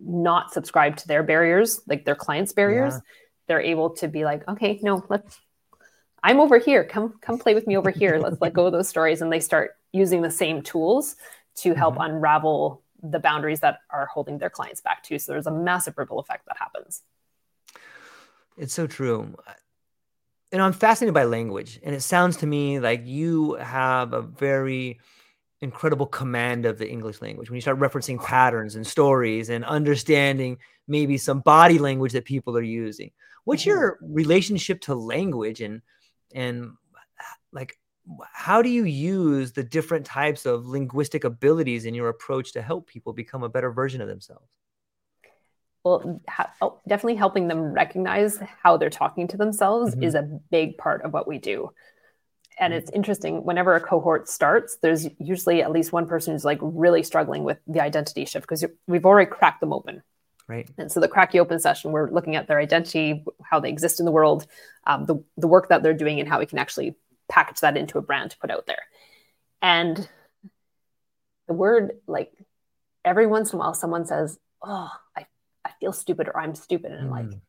not 0.03 0.53
subscribe 0.53 0.97
to 0.97 1.07
their 1.07 1.23
barriers, 1.23 1.81
like 1.87 2.05
their 2.05 2.15
clients' 2.15 2.53
barriers, 2.53 2.93
yeah. 2.93 2.99
they're 3.47 3.61
able 3.61 3.91
to 3.91 4.07
be 4.07 4.25
like, 4.25 4.47
okay, 4.47 4.79
no, 4.81 5.05
let's 5.09 5.39
I'm 6.23 6.39
over 6.39 6.59
here. 6.59 6.83
Come 6.83 7.15
come 7.21 7.39
play 7.39 7.55
with 7.55 7.65
me 7.65 7.77
over 7.77 7.89
here. 7.89 8.19
Let's 8.19 8.39
let 8.41 8.53
go 8.53 8.67
of 8.67 8.73
those 8.73 8.87
stories. 8.87 9.21
And 9.21 9.31
they 9.31 9.39
start 9.39 9.71
using 9.91 10.21
the 10.21 10.31
same 10.31 10.61
tools 10.61 11.15
to 11.57 11.73
help 11.73 11.95
mm-hmm. 11.95 12.15
unravel 12.15 12.83
the 13.03 13.19
boundaries 13.19 13.61
that 13.61 13.79
are 13.89 14.05
holding 14.05 14.37
their 14.37 14.49
clients 14.49 14.81
back 14.81 15.03
too. 15.03 15.17
So 15.17 15.31
there's 15.31 15.47
a 15.47 15.51
massive 15.51 15.97
ripple 15.97 16.19
effect 16.19 16.45
that 16.45 16.57
happens. 16.57 17.01
It's 18.57 18.73
so 18.73 18.85
true. 18.85 19.35
And 20.51 20.61
I'm 20.61 20.73
fascinated 20.73 21.13
by 21.13 21.23
language. 21.23 21.79
And 21.83 21.95
it 21.95 22.01
sounds 22.01 22.37
to 22.37 22.47
me 22.47 22.79
like 22.79 23.05
you 23.05 23.53
have 23.55 24.13
a 24.13 24.21
very 24.21 24.99
incredible 25.61 26.07
command 26.07 26.65
of 26.65 26.77
the 26.77 26.89
English 26.89 27.21
language 27.21 27.49
when 27.49 27.55
you 27.55 27.61
start 27.61 27.79
referencing 27.79 28.21
patterns 28.21 28.75
and 28.75 28.85
stories 28.85 29.49
and 29.49 29.63
understanding 29.63 30.57
maybe 30.87 31.17
some 31.17 31.39
body 31.39 31.77
language 31.77 32.13
that 32.13 32.25
people 32.25 32.57
are 32.57 32.63
using. 32.63 33.11
What's 33.45 33.61
mm-hmm. 33.61 33.69
your 33.69 33.99
relationship 34.01 34.81
to 34.81 34.95
language 34.95 35.61
and 35.61 35.81
and 36.33 36.71
like 37.51 37.77
how 38.33 38.61
do 38.61 38.69
you 38.69 38.83
use 38.85 39.51
the 39.51 39.63
different 39.63 40.05
types 40.05 40.45
of 40.45 40.65
linguistic 40.65 41.23
abilities 41.23 41.85
in 41.85 41.93
your 41.93 42.09
approach 42.09 42.51
to 42.53 42.61
help 42.61 42.87
people 42.87 43.13
become 43.13 43.43
a 43.43 43.49
better 43.49 43.71
version 43.71 44.01
of 44.01 44.07
themselves? 44.07 44.47
Well, 45.83 46.21
ha- 46.27 46.53
oh, 46.61 46.79
definitely 46.87 47.15
helping 47.15 47.47
them 47.47 47.73
recognize 47.73 48.39
how 48.61 48.77
they're 48.77 48.89
talking 48.89 49.27
to 49.29 49.37
themselves 49.37 49.93
mm-hmm. 49.93 50.03
is 50.03 50.15
a 50.15 50.39
big 50.51 50.77
part 50.77 51.03
of 51.03 51.13
what 51.13 51.27
we 51.27 51.37
do. 51.37 51.71
And 52.59 52.73
it's 52.73 52.91
interesting 52.91 53.43
whenever 53.43 53.75
a 53.75 53.81
cohort 53.81 54.29
starts 54.29 54.77
there's 54.83 55.07
usually 55.19 55.63
at 55.63 55.71
least 55.71 55.91
one 55.91 56.07
person 56.07 56.33
who's 56.33 56.45
like 56.45 56.59
really 56.61 57.01
struggling 57.01 57.43
with 57.43 57.57
the 57.65 57.81
identity 57.81 58.25
shift 58.25 58.47
because 58.47 58.63
we've 58.87 59.05
already 59.05 59.29
cracked 59.29 59.61
them 59.61 59.73
open. 59.73 60.03
Right. 60.47 60.69
And 60.77 60.91
so 60.91 60.99
the 60.99 61.07
crack 61.07 61.33
you 61.33 61.41
open 61.41 61.59
session 61.59 61.91
we're 61.91 62.11
looking 62.11 62.35
at 62.35 62.47
their 62.47 62.59
identity 62.59 63.23
how 63.43 63.59
they 63.59 63.69
exist 63.69 63.99
in 63.99 64.05
the 64.05 64.11
world 64.11 64.45
um, 64.85 65.05
the, 65.05 65.23
the 65.37 65.47
work 65.47 65.69
that 65.69 65.81
they're 65.81 65.93
doing 65.93 66.19
and 66.19 66.29
how 66.29 66.39
we 66.39 66.45
can 66.45 66.59
actually 66.59 66.95
package 67.29 67.61
that 67.61 67.77
into 67.77 67.97
a 67.97 68.01
brand 68.01 68.31
to 68.31 68.37
put 68.37 68.51
out 68.51 68.67
there. 68.67 68.83
And 69.61 70.07
the 71.47 71.53
word 71.53 71.93
like 72.05 72.31
every 73.03 73.25
once 73.27 73.51
in 73.51 73.57
a 73.57 73.59
while 73.59 73.73
someone 73.73 74.05
says 74.05 74.37
oh 74.63 74.89
i, 75.17 75.25
I 75.65 75.71
feel 75.79 75.93
stupid 75.93 76.27
or 76.27 76.37
i'm 76.37 76.55
stupid 76.55 76.91
and 76.91 77.01
mm. 77.01 77.03
i'm 77.03 77.09
like 77.09 77.25
mm. 77.25 77.41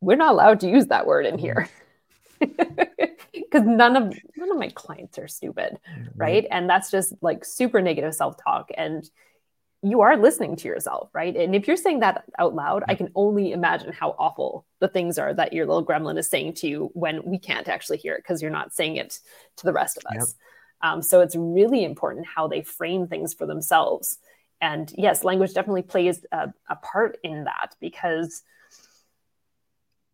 we're 0.00 0.16
not 0.16 0.32
allowed 0.32 0.60
to 0.60 0.68
use 0.68 0.86
that 0.86 1.06
word 1.06 1.26
in 1.26 1.38
here 1.38 1.68
because 2.40 3.62
none 3.62 3.96
of 3.96 4.14
none 4.36 4.50
of 4.50 4.58
my 4.58 4.68
clients 4.70 5.18
are 5.18 5.28
stupid 5.28 5.78
mm-hmm. 5.90 6.08
right 6.16 6.46
and 6.50 6.68
that's 6.68 6.90
just 6.90 7.14
like 7.20 7.44
super 7.44 7.80
negative 7.80 8.14
self-talk 8.14 8.70
and 8.76 9.08
you 9.82 10.02
are 10.02 10.16
listening 10.16 10.56
to 10.56 10.68
yourself 10.68 11.08
right 11.14 11.36
and 11.36 11.54
if 11.54 11.66
you're 11.66 11.76
saying 11.76 12.00
that 12.00 12.24
out 12.38 12.54
loud 12.54 12.84
i 12.88 12.94
can 12.94 13.10
only 13.14 13.52
imagine 13.52 13.92
how 13.92 14.14
awful 14.18 14.66
the 14.78 14.88
things 14.88 15.18
are 15.18 15.32
that 15.32 15.52
your 15.52 15.66
little 15.66 15.84
gremlin 15.84 16.18
is 16.18 16.28
saying 16.28 16.52
to 16.52 16.68
you 16.68 16.90
when 16.94 17.22
we 17.24 17.38
can't 17.38 17.68
actually 17.68 17.98
hear 17.98 18.14
it 18.14 18.22
because 18.22 18.42
you're 18.42 18.50
not 18.50 18.72
saying 18.72 18.96
it 18.96 19.18
to 19.56 19.64
the 19.64 19.72
rest 19.72 19.96
of 19.96 20.04
us 20.16 20.34
yep. 20.82 20.92
um, 20.92 21.02
so 21.02 21.20
it's 21.20 21.36
really 21.36 21.84
important 21.84 22.26
how 22.26 22.46
they 22.46 22.62
frame 22.62 23.06
things 23.06 23.32
for 23.32 23.46
themselves 23.46 24.18
and 24.60 24.92
yes 24.96 25.24
language 25.24 25.54
definitely 25.54 25.82
plays 25.82 26.24
a, 26.32 26.52
a 26.68 26.76
part 26.76 27.18
in 27.22 27.44
that 27.44 27.74
because 27.80 28.42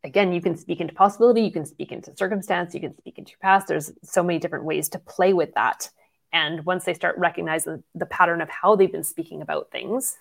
again, 0.07 0.33
you 0.33 0.41
can 0.41 0.57
speak 0.57 0.81
into 0.81 0.95
possibility, 0.95 1.43
you 1.43 1.51
can 1.51 1.67
speak 1.67 1.91
into 1.91 2.17
circumstance, 2.17 2.73
you 2.73 2.81
can 2.81 2.97
speak 2.97 3.19
into 3.19 3.33
your 3.33 3.39
past. 3.41 3.67
There's 3.67 3.93
so 4.03 4.23
many 4.23 4.39
different 4.39 4.65
ways 4.65 4.89
to 4.91 4.99
play 5.01 5.33
with 5.33 5.53
that. 5.55 5.91
And 6.33 6.65
once 6.65 6.85
they 6.85 6.95
start 6.95 7.19
recognizing 7.19 7.83
the 7.95 8.07
pattern 8.07 8.41
of 8.41 8.49
how 8.49 8.77
they've 8.77 8.91
been 8.91 9.05
speaking 9.05 9.43
about 9.43 9.71
things, 9.71 10.17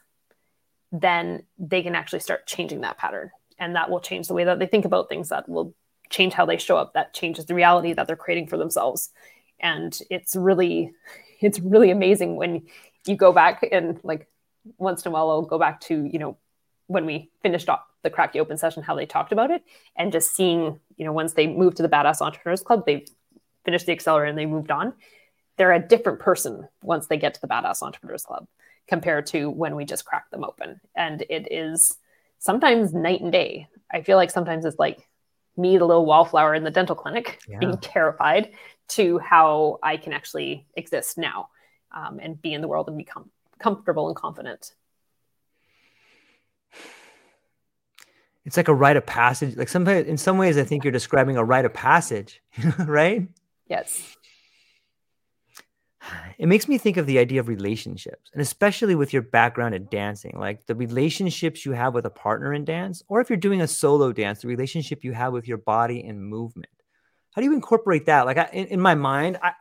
then 0.92 1.44
they 1.60 1.84
can 1.84 1.96
actually 1.96 2.20
start 2.20 2.48
changing 2.48 2.82
that 2.82 2.98
pattern. 2.98 3.32
And 3.60 3.76
that 3.76 3.90
will 3.90 4.00
change 4.00 4.28
the 4.28 4.34
way 4.34 4.44
that 4.44 4.60
they 4.60 4.66
think 4.66 4.86
about 4.86 5.08
things, 5.08 5.30
that 5.30 5.48
will 5.48 5.76
change 6.10 6.34
how 6.34 6.46
they 6.46 6.58
show 6.58 6.78
up, 6.78 6.94
that 6.94 7.14
changes 7.14 7.46
the 7.46 7.56
reality 7.56 7.94
that 7.94 8.08
they're 8.08 8.16
creating 8.16 8.48
for 8.48 8.58
themselves. 8.58 9.12
And 9.60 9.98
it's 10.10 10.36
really, 10.36 10.94
it's 11.42 11.60
really 11.60 11.92
amazing 11.92 12.36
when 12.36 12.64
you 13.06 13.16
go 13.16 13.32
back 13.32 13.68
and 13.72 14.00
like 14.04 14.28
once 14.78 15.06
in 15.06 15.10
a 15.10 15.14
while 15.14 15.30
I'll 15.30 15.42
go 15.42 15.60
back 15.60 15.82
to, 15.82 16.06
you 16.06 16.20
know, 16.20 16.38
when 16.88 17.06
we 17.06 17.32
finished 17.42 17.70
off 17.70 17.82
the 18.04 18.10
crack 18.10 18.36
you 18.36 18.42
open 18.42 18.58
session 18.58 18.84
how 18.84 18.96
they 18.96 19.06
talked 19.06 19.32
about 19.32 19.52
it. 19.52 19.64
And 19.96 20.12
just 20.12 20.36
seeing 20.36 20.80
you 20.98 21.06
know 21.06 21.12
once 21.12 21.34
they 21.34 21.48
moved 21.48 21.78
to 21.78 21.84
the 21.84 21.90
badass 21.90 22.22
entrepreneurs 22.22 22.62
club 22.62 22.86
they 22.86 23.06
finished 23.64 23.86
the 23.88 23.92
accelerator 23.92 24.30
and 24.30 24.38
they 24.38 24.46
moved 24.46 24.72
on. 24.72 24.94
They're 25.58 25.74
a 25.74 25.80
different 25.80 26.20
person 26.20 26.68
once 26.84 27.08
they 27.08 27.18
get 27.18 27.34
to 27.34 27.42
the 27.42 27.48
badass 27.48 27.82
entrepreneurs 27.82 28.24
club 28.24 28.48
compared 28.88 29.26
to 29.28 29.50
when 29.50 29.76
we 29.76 29.86
just 29.86 30.06
cracked 30.06 30.32
them 30.32 30.44
open. 30.44 30.80
And 30.96 31.24
it 31.30 31.48
is 31.50 31.98
sometimes 32.38 32.94
night 32.94 33.22
and 33.22 33.32
day. 33.32 33.68
I 33.92 34.02
feel 34.02 34.18
like 34.18 34.30
sometimes 34.30 34.66
it's 34.66 34.78
like 34.78 35.08
me 35.58 35.78
the 35.78 35.86
little 35.86 36.06
wallflower 36.06 36.54
in 36.54 36.64
the 36.64 36.72
dental 36.72 36.96
clinic 36.96 37.40
yeah. 37.48 37.60
being 37.60 37.78
terrified 37.78 38.52
to 38.88 39.18
how 39.20 39.80
i 39.82 39.98
can 39.98 40.14
actually 40.14 40.66
exist 40.76 41.18
now 41.18 41.50
um, 41.96 42.20
and 42.22 42.42
be 42.42 42.54
in 42.54 42.62
the 42.62 42.68
world 42.68 42.88
and 42.88 42.98
become 42.98 43.30
comfortable 43.60 44.08
and 44.08 44.16
confident 44.16 44.74
it's 48.46 48.58
like 48.58 48.68
a 48.68 48.74
rite 48.74 48.96
of 48.96 49.06
passage. 49.06 49.56
Like 49.58 49.70
sometimes, 49.70 50.08
in 50.08 50.18
some 50.18 50.38
ways, 50.38 50.58
I 50.58 50.64
think 50.64 50.84
you're 50.84 50.92
describing 50.92 51.36
a 51.36 51.44
rite 51.44 51.66
of 51.66 51.74
passage, 51.74 52.42
right? 52.86 53.28
Yes. 53.68 54.16
it 56.38 56.48
makes 56.48 56.68
me 56.68 56.78
think 56.78 56.98
of 56.98 57.06
the 57.06 57.20
idea 57.20 57.40
of 57.40 57.48
relationships 57.48 58.30
and 58.34 58.42
especially 58.42 58.96
with 58.96 59.14
your 59.14 59.22
background 59.22 59.74
in 59.74 59.88
dancing 59.90 60.36
like 60.38 60.66
the 60.68 60.76
relationships 60.76 61.66
you 61.66 61.72
have 61.72 61.94
with 61.94 62.06
a 62.06 62.10
partner 62.10 62.54
in 62.54 62.66
dance 62.66 63.02
or 63.08 63.22
if 63.22 63.30
you're 63.30 63.38
doing 63.38 63.62
a 63.62 63.68
solo 63.68 64.12
dance 64.12 64.42
the 64.42 64.48
relationship 64.48 65.04
you 65.04 65.14
have 65.14 65.34
with 65.34 65.48
your 65.48 65.58
body 65.58 66.04
and 66.06 66.22
movement 66.22 66.70
how 67.34 67.42
do 67.42 67.48
you 67.48 67.54
incorporate 67.54 68.06
that 68.06 68.26
like 68.26 68.38
I, 68.38 68.50
in, 68.54 68.68
in, 68.68 68.80
my 68.80 68.96
mind 68.96 69.40
I, 69.42 69.54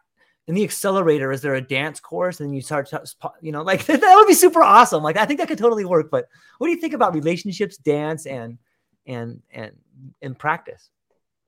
in 0.46 0.54
the 0.54 0.64
accelerator 0.64 1.32
is 1.32 1.40
there 1.40 1.54
a 1.54 1.60
dance 1.60 2.00
course 2.00 2.40
and 2.40 2.54
you 2.54 2.60
start 2.60 2.88
to, 2.88 3.02
you 3.40 3.52
know 3.52 3.62
like 3.62 3.84
that 3.86 4.14
would 4.16 4.26
be 4.26 4.34
super 4.34 4.62
awesome 4.62 5.02
like 5.02 5.16
i 5.16 5.24
think 5.24 5.40
that 5.40 5.48
could 5.48 5.58
totally 5.58 5.84
work 5.84 6.10
but 6.10 6.26
what 6.58 6.66
do 6.66 6.72
you 6.72 6.80
think 6.80 6.94
about 6.94 7.14
relationships 7.14 7.76
dance 7.76 8.26
and 8.26 8.58
and 9.06 9.42
and 9.52 9.72
in 10.22 10.34
practice 10.34 10.90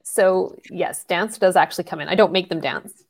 so 0.02 0.56
yes 0.70 1.04
dance 1.04 1.38
does 1.38 1.56
actually 1.56 1.84
come 1.84 2.00
in 2.00 2.08
i 2.08 2.14
don't 2.14 2.32
make 2.32 2.48
them 2.48 2.60
dance 2.60 3.04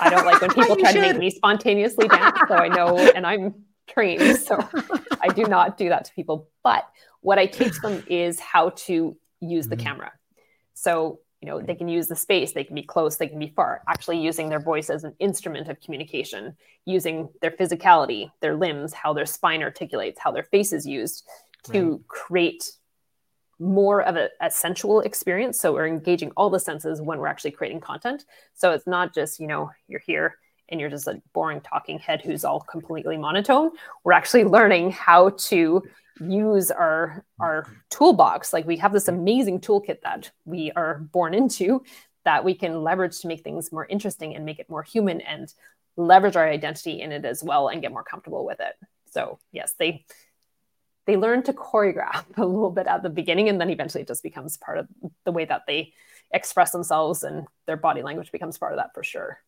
I 0.00 0.10
don't 0.10 0.24
like 0.24 0.40
when 0.40 0.50
people 0.54 0.76
try 0.76 0.92
should. 0.92 1.00
to 1.00 1.12
make 1.12 1.18
me 1.18 1.30
spontaneously 1.30 2.08
dance. 2.08 2.38
So 2.48 2.54
I 2.54 2.68
know, 2.68 2.98
and 3.14 3.26
I'm 3.26 3.54
trained, 3.88 4.38
so 4.38 4.58
I 5.20 5.28
do 5.28 5.44
not 5.44 5.76
do 5.76 5.88
that 5.88 6.04
to 6.06 6.12
people. 6.14 6.48
But 6.62 6.86
what 7.20 7.38
I 7.38 7.46
teach 7.46 7.78
them 7.80 8.02
is 8.06 8.38
how 8.40 8.70
to 8.70 9.16
use 9.40 9.68
the 9.68 9.76
mm-hmm. 9.76 9.86
camera. 9.86 10.12
So 10.74 11.20
you 11.42 11.48
know 11.48 11.60
they 11.60 11.74
can 11.74 11.88
use 11.88 12.06
the 12.06 12.16
space 12.16 12.52
they 12.52 12.64
can 12.64 12.74
be 12.74 12.82
close 12.82 13.16
they 13.16 13.26
can 13.26 13.38
be 13.38 13.52
far 13.54 13.82
actually 13.88 14.18
using 14.18 14.48
their 14.48 14.60
voice 14.60 14.88
as 14.88 15.04
an 15.04 15.14
instrument 15.18 15.68
of 15.68 15.80
communication 15.80 16.56
using 16.86 17.28
their 17.42 17.50
physicality 17.50 18.30
their 18.40 18.54
limbs 18.54 18.92
how 18.94 19.12
their 19.12 19.26
spine 19.26 19.62
articulates 19.62 20.18
how 20.18 20.30
their 20.30 20.44
face 20.44 20.72
is 20.72 20.86
used 20.86 21.26
to 21.64 21.92
right. 21.92 22.08
create 22.08 22.72
more 23.58 24.02
of 24.02 24.16
a, 24.16 24.28
a, 24.40 24.50
sensual 24.50 25.00
experience. 25.02 25.60
So 25.60 25.72
we're 25.72 25.86
engaging 25.86 26.32
all 26.36 26.50
the 26.50 26.58
senses 26.58 27.00
when 27.00 27.18
we're 27.18 27.28
actually 27.28 27.52
creating 27.52 27.80
content. 27.80 28.24
So 28.54 28.72
it's 28.72 28.88
not 28.88 29.14
just, 29.14 29.38
you 29.38 29.46
know, 29.46 29.70
you're 29.86 30.00
here 30.00 30.36
and 30.68 30.80
you're 30.80 30.90
just 30.90 31.06
a 31.06 31.22
boring 31.32 31.60
talking 31.60 31.98
head 31.98 32.22
who's 32.22 32.44
all 32.44 32.60
completely 32.60 33.16
monotone. 33.16 33.70
We're 34.04 34.12
actually 34.14 34.44
learning 34.44 34.90
how 34.90 35.30
to 35.30 35.82
use 36.20 36.70
our 36.70 37.24
our 37.40 37.66
toolbox. 37.90 38.52
Like 38.52 38.66
we 38.66 38.76
have 38.78 38.92
this 38.92 39.08
amazing 39.08 39.60
toolkit 39.60 40.02
that 40.02 40.30
we 40.44 40.72
are 40.72 40.98
born 40.98 41.34
into 41.34 41.82
that 42.24 42.44
we 42.44 42.54
can 42.54 42.82
leverage 42.82 43.20
to 43.20 43.28
make 43.28 43.42
things 43.42 43.72
more 43.72 43.86
interesting 43.86 44.36
and 44.36 44.44
make 44.44 44.58
it 44.58 44.70
more 44.70 44.82
human 44.82 45.20
and 45.20 45.52
leverage 45.96 46.36
our 46.36 46.48
identity 46.48 47.00
in 47.00 47.12
it 47.12 47.24
as 47.24 47.42
well 47.42 47.68
and 47.68 47.82
get 47.82 47.92
more 47.92 48.04
comfortable 48.04 48.44
with 48.44 48.60
it. 48.60 48.74
So 49.10 49.38
yes, 49.50 49.74
they 49.78 50.04
they 51.06 51.16
learn 51.16 51.42
to 51.44 51.52
choreograph 51.52 52.24
a 52.36 52.44
little 52.44 52.70
bit 52.70 52.86
at 52.86 53.02
the 53.02 53.10
beginning 53.10 53.48
and 53.48 53.60
then 53.60 53.70
eventually 53.70 54.02
it 54.02 54.08
just 54.08 54.22
becomes 54.22 54.56
part 54.56 54.78
of 54.78 54.88
the 55.24 55.32
way 55.32 55.44
that 55.44 55.62
they 55.66 55.92
express 56.32 56.70
themselves 56.70 57.22
and 57.22 57.46
their 57.66 57.76
body 57.76 58.02
language 58.02 58.32
becomes 58.32 58.56
part 58.56 58.72
of 58.72 58.78
that 58.78 58.94
for 58.94 59.02
sure 59.02 59.38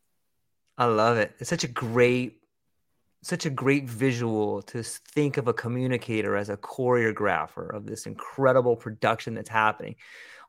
i 0.76 0.84
love 0.84 1.16
it 1.16 1.34
it's 1.38 1.48
such 1.48 1.64
a 1.64 1.68
great 1.68 2.40
such 3.24 3.46
a 3.46 3.50
great 3.50 3.88
visual 3.88 4.62
to 4.62 4.82
think 4.82 5.36
of 5.36 5.48
a 5.48 5.52
communicator 5.52 6.36
as 6.36 6.48
a 6.48 6.56
choreographer 6.56 7.74
of 7.74 7.86
this 7.86 8.06
incredible 8.06 8.76
production 8.76 9.34
that's 9.34 9.48
happening 9.48 9.96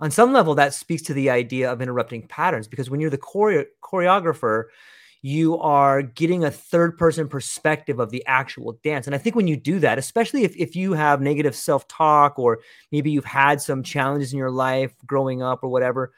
on 0.01 0.11
some 0.11 0.33
level 0.33 0.55
that 0.55 0.73
speaks 0.73 1.01
to 1.03 1.13
the 1.13 1.29
idea 1.29 1.71
of 1.71 1.81
interrupting 1.81 2.27
patterns 2.27 2.67
because 2.67 2.89
when 2.89 2.99
you're 2.99 3.09
the 3.09 3.17
chore- 3.17 3.65
choreographer 3.81 4.65
you 5.21 5.57
are 5.57 6.03
getting 6.03 6.43
a 6.43 6.51
third 6.51 6.99
person 6.99 7.27
perspective 7.27 7.99
of 7.99 8.11
the 8.11 8.23
actual 8.27 8.73
dance. 8.83 9.07
And 9.07 9.15
I 9.15 9.17
think 9.17 9.35
when 9.35 9.47
you 9.47 9.57
do 9.57 9.79
that, 9.79 9.97
especially 9.97 10.43
if, 10.43 10.55
if 10.55 10.75
you 10.75 10.93
have 10.93 11.19
negative 11.19 11.55
self 11.55 11.87
talk 11.87 12.37
or 12.37 12.59
maybe 12.91 13.09
you've 13.09 13.25
had 13.25 13.59
some 13.59 13.81
challenges 13.81 14.33
in 14.33 14.37
your 14.37 14.51
life 14.51 14.93
growing 15.07 15.41
up 15.41 15.63
or 15.63 15.69
whatever, 15.69 16.13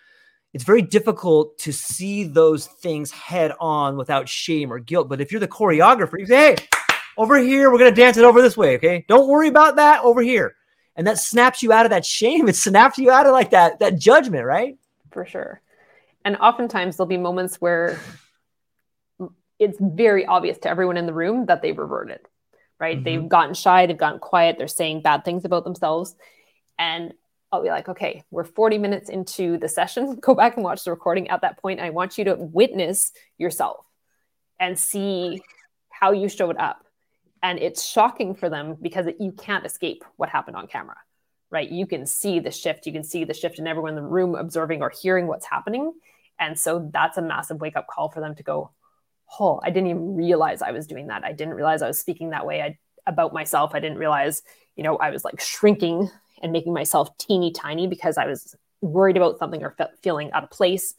it's 0.57 0.63
very 0.63 0.81
difficult 0.81 1.55
to 1.59 1.71
see 1.71 2.23
those 2.23 2.65
things 2.65 3.11
head 3.11 3.51
on 3.59 3.95
without 3.95 4.27
shame 4.27 4.73
or 4.73 4.79
guilt. 4.79 5.07
But 5.07 5.21
if 5.21 5.31
you're 5.31 5.39
the 5.39 5.47
choreographer, 5.47 6.17
you 6.17 6.25
say, 6.25 6.55
hey, 6.55 6.67
over 7.15 7.37
here, 7.37 7.71
we're 7.71 7.77
going 7.77 7.93
to 7.93 8.01
dance 8.01 8.17
it 8.17 8.23
over 8.23 8.41
this 8.41 8.57
way. 8.57 8.75
Okay. 8.77 9.05
Don't 9.07 9.27
worry 9.27 9.49
about 9.49 9.75
that 9.75 10.03
over 10.03 10.19
here. 10.19 10.55
And 10.95 11.05
that 11.05 11.19
snaps 11.19 11.61
you 11.61 11.71
out 11.71 11.85
of 11.85 11.91
that 11.91 12.07
shame. 12.07 12.47
It 12.49 12.55
snaps 12.55 12.97
you 12.97 13.11
out 13.11 13.27
of 13.27 13.33
like 13.33 13.51
that, 13.51 13.77
that 13.81 13.99
judgment, 13.99 14.45
right? 14.45 14.79
For 15.11 15.27
sure. 15.27 15.61
And 16.25 16.37
oftentimes 16.37 16.97
there'll 16.97 17.07
be 17.07 17.17
moments 17.17 17.57
where 17.57 17.99
it's 19.59 19.77
very 19.79 20.25
obvious 20.25 20.57
to 20.63 20.69
everyone 20.69 20.97
in 20.97 21.05
the 21.05 21.13
room 21.13 21.45
that 21.45 21.61
they've 21.61 21.77
reverted, 21.77 22.21
right? 22.79 22.95
Mm-hmm. 22.95 23.03
They've 23.03 23.29
gotten 23.29 23.53
shy, 23.53 23.85
they've 23.85 23.95
gotten 23.95 24.17
quiet, 24.17 24.57
they're 24.57 24.67
saying 24.67 25.03
bad 25.03 25.23
things 25.23 25.45
about 25.45 25.65
themselves. 25.65 26.15
And 26.79 27.13
I'll 27.51 27.63
be 27.63 27.69
like, 27.69 27.87
okay, 27.87 28.23
we're 28.29 28.43
40 28.43 28.77
minutes 28.77 29.09
into 29.09 29.57
the 29.57 29.69
session. 29.69 30.15
Go 30.21 30.35
back 30.35 30.55
and 30.55 30.63
watch 30.63 30.83
the 30.83 30.91
recording 30.91 31.29
at 31.29 31.41
that 31.41 31.57
point. 31.59 31.79
I 31.79 31.91
want 31.91 32.17
you 32.17 32.25
to 32.25 32.35
witness 32.35 33.11
yourself 33.37 33.85
and 34.59 34.77
see 34.77 35.41
how 35.89 36.11
you 36.11 36.29
showed 36.29 36.57
up. 36.57 36.83
And 37.41 37.59
it's 37.59 37.85
shocking 37.85 38.35
for 38.35 38.49
them 38.49 38.75
because 38.81 39.07
you 39.19 39.31
can't 39.31 39.65
escape 39.65 40.03
what 40.17 40.29
happened 40.29 40.57
on 40.57 40.67
camera, 40.67 40.97
right? 41.49 41.69
You 41.69 41.85
can 41.85 42.05
see 42.05 42.39
the 42.39 42.51
shift. 42.51 42.85
You 42.85 42.91
can 42.91 43.03
see 43.03 43.23
the 43.23 43.33
shift 43.33 43.59
in 43.59 43.67
everyone 43.67 43.91
in 43.91 44.03
the 44.03 44.09
room 44.09 44.35
observing 44.35 44.81
or 44.81 44.91
hearing 45.01 45.27
what's 45.27 45.45
happening. 45.45 45.93
And 46.39 46.59
so 46.59 46.89
that's 46.91 47.17
a 47.17 47.21
massive 47.21 47.61
wake 47.61 47.75
up 47.75 47.87
call 47.87 48.09
for 48.09 48.19
them 48.19 48.35
to 48.35 48.43
go, 48.43 48.71
oh, 49.39 49.59
I 49.63 49.69
didn't 49.69 49.89
even 49.89 50.15
realize 50.15 50.61
I 50.61 50.71
was 50.71 50.87
doing 50.87 51.07
that. 51.07 51.23
I 51.23 51.31
didn't 51.31 51.53
realize 51.53 51.81
I 51.81 51.87
was 51.87 51.99
speaking 51.99 52.31
that 52.31 52.45
way 52.45 52.61
I, 52.61 52.77
about 53.05 53.33
myself. 53.33 53.71
I 53.73 53.79
didn't 53.79 53.97
realize, 53.97 54.41
you 54.75 54.83
know, 54.83 54.97
I 54.97 55.11
was 55.11 55.23
like 55.23 55.39
shrinking 55.39 56.09
and 56.41 56.51
making 56.51 56.73
myself 56.73 57.17
teeny 57.17 57.51
tiny 57.51 57.87
because 57.87 58.17
I 58.17 58.25
was 58.25 58.55
worried 58.81 59.17
about 59.17 59.39
something 59.39 59.63
or 59.63 59.71
fe- 59.71 59.87
feeling 60.01 60.31
out 60.31 60.43
of 60.43 60.49
place. 60.49 60.95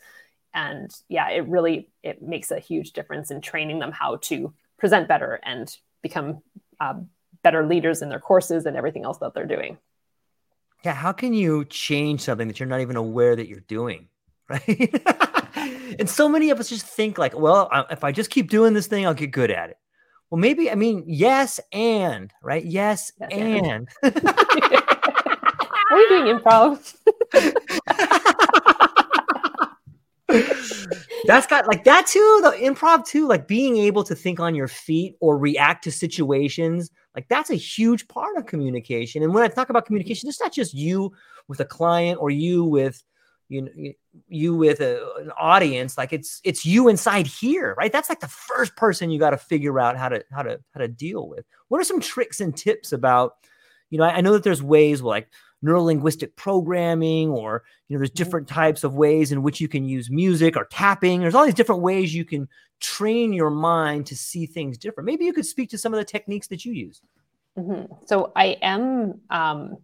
And 0.55 0.91
yeah, 1.09 1.31
it 1.31 1.47
really 1.47 1.91
it 2.03 2.23
makes 2.23 2.51
a 2.51 2.59
huge 2.59 2.93
difference 2.93 3.31
in 3.31 3.41
training 3.41 3.79
them 3.79 3.93
how 3.93 4.17
to 4.23 4.53
present 4.79 5.09
better 5.09 5.41
and 5.43 5.75
become 6.03 6.43
uh, 6.81 6.95
better 7.43 7.67
leaders 7.67 8.03
in 8.03 8.09
their 8.09 8.21
courses 8.21 8.67
and 8.67 8.77
everything 8.77 9.05
else 9.05 9.19
that 9.19 9.35
they're 9.35 9.47
doing. 9.47 9.79
Yeah, 10.85 10.95
how 10.95 11.13
can 11.13 11.35
you 11.35 11.65
change 11.65 12.21
something 12.21 12.47
that 12.49 12.61
you're 12.61 12.69
not 12.69 12.81
even 12.81 12.97
aware 12.97 13.35
that 13.35 13.49
you're 13.49 13.61
doing, 13.61 14.09
right? 14.49 14.95
and 15.99 16.09
so 16.09 16.29
many 16.29 16.51
of 16.51 16.61
us 16.61 16.69
just 16.69 16.87
think 16.87 17.19
like, 17.19 17.37
well, 17.37 17.69
if 17.91 18.05
I 18.05 18.13
just 18.13 18.31
keep 18.31 18.51
doing 18.51 18.75
this 18.75 18.87
thing, 18.87 19.07
I'll 19.07 19.15
get 19.15 19.33
good 19.33 19.51
at 19.51 19.71
it. 19.71 19.79
Well, 20.31 20.39
maybe 20.39 20.71
I 20.71 20.75
mean 20.75 21.05
yes 21.07 21.59
and 21.73 22.33
right, 22.43 22.65
yes, 22.65 23.13
yes 23.21 23.31
and. 23.33 23.89
and. 24.03 24.83
You 25.99 26.09
doing 26.09 26.39
improv? 26.41 26.97
That's 31.27 31.47
got 31.47 31.67
like 31.67 31.85
that 31.85 32.07
too, 32.07 32.41
the 32.43 32.51
improv 32.51 33.07
too, 33.07 33.27
like 33.27 33.49
being 33.49 33.77
able 33.79 34.05
to 34.05 34.15
think 34.15 34.41
on 34.41 34.55
your 34.55 34.69
feet 34.69 35.17
or 35.21 35.39
react 35.39 35.85
to 35.85 35.93
situations. 35.93 36.91
Like 37.15 37.29
that's 37.29 37.51
a 37.51 37.55
huge 37.55 38.09
part 38.09 38.37
of 38.37 38.47
communication. 38.47 39.23
And 39.23 39.35
when 39.35 39.43
I 39.43 39.49
talk 39.49 39.71
about 39.71 39.87
communication, 39.87 40.29
it's 40.29 40.41
not 40.41 40.53
just 40.53 40.75
you 40.75 41.13
with 41.49 41.61
a 41.61 41.65
client 41.65 42.19
or 42.21 42.31
you 42.31 42.65
with 42.65 43.03
you 43.49 43.63
know 43.63 43.71
you 44.29 44.55
with 44.55 44.81
a, 44.81 45.03
an 45.21 45.31
audience 45.39 45.97
like 45.97 46.13
it's 46.13 46.41
it's 46.45 46.67
you 46.67 46.89
inside 46.89 47.27
here 47.27 47.75
right 47.79 47.93
that's 47.93 48.09
like 48.11 48.21
the 48.21 48.29
first 48.29 48.77
person 48.77 49.11
you 49.11 49.19
got 49.19 49.31
to 49.31 49.39
figure 49.39 49.81
out 49.81 49.97
how 49.97 50.09
to 50.09 50.23
how 50.31 50.43
to 50.43 50.61
how 50.73 50.81
to 50.81 50.89
deal 50.89 51.29
with 51.29 51.47
what 51.69 51.81
are 51.81 51.85
some 51.85 52.01
tricks 52.01 52.41
and 52.41 52.57
tips 52.57 52.93
about 52.93 53.37
you 53.89 53.99
know 53.99 54.05
i, 54.05 54.17
I 54.17 54.21
know 54.21 54.33
that 54.35 54.43
there's 54.43 54.63
ways 54.63 55.01
like 55.01 55.29
neuro 55.63 55.83
linguistic 55.83 56.35
programming 56.37 57.31
or 57.31 57.63
you 57.89 57.95
know 57.95 57.99
there's 57.99 58.11
mm-hmm. 58.11 58.25
different 58.25 58.49
types 58.49 58.85
of 58.85 58.95
ways 58.95 59.33
in 59.33 59.43
which 59.43 59.61
you 59.61 59.69
can 59.69 59.85
use 59.85 60.11
music 60.11 60.57
or 60.57 60.65
tapping 60.67 61.21
there's 61.21 61.35
all 61.35 61.45
these 61.45 61.55
different 61.55 61.83
ways 61.83 62.15
you 62.15 62.25
can 62.25 62.49
train 62.81 63.33
your 63.33 63.51
mind 63.51 64.07
to 64.07 64.17
see 64.17 64.47
things 64.47 64.79
different 64.79 65.07
maybe 65.07 65.25
you 65.25 65.33
could 65.33 65.47
speak 65.47 65.71
to 65.71 65.79
some 65.79 65.93
of 65.93 65.99
the 65.99 66.05
techniques 66.05 66.47
that 66.49 66.65
you 66.65 66.73
use 66.73 67.01
mm-hmm. 67.59 67.93
so 68.07 68.33
i 68.37 68.57
am 68.63 69.21
um, 69.31 69.79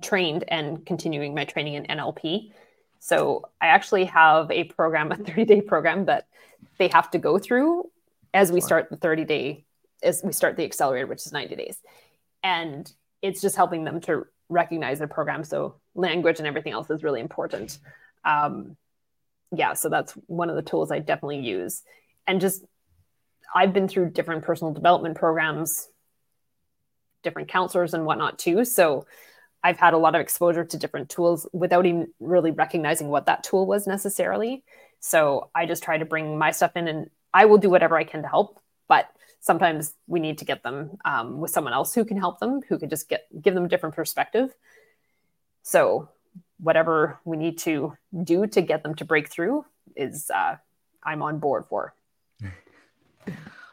trained 0.00 0.44
and 0.48 0.86
continuing 0.86 1.34
my 1.34 1.44
training 1.44 1.74
in 1.74 1.84
nlp 1.84 2.50
so 3.00 3.46
I 3.60 3.68
actually 3.68 4.04
have 4.04 4.50
a 4.50 4.64
program, 4.64 5.10
a 5.10 5.16
30 5.16 5.44
day 5.46 5.60
program 5.60 6.04
that 6.04 6.28
they 6.78 6.88
have 6.88 7.10
to 7.10 7.18
go 7.18 7.38
through 7.38 7.90
as 8.32 8.52
we 8.52 8.60
start 8.60 8.90
the 8.90 8.96
30 8.96 9.24
day, 9.24 9.64
as 10.02 10.22
we 10.22 10.32
start 10.32 10.56
the 10.56 10.64
accelerator, 10.64 11.06
which 11.06 11.26
is 11.26 11.32
90 11.32 11.56
days. 11.56 11.78
And 12.44 12.90
it's 13.22 13.40
just 13.40 13.56
helping 13.56 13.84
them 13.84 14.00
to 14.02 14.26
recognize 14.50 14.98
their 14.98 15.08
program. 15.08 15.44
So 15.44 15.76
language 15.94 16.38
and 16.38 16.46
everything 16.46 16.72
else 16.72 16.90
is 16.90 17.02
really 17.02 17.20
important. 17.20 17.78
Um, 18.24 18.76
yeah, 19.52 19.72
so 19.72 19.88
that's 19.88 20.12
one 20.26 20.50
of 20.50 20.56
the 20.56 20.62
tools 20.62 20.92
I 20.92 20.98
definitely 20.98 21.40
use. 21.40 21.82
And 22.26 22.40
just, 22.40 22.64
I've 23.54 23.72
been 23.72 23.88
through 23.88 24.10
different 24.10 24.44
personal 24.44 24.74
development 24.74 25.16
programs, 25.16 25.88
different 27.22 27.48
counselors 27.48 27.94
and 27.94 28.04
whatnot 28.04 28.38
too. 28.38 28.64
So 28.64 29.06
I've 29.62 29.78
had 29.78 29.94
a 29.94 29.98
lot 29.98 30.14
of 30.14 30.20
exposure 30.20 30.64
to 30.64 30.78
different 30.78 31.08
tools 31.08 31.46
without 31.52 31.86
even 31.86 32.08
really 32.20 32.50
recognizing 32.50 33.08
what 33.08 33.26
that 33.26 33.42
tool 33.42 33.66
was 33.66 33.86
necessarily. 33.86 34.62
So 35.00 35.50
I 35.54 35.66
just 35.66 35.82
try 35.82 35.98
to 35.98 36.04
bring 36.04 36.38
my 36.38 36.50
stuff 36.50 36.72
in 36.76 36.88
and 36.88 37.10
I 37.32 37.46
will 37.46 37.58
do 37.58 37.70
whatever 37.70 37.96
I 37.96 38.04
can 38.04 38.22
to 38.22 38.28
help. 38.28 38.60
But 38.88 39.08
sometimes 39.40 39.94
we 40.06 40.20
need 40.20 40.38
to 40.38 40.44
get 40.44 40.62
them 40.62 40.98
um, 41.04 41.38
with 41.38 41.50
someone 41.50 41.72
else 41.72 41.94
who 41.94 42.04
can 42.04 42.16
help 42.16 42.38
them, 42.38 42.60
who 42.68 42.78
can 42.78 42.88
just 42.88 43.08
get 43.08 43.26
give 43.40 43.54
them 43.54 43.64
a 43.64 43.68
different 43.68 43.94
perspective. 43.94 44.54
So 45.62 46.08
whatever 46.58 47.18
we 47.24 47.36
need 47.36 47.58
to 47.58 47.96
do 48.22 48.46
to 48.46 48.60
get 48.60 48.82
them 48.82 48.94
to 48.96 49.04
break 49.04 49.28
through 49.28 49.64
is 49.96 50.30
uh, 50.30 50.56
I'm 51.02 51.22
on 51.22 51.38
board 51.38 51.64
for. 51.68 51.94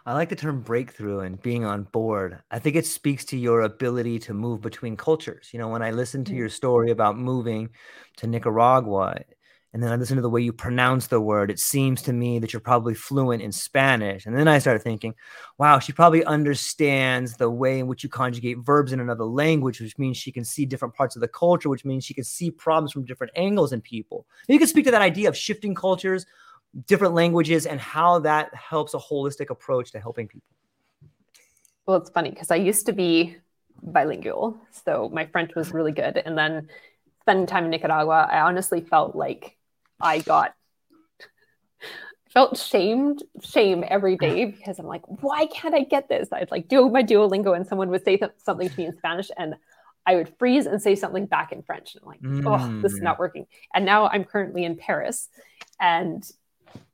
I 0.05 0.13
like 0.13 0.29
the 0.29 0.37
term 0.37 0.61
breakthrough 0.61 1.19
and 1.19 1.41
being 1.41 1.65
on 1.65 1.83
board. 1.83 2.39
I 2.49 2.59
think 2.59 2.77
it 2.77 2.85
speaks 2.85 3.25
to 3.25 3.37
your 3.37 3.61
ability 3.61 4.19
to 4.19 4.33
move 4.33 4.61
between 4.61 4.95
cultures. 4.95 5.49
You 5.51 5.59
know, 5.59 5.67
when 5.67 5.81
I 5.81 5.91
listen 5.91 6.23
to 6.25 6.31
mm. 6.31 6.37
your 6.37 6.47
story 6.47 6.91
about 6.91 7.17
moving 7.17 7.71
to 8.17 8.27
Nicaragua, 8.27 9.17
and 9.77 9.83
then 9.83 9.91
I 9.91 9.95
listen 9.95 10.15
to 10.15 10.23
the 10.23 10.29
way 10.29 10.41
you 10.41 10.51
pronounce 10.51 11.05
the 11.05 11.21
word, 11.21 11.51
it 11.51 11.59
seems 11.59 12.01
to 12.01 12.11
me 12.11 12.39
that 12.39 12.51
you're 12.51 12.59
probably 12.59 12.95
fluent 12.95 13.43
in 13.43 13.51
Spanish. 13.51 14.25
And 14.25 14.35
then 14.35 14.47
I 14.47 14.57
started 14.57 14.81
thinking, 14.81 15.13
wow, 15.59 15.77
she 15.77 15.93
probably 15.93 16.25
understands 16.25 17.37
the 17.37 17.51
way 17.51 17.77
in 17.77 17.85
which 17.85 18.01
you 18.01 18.09
conjugate 18.09 18.57
verbs 18.57 18.91
in 18.91 18.99
another 18.99 19.23
language, 19.23 19.79
which 19.79 19.99
means 19.99 20.17
she 20.17 20.31
can 20.31 20.43
see 20.43 20.65
different 20.65 20.95
parts 20.95 21.15
of 21.15 21.19
the 21.19 21.27
culture, 21.27 21.69
which 21.69 21.85
means 21.85 22.03
she 22.03 22.15
can 22.15 22.23
see 22.23 22.49
problems 22.49 22.91
from 22.91 23.05
different 23.05 23.33
angles 23.35 23.71
in 23.71 23.79
people. 23.79 24.25
And 24.47 24.55
you 24.55 24.57
can 24.57 24.67
speak 24.67 24.85
to 24.85 24.91
that 24.91 25.03
idea 25.03 25.29
of 25.29 25.37
shifting 25.37 25.75
cultures, 25.75 26.25
different 26.87 27.13
languages 27.13 27.67
and 27.67 27.79
how 27.79 28.17
that 28.17 28.51
helps 28.55 28.95
a 28.95 28.97
holistic 28.97 29.51
approach 29.51 29.91
to 29.91 29.99
helping 29.99 30.27
people? 30.27 30.55
Well, 31.85 31.97
it's 31.97 32.09
funny 32.09 32.31
because 32.31 32.49
I 32.49 32.55
used 32.55 32.87
to 32.87 32.93
be 32.93 33.37
bilingual. 33.83 34.57
So 34.71 35.11
my 35.13 35.27
French 35.27 35.53
was 35.53 35.71
really 35.71 35.91
good. 35.91 36.17
And 36.17 36.35
then 36.35 36.67
spending 37.21 37.45
time 37.45 37.65
in 37.65 37.69
Nicaragua, 37.69 38.27
I 38.31 38.39
honestly 38.39 38.81
felt 38.81 39.15
like 39.15 39.56
I 39.99 40.19
got 40.19 40.53
felt 42.29 42.57
shamed 42.57 43.23
shame 43.41 43.83
every 43.87 44.15
day 44.17 44.45
because 44.57 44.79
I'm 44.79 44.85
like, 44.85 45.03
why 45.21 45.47
can't 45.47 45.73
I 45.73 45.83
get 45.83 46.09
this? 46.09 46.29
I'd 46.31 46.51
like 46.51 46.67
do 46.67 46.89
my 46.89 47.03
Duolingo 47.03 47.55
and 47.55 47.65
someone 47.65 47.89
would 47.89 48.03
say 48.03 48.17
th- 48.17 48.31
something 48.37 48.69
to 48.69 48.77
me 48.77 48.85
in 48.85 48.97
Spanish 48.97 49.29
and 49.37 49.55
I 50.05 50.15
would 50.15 50.33
freeze 50.37 50.67
and 50.67 50.81
say 50.81 50.95
something 50.95 51.25
back 51.25 51.51
in 51.51 51.63
French. 51.63 51.95
And 51.95 52.03
I'm 52.03 52.07
like, 52.07 52.21
mm. 52.21 52.43
oh, 52.45 52.81
this 52.81 52.93
is 52.93 52.99
mm. 52.99 53.03
not 53.03 53.19
working. 53.19 53.45
And 53.73 53.85
now 53.85 54.07
I'm 54.07 54.23
currently 54.23 54.63
in 54.63 54.77
Paris 54.77 55.29
and 55.79 56.23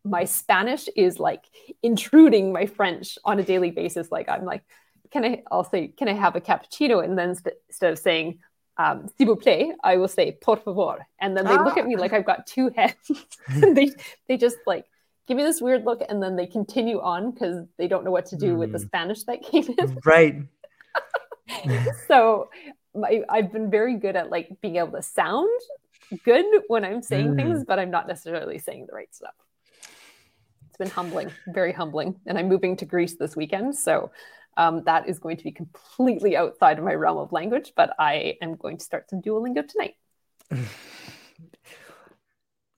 my 0.04 0.26
Spanish 0.26 0.88
is 0.96 1.20
like 1.20 1.44
intruding 1.82 2.52
my 2.52 2.66
French 2.66 3.18
on 3.24 3.40
a 3.40 3.44
daily 3.44 3.72
basis. 3.72 4.12
Like 4.12 4.30
I'm 4.30 4.46
like, 4.46 4.64
can 5.12 5.24
I? 5.26 5.44
I'll 5.52 5.64
say, 5.64 5.90
can 5.90 6.08
I 6.08 6.14
have 6.14 6.36
a 6.36 6.42
cappuccino? 6.42 7.04
And 7.04 7.18
then 7.18 7.36
st- 7.36 7.56
instead 7.70 7.92
of 7.92 8.00
saying 8.00 8.40
um, 8.78 9.08
s'il 9.18 9.28
vous 9.28 9.36
plaît, 9.36 9.72
I 9.84 9.98
will 9.98 10.08
say 10.08 10.32
por 10.42 10.58
favor. 10.58 11.06
And 11.20 11.38
then 11.38 11.46
they 11.46 11.56
ah. 11.56 11.64
look 11.64 11.78
at 11.78 11.86
me 11.86 11.96
like 11.96 12.14
I've 12.14 12.26
got 12.26 12.48
two 12.48 12.72
heads. 12.76 13.12
they 13.50 13.92
they 14.28 14.38
just 14.38 14.58
like 14.66 14.86
give 15.28 15.38
me 15.38 15.44
this 15.44 15.62
weird 15.62 15.86
look, 15.86 16.02
and 16.08 16.22
then 16.22 16.36
they 16.36 16.48
continue 16.48 17.00
on 17.00 17.32
because 17.32 17.66
they 17.78 17.88
don't 17.88 18.04
know 18.04 18.12
what 18.12 18.26
to 18.28 18.38
do 18.38 18.56
mm. 18.56 18.58
with 18.58 18.72
the 18.72 18.80
hmm. 18.80 18.86
Spanish 18.86 19.24
that 19.24 19.44
came 19.44 19.66
in. 19.78 19.98
Right. 20.06 20.36
so 22.08 22.50
I, 23.04 23.24
I've 23.30 23.52
been 23.52 23.70
very 23.70 23.96
good 23.96 24.16
at 24.16 24.30
like 24.30 24.50
being 24.62 24.78
able 24.78 24.92
to 24.92 25.02
sound 25.02 25.50
good 26.24 26.46
when 26.68 26.84
I'm 26.84 27.02
saying 27.02 27.34
mm. 27.34 27.36
things, 27.36 27.64
but 27.66 27.80
I'm 27.80 27.92
not 27.92 28.08
necessarily 28.08 28.60
saying 28.60 28.88
the 28.88 28.94
right 28.94 29.14
stuff 29.14 29.34
it's 30.74 30.80
been 30.80 30.90
humbling, 30.90 31.32
very 31.50 31.72
humbling. 31.72 32.16
And 32.26 32.36
I'm 32.36 32.50
moving 32.50 32.76
to 32.78 32.86
Greece 32.86 33.16
this 33.16 33.36
weekend. 33.36 33.76
So 33.76 34.10
um, 34.58 34.84
that 34.86 35.08
is 35.08 35.20
going 35.20 35.38
to 35.38 35.44
be 35.44 35.52
completely 35.52 36.36
outside 36.36 36.78
of 36.78 36.84
my 36.84 36.94
realm 36.94 37.18
of 37.18 37.32
language, 37.32 37.74
but 37.76 37.96
I 38.00 38.38
am 38.42 38.56
going 38.56 38.78
to 38.78 38.86
start 38.86 39.10
some 39.10 39.22
Duolingo 39.22 39.68
tonight. 39.68 39.96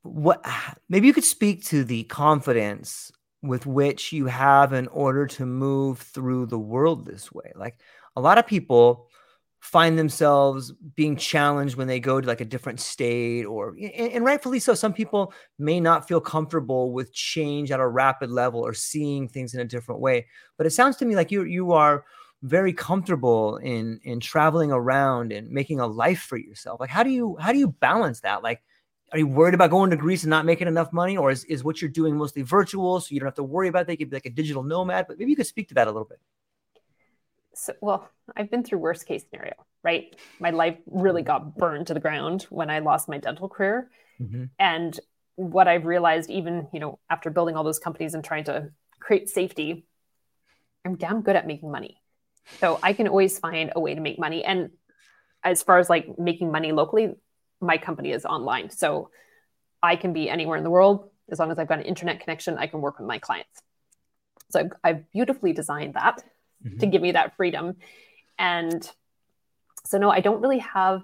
what 0.04 0.46
maybe 0.88 1.08
you 1.08 1.14
could 1.14 1.24
speak 1.24 1.66
to 1.66 1.84
the 1.84 2.04
confidence 2.04 3.12
with 3.42 3.66
which 3.66 4.12
you 4.12 4.26
have 4.28 4.74
in 4.74 4.88
order 4.88 5.28
to 5.28 5.46
move 5.46 6.00
through 6.00 6.46
the 6.48 6.60
world 6.60 7.06
this 7.06 7.32
way. 7.32 7.52
Like 7.56 7.80
a 8.16 8.22
lot 8.22 8.38
of 8.38 8.48
people 8.48 9.08
find 9.66 9.98
themselves 9.98 10.72
being 10.96 11.16
challenged 11.16 11.76
when 11.76 11.88
they 11.88 12.00
go 12.00 12.22
to 12.22 12.28
like 12.28 12.40
a 12.40 12.46
different 12.46 12.80
state 12.80 13.46
or 13.46 13.70
and, 13.70 14.12
and, 14.14 14.24
rightfully 14.24 14.60
so 14.60 14.76
some 14.76 14.94
people 14.94 15.34
may 15.58 15.80
not 15.80 16.08
feel 16.08 16.22
comfortable 16.22 16.94
with 16.94 17.12
change 17.12 17.72
at 17.72 17.80
a 17.80 17.88
rapid 17.88 18.30
level 18.30 18.60
or 18.60 18.76
seeing 18.76 19.28
things 19.28 19.56
in 19.56 19.60
a 19.60 19.66
different 19.66 20.00
way. 20.00 20.28
But 20.56 20.68
it 20.68 20.70
sounds 20.70 20.98
to 20.98 21.06
me 21.06 21.16
like 21.16 21.32
you 21.32 21.46
you 21.46 21.72
are 21.72 22.06
very 22.44 22.74
comfortable 22.74 23.58
in 23.58 24.00
in 24.04 24.20
traveling 24.20 24.72
around 24.72 25.32
and 25.32 25.50
making 25.50 25.80
a 25.80 25.88
life 25.88 26.22
for 26.22 26.38
yourself. 26.38 26.80
Like 26.80 26.92
how 26.92 27.02
do 27.02 27.10
you 27.10 27.36
how 27.40 27.52
do 27.52 27.58
you 27.58 27.70
balance 27.70 28.20
that? 28.20 28.44
Like 28.44 28.62
are 29.14 29.18
you 29.18 29.26
worried 29.26 29.56
about 29.56 29.72
going 29.72 29.90
to 29.90 29.98
Greece 29.98 30.22
and 30.22 30.30
not 30.30 30.46
making 30.46 30.68
enough 30.68 30.94
money? 30.94 31.18
Or 31.18 31.32
is, 31.32 31.44
is 31.46 31.64
what 31.64 31.82
you're 31.82 31.90
doing 31.90 32.16
mostly 32.16 32.44
virtual 32.44 33.00
so 33.00 33.08
you 33.10 33.20
don't 33.20 33.28
have 33.28 33.34
to 33.36 33.44
worry 33.44 33.68
about 33.68 33.88
that? 33.88 33.94
You 33.94 33.98
could 33.98 34.12
be 34.12 34.18
like 34.18 34.28
a 34.28 34.30
digital 34.30 34.62
nomad 34.62 35.08
but 35.08 35.18
maybe 35.18 35.32
you 35.32 35.36
could 35.36 35.48
speak 35.48 35.70
to 35.70 35.74
that 35.74 35.88
a 35.88 35.92
little 35.92 36.08
bit 36.08 36.20
so, 37.56 37.74
well, 37.82 38.10
I've 38.36 38.52
been 38.52 38.64
through 38.64 38.80
worst 38.80 39.08
case 39.08 39.24
scenario, 39.30 39.54
right? 39.84 40.16
My 40.40 40.52
life 40.52 40.78
really 40.86 41.22
got 41.22 41.58
burned 41.58 41.88
to 41.88 41.94
the 41.94 42.00
ground 42.00 42.44
when 42.50 42.70
I 42.70 42.80
lost 42.80 43.10
my 43.10 43.18
dental 43.18 43.50
career. 43.50 43.90
Mm-hmm. 44.22 44.46
And 44.60 45.00
what 45.36 45.68
I've 45.68 45.86
realized, 45.86 46.30
even, 46.30 46.68
you 46.74 46.80
know, 46.80 47.00
after 47.10 47.30
building 47.30 47.56
all 47.56 47.64
those 47.64 47.80
companies 47.80 48.14
and 48.14 48.24
trying 48.24 48.46
to 48.46 48.70
create 49.00 49.30
safety, 49.30 49.86
I'm 50.86 50.96
damn 50.96 51.22
good 51.22 51.36
at 51.36 51.48
making 51.48 51.72
money. 51.72 52.02
So 52.60 52.80
I 52.84 52.94
can 52.94 53.08
always 53.08 53.40
find 53.40 53.72
a 53.76 53.80
way 53.80 53.96
to 53.96 54.02
make 54.02 54.20
money. 54.20 54.44
And 54.44 54.70
as 55.44 55.64
far 55.64 55.80
as 55.80 55.90
like 55.90 56.20
making 56.20 56.52
money 56.52 56.72
locally, 56.72 57.14
my 57.60 57.78
company 57.78 58.12
is 58.12 58.26
online. 58.26 58.70
So 58.70 59.10
I 59.82 59.96
can 59.96 60.14
be 60.14 60.30
anywhere 60.30 60.58
in 60.58 60.64
the 60.64 60.70
world. 60.70 61.10
As 61.32 61.40
long 61.40 61.52
as 61.52 61.58
I've 61.58 61.68
got 61.68 61.80
an 61.80 61.86
internet 61.86 62.20
connection, 62.20 62.58
I 62.58 62.68
can 62.68 62.82
work 62.82 63.00
with 63.00 63.08
my 63.08 63.18
clients. 63.18 63.62
So 64.52 64.60
I've, 64.60 64.72
I've 64.84 65.12
beautifully 65.12 65.54
designed 65.54 65.96
that 65.96 66.24
mm-hmm. 66.66 66.80
to 66.80 66.86
give 66.88 67.02
me 67.02 67.12
that 67.12 67.36
freedom. 67.36 67.76
And 68.38 68.90
so, 69.86 69.98
no, 69.98 70.10
I 70.10 70.20
don't 70.20 70.42
really 70.42 70.60
have, 70.60 71.04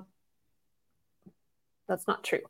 that's 1.88 2.08
not 2.08 2.24
true. 2.24 2.42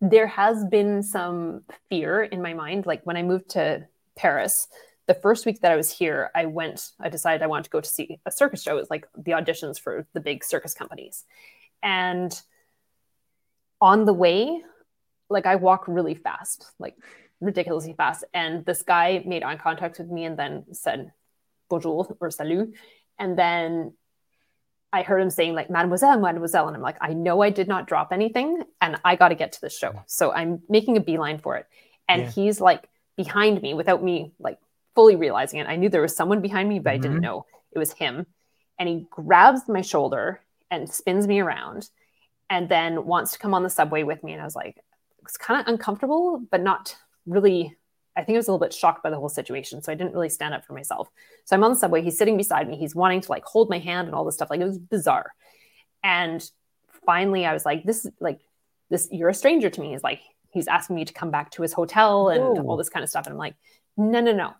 There 0.00 0.26
has 0.26 0.64
been 0.64 1.02
some 1.02 1.62
fear 1.88 2.22
in 2.22 2.42
my 2.42 2.54
mind. 2.54 2.86
Like 2.86 3.02
when 3.04 3.16
I 3.16 3.22
moved 3.22 3.50
to 3.50 3.86
Paris, 4.16 4.68
the 5.06 5.14
first 5.14 5.44
week 5.44 5.60
that 5.60 5.72
I 5.72 5.76
was 5.76 5.90
here, 5.90 6.30
I 6.34 6.46
went, 6.46 6.90
I 6.98 7.08
decided 7.08 7.42
I 7.42 7.46
wanted 7.46 7.64
to 7.64 7.70
go 7.70 7.80
to 7.80 7.88
see 7.88 8.18
a 8.24 8.30
circus 8.30 8.62
show. 8.62 8.76
It 8.76 8.80
was 8.80 8.90
like 8.90 9.06
the 9.16 9.32
auditions 9.32 9.78
for 9.78 10.06
the 10.14 10.20
big 10.20 10.42
circus 10.44 10.74
companies. 10.74 11.24
And 11.82 12.38
on 13.80 14.06
the 14.06 14.14
way, 14.14 14.62
like 15.28 15.46
I 15.46 15.56
walk 15.56 15.84
really 15.88 16.14
fast, 16.14 16.72
like 16.78 16.96
ridiculously 17.40 17.92
fast. 17.92 18.24
And 18.32 18.64
this 18.64 18.82
guy 18.82 19.22
made 19.26 19.42
eye 19.42 19.56
contact 19.56 19.98
with 19.98 20.08
me 20.08 20.24
and 20.24 20.38
then 20.38 20.64
said, 20.72 21.12
bonjour 21.74 22.16
or 22.20 22.30
salut. 22.30 22.74
And 23.18 23.38
then 23.38 23.92
I 24.92 25.02
heard 25.02 25.20
him 25.20 25.30
saying 25.30 25.54
like 25.54 25.70
mademoiselle, 25.70 26.20
mademoiselle. 26.20 26.68
And 26.68 26.76
I'm 26.76 26.82
like, 26.82 26.98
I 27.00 27.12
know 27.12 27.42
I 27.42 27.50
did 27.50 27.68
not 27.68 27.86
drop 27.86 28.12
anything 28.12 28.62
and 28.80 28.96
I 29.04 29.16
got 29.16 29.28
to 29.28 29.34
get 29.34 29.52
to 29.52 29.60
the 29.60 29.70
show. 29.70 30.02
So 30.06 30.32
I'm 30.32 30.62
making 30.68 30.96
a 30.96 31.00
beeline 31.00 31.38
for 31.38 31.56
it. 31.56 31.66
And 32.08 32.22
yeah. 32.22 32.30
he's 32.30 32.60
like 32.60 32.88
behind 33.16 33.60
me 33.62 33.74
without 33.74 34.02
me 34.02 34.32
like 34.38 34.58
fully 34.94 35.16
realizing 35.16 35.58
it. 35.60 35.66
I 35.66 35.76
knew 35.76 35.88
there 35.88 36.02
was 36.02 36.16
someone 36.16 36.40
behind 36.40 36.68
me, 36.68 36.78
but 36.78 36.90
mm-hmm. 36.90 36.94
I 36.94 36.98
didn't 36.98 37.16
mm-hmm. 37.16 37.24
know 37.24 37.46
it 37.72 37.78
was 37.78 37.92
him. 37.92 38.26
And 38.78 38.88
he 38.88 39.06
grabs 39.10 39.68
my 39.68 39.80
shoulder 39.80 40.40
and 40.70 40.90
spins 40.90 41.26
me 41.26 41.40
around 41.40 41.88
and 42.50 42.68
then 42.68 43.04
wants 43.04 43.32
to 43.32 43.38
come 43.38 43.54
on 43.54 43.62
the 43.62 43.70
subway 43.70 44.02
with 44.02 44.22
me. 44.22 44.32
And 44.32 44.42
I 44.42 44.44
was 44.44 44.56
like, 44.56 44.82
it's 45.22 45.36
kind 45.36 45.60
of 45.60 45.66
uncomfortable, 45.66 46.42
but 46.50 46.60
not 46.60 46.96
really 47.26 47.76
I 48.16 48.22
think 48.22 48.36
I 48.36 48.38
was 48.38 48.48
a 48.48 48.52
little 48.52 48.64
bit 48.64 48.72
shocked 48.72 49.02
by 49.02 49.10
the 49.10 49.18
whole 49.18 49.28
situation. 49.28 49.82
So 49.82 49.90
I 49.90 49.94
didn't 49.94 50.12
really 50.12 50.28
stand 50.28 50.54
up 50.54 50.64
for 50.64 50.72
myself. 50.72 51.10
So 51.44 51.56
I'm 51.56 51.64
on 51.64 51.72
the 51.72 51.76
subway. 51.76 52.02
He's 52.02 52.16
sitting 52.16 52.36
beside 52.36 52.68
me. 52.68 52.76
He's 52.76 52.94
wanting 52.94 53.20
to 53.22 53.30
like 53.30 53.44
hold 53.44 53.68
my 53.68 53.78
hand 53.78 54.06
and 54.06 54.14
all 54.14 54.24
this 54.24 54.36
stuff. 54.36 54.50
Like 54.50 54.60
it 54.60 54.66
was 54.66 54.78
bizarre. 54.78 55.32
And 56.02 56.48
finally, 57.04 57.44
I 57.44 57.52
was 57.52 57.64
like, 57.64 57.84
this 57.84 58.04
is 58.04 58.12
like, 58.20 58.40
this, 58.90 59.08
you're 59.10 59.30
a 59.30 59.34
stranger 59.34 59.70
to 59.70 59.80
me. 59.80 59.92
He's 59.92 60.02
like, 60.02 60.20
he's 60.50 60.68
asking 60.68 60.96
me 60.96 61.04
to 61.04 61.12
come 61.12 61.30
back 61.30 61.50
to 61.52 61.62
his 61.62 61.72
hotel 61.72 62.28
and 62.28 62.42
Whoa. 62.42 62.62
all 62.62 62.76
this 62.76 62.88
kind 62.88 63.02
of 63.02 63.10
stuff. 63.10 63.26
And 63.26 63.32
I'm 63.32 63.38
like, 63.38 63.56
no, 63.96 64.20
no, 64.20 64.32
no. 64.32 64.54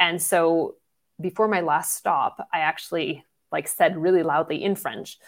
And 0.00 0.20
so 0.20 0.76
before 1.20 1.48
my 1.48 1.60
last 1.60 1.94
stop, 1.94 2.48
I 2.52 2.60
actually 2.60 3.24
like 3.52 3.68
said 3.68 3.96
really 3.96 4.22
loudly 4.22 4.62
in 4.64 4.74
French, 4.74 5.18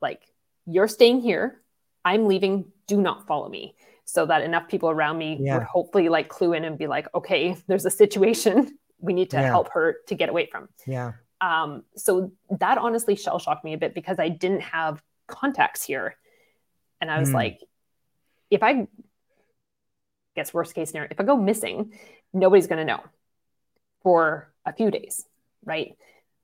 like, 0.00 0.22
you're 0.66 0.88
staying 0.88 1.20
here. 1.20 1.60
I'm 2.04 2.26
leaving. 2.26 2.66
Do 2.86 3.00
not 3.00 3.26
follow 3.26 3.48
me 3.48 3.74
so 4.04 4.26
that 4.26 4.42
enough 4.42 4.68
people 4.68 4.90
around 4.90 5.18
me 5.18 5.38
yeah. 5.40 5.58
would 5.58 5.66
hopefully 5.66 6.08
like 6.08 6.28
clue 6.28 6.52
in 6.52 6.64
and 6.64 6.78
be 6.78 6.86
like, 6.86 7.08
okay, 7.14 7.56
there's 7.66 7.86
a 7.86 7.90
situation 7.90 8.78
we 8.98 9.12
need 9.12 9.30
to 9.30 9.36
yeah. 9.36 9.48
help 9.48 9.70
her 9.72 9.96
to 10.06 10.14
get 10.14 10.28
away 10.28 10.46
from. 10.46 10.68
Yeah. 10.86 11.12
Um, 11.40 11.82
so 11.96 12.32
that 12.60 12.78
honestly 12.78 13.16
shell 13.16 13.38
shocked 13.38 13.64
me 13.64 13.74
a 13.74 13.78
bit 13.78 13.94
because 13.94 14.18
I 14.18 14.28
didn't 14.28 14.60
have 14.60 15.02
contacts 15.26 15.84
here. 15.84 16.16
And 17.00 17.10
I 17.10 17.18
was 17.18 17.30
mm. 17.30 17.34
like, 17.34 17.60
if 18.48 18.62
I 18.62 18.86
guess 20.36 20.54
worst 20.54 20.74
case 20.74 20.90
scenario, 20.90 21.08
if 21.10 21.20
I 21.20 21.24
go 21.24 21.36
missing, 21.36 21.92
nobody's 22.32 22.68
going 22.68 22.78
to 22.78 22.84
know 22.84 23.00
for 24.02 24.52
a 24.64 24.72
few 24.72 24.90
days, 24.90 25.24
right? 25.64 25.96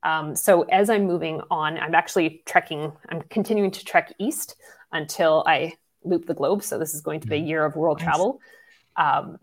Um, 0.03 0.35
so 0.35 0.63
as 0.63 0.91
I'm 0.91 1.07
moving 1.07 1.41
on, 1.51 1.79
I'm 1.79 1.95
actually 1.95 2.43
trekking, 2.47 2.93
I'm 3.09 3.23
continuing 3.23 3.71
to 3.73 3.85
trek 3.85 4.13
east 4.19 4.57
until 4.93 5.45
I 5.47 5.75
loop 6.05 6.26
the 6.26 6.34
globe. 6.34 6.62
So 6.62 6.78
this 6.78 6.94
is 6.94 7.01
going 7.01 7.20
to 7.20 7.28
be 7.28 7.36
a 7.36 7.38
mm-hmm. 7.38 7.49
year 7.49 7.64
of 7.64 7.76
world 7.76 7.99
nice. 7.99 8.07
travel. 8.07 8.40
Um, 8.96 9.38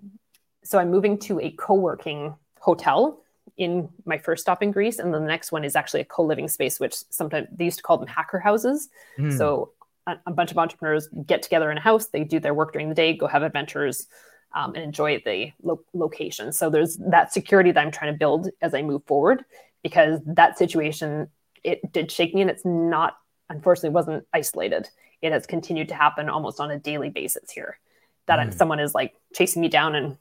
so 0.63 0.79
I'm 0.79 0.91
moving 0.91 1.17
to 1.19 1.39
a 1.39 1.51
co-working 1.51 2.35
hotel 2.59 3.21
in 3.57 3.89
my 4.05 4.17
first 4.17 4.41
stop 4.41 4.63
in 4.63 4.71
Greece, 4.71 4.99
and 4.99 5.13
then 5.13 5.21
the 5.21 5.27
next 5.27 5.51
one 5.51 5.63
is 5.63 5.75
actually 5.75 6.01
a 6.01 6.05
co-living 6.05 6.47
space, 6.47 6.79
which 6.79 6.95
sometimes 7.09 7.47
they 7.55 7.65
used 7.65 7.77
to 7.77 7.83
call 7.83 7.97
them 7.97 8.07
hacker 8.07 8.39
houses. 8.39 8.89
Mm. 9.17 9.37
So 9.37 9.71
a, 10.07 10.15
a, 10.25 10.31
bunch 10.31 10.51
of 10.51 10.57
entrepreneurs 10.57 11.07
get 11.25 11.41
together 11.41 11.71
in 11.71 11.77
a 11.77 11.81
house, 11.81 12.07
they 12.07 12.23
do 12.23 12.39
their 12.39 12.53
work 12.53 12.73
during 12.73 12.89
the 12.89 12.95
day, 12.95 13.13
go 13.13 13.27
have 13.27 13.43
adventures 13.43 14.07
um, 14.53 14.73
and 14.75 14.83
enjoy 14.83 15.21
the 15.23 15.51
lo- 15.61 15.83
location. 15.93 16.51
So 16.51 16.69
there's 16.69 16.97
that 16.97 17.31
security 17.31 17.71
that 17.71 17.79
I'm 17.79 17.91
trying 17.91 18.13
to 18.13 18.17
build 18.17 18.49
as 18.61 18.73
I 18.73 18.81
move 18.81 19.03
forward 19.05 19.45
because 19.83 20.19
that 20.25 20.57
situation 20.57 21.27
it 21.63 21.91
did 21.91 22.11
shake 22.11 22.33
me 22.33 22.41
and 22.41 22.49
it's 22.49 22.65
not 22.65 23.17
unfortunately 23.49 23.89
wasn't 23.89 24.25
isolated. 24.33 24.87
It 25.25 25.31
has 25.31 25.45
continued 25.45 25.89
to 25.89 25.95
happen 25.95 26.29
almost 26.29 26.59
on 26.59 26.71
a 26.71 26.79
daily 26.79 27.09
basis 27.09 27.51
here. 27.51 27.79
That 28.27 28.39
mm. 28.39 28.53
someone 28.53 28.79
is 28.79 28.93
like 28.93 29.13
chasing 29.33 29.61
me 29.61 29.67
down 29.67 29.95
and 29.95 30.17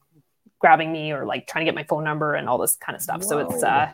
grabbing 0.58 0.92
me 0.92 1.12
or 1.12 1.26
like 1.26 1.46
trying 1.46 1.64
to 1.64 1.68
get 1.68 1.74
my 1.74 1.84
phone 1.84 2.04
number 2.04 2.34
and 2.34 2.48
all 2.48 2.58
this 2.58 2.76
kind 2.76 2.96
of 2.96 3.02
stuff. 3.02 3.22
Whoa. 3.22 3.28
So 3.28 3.38
it's 3.40 3.62
uh 3.62 3.92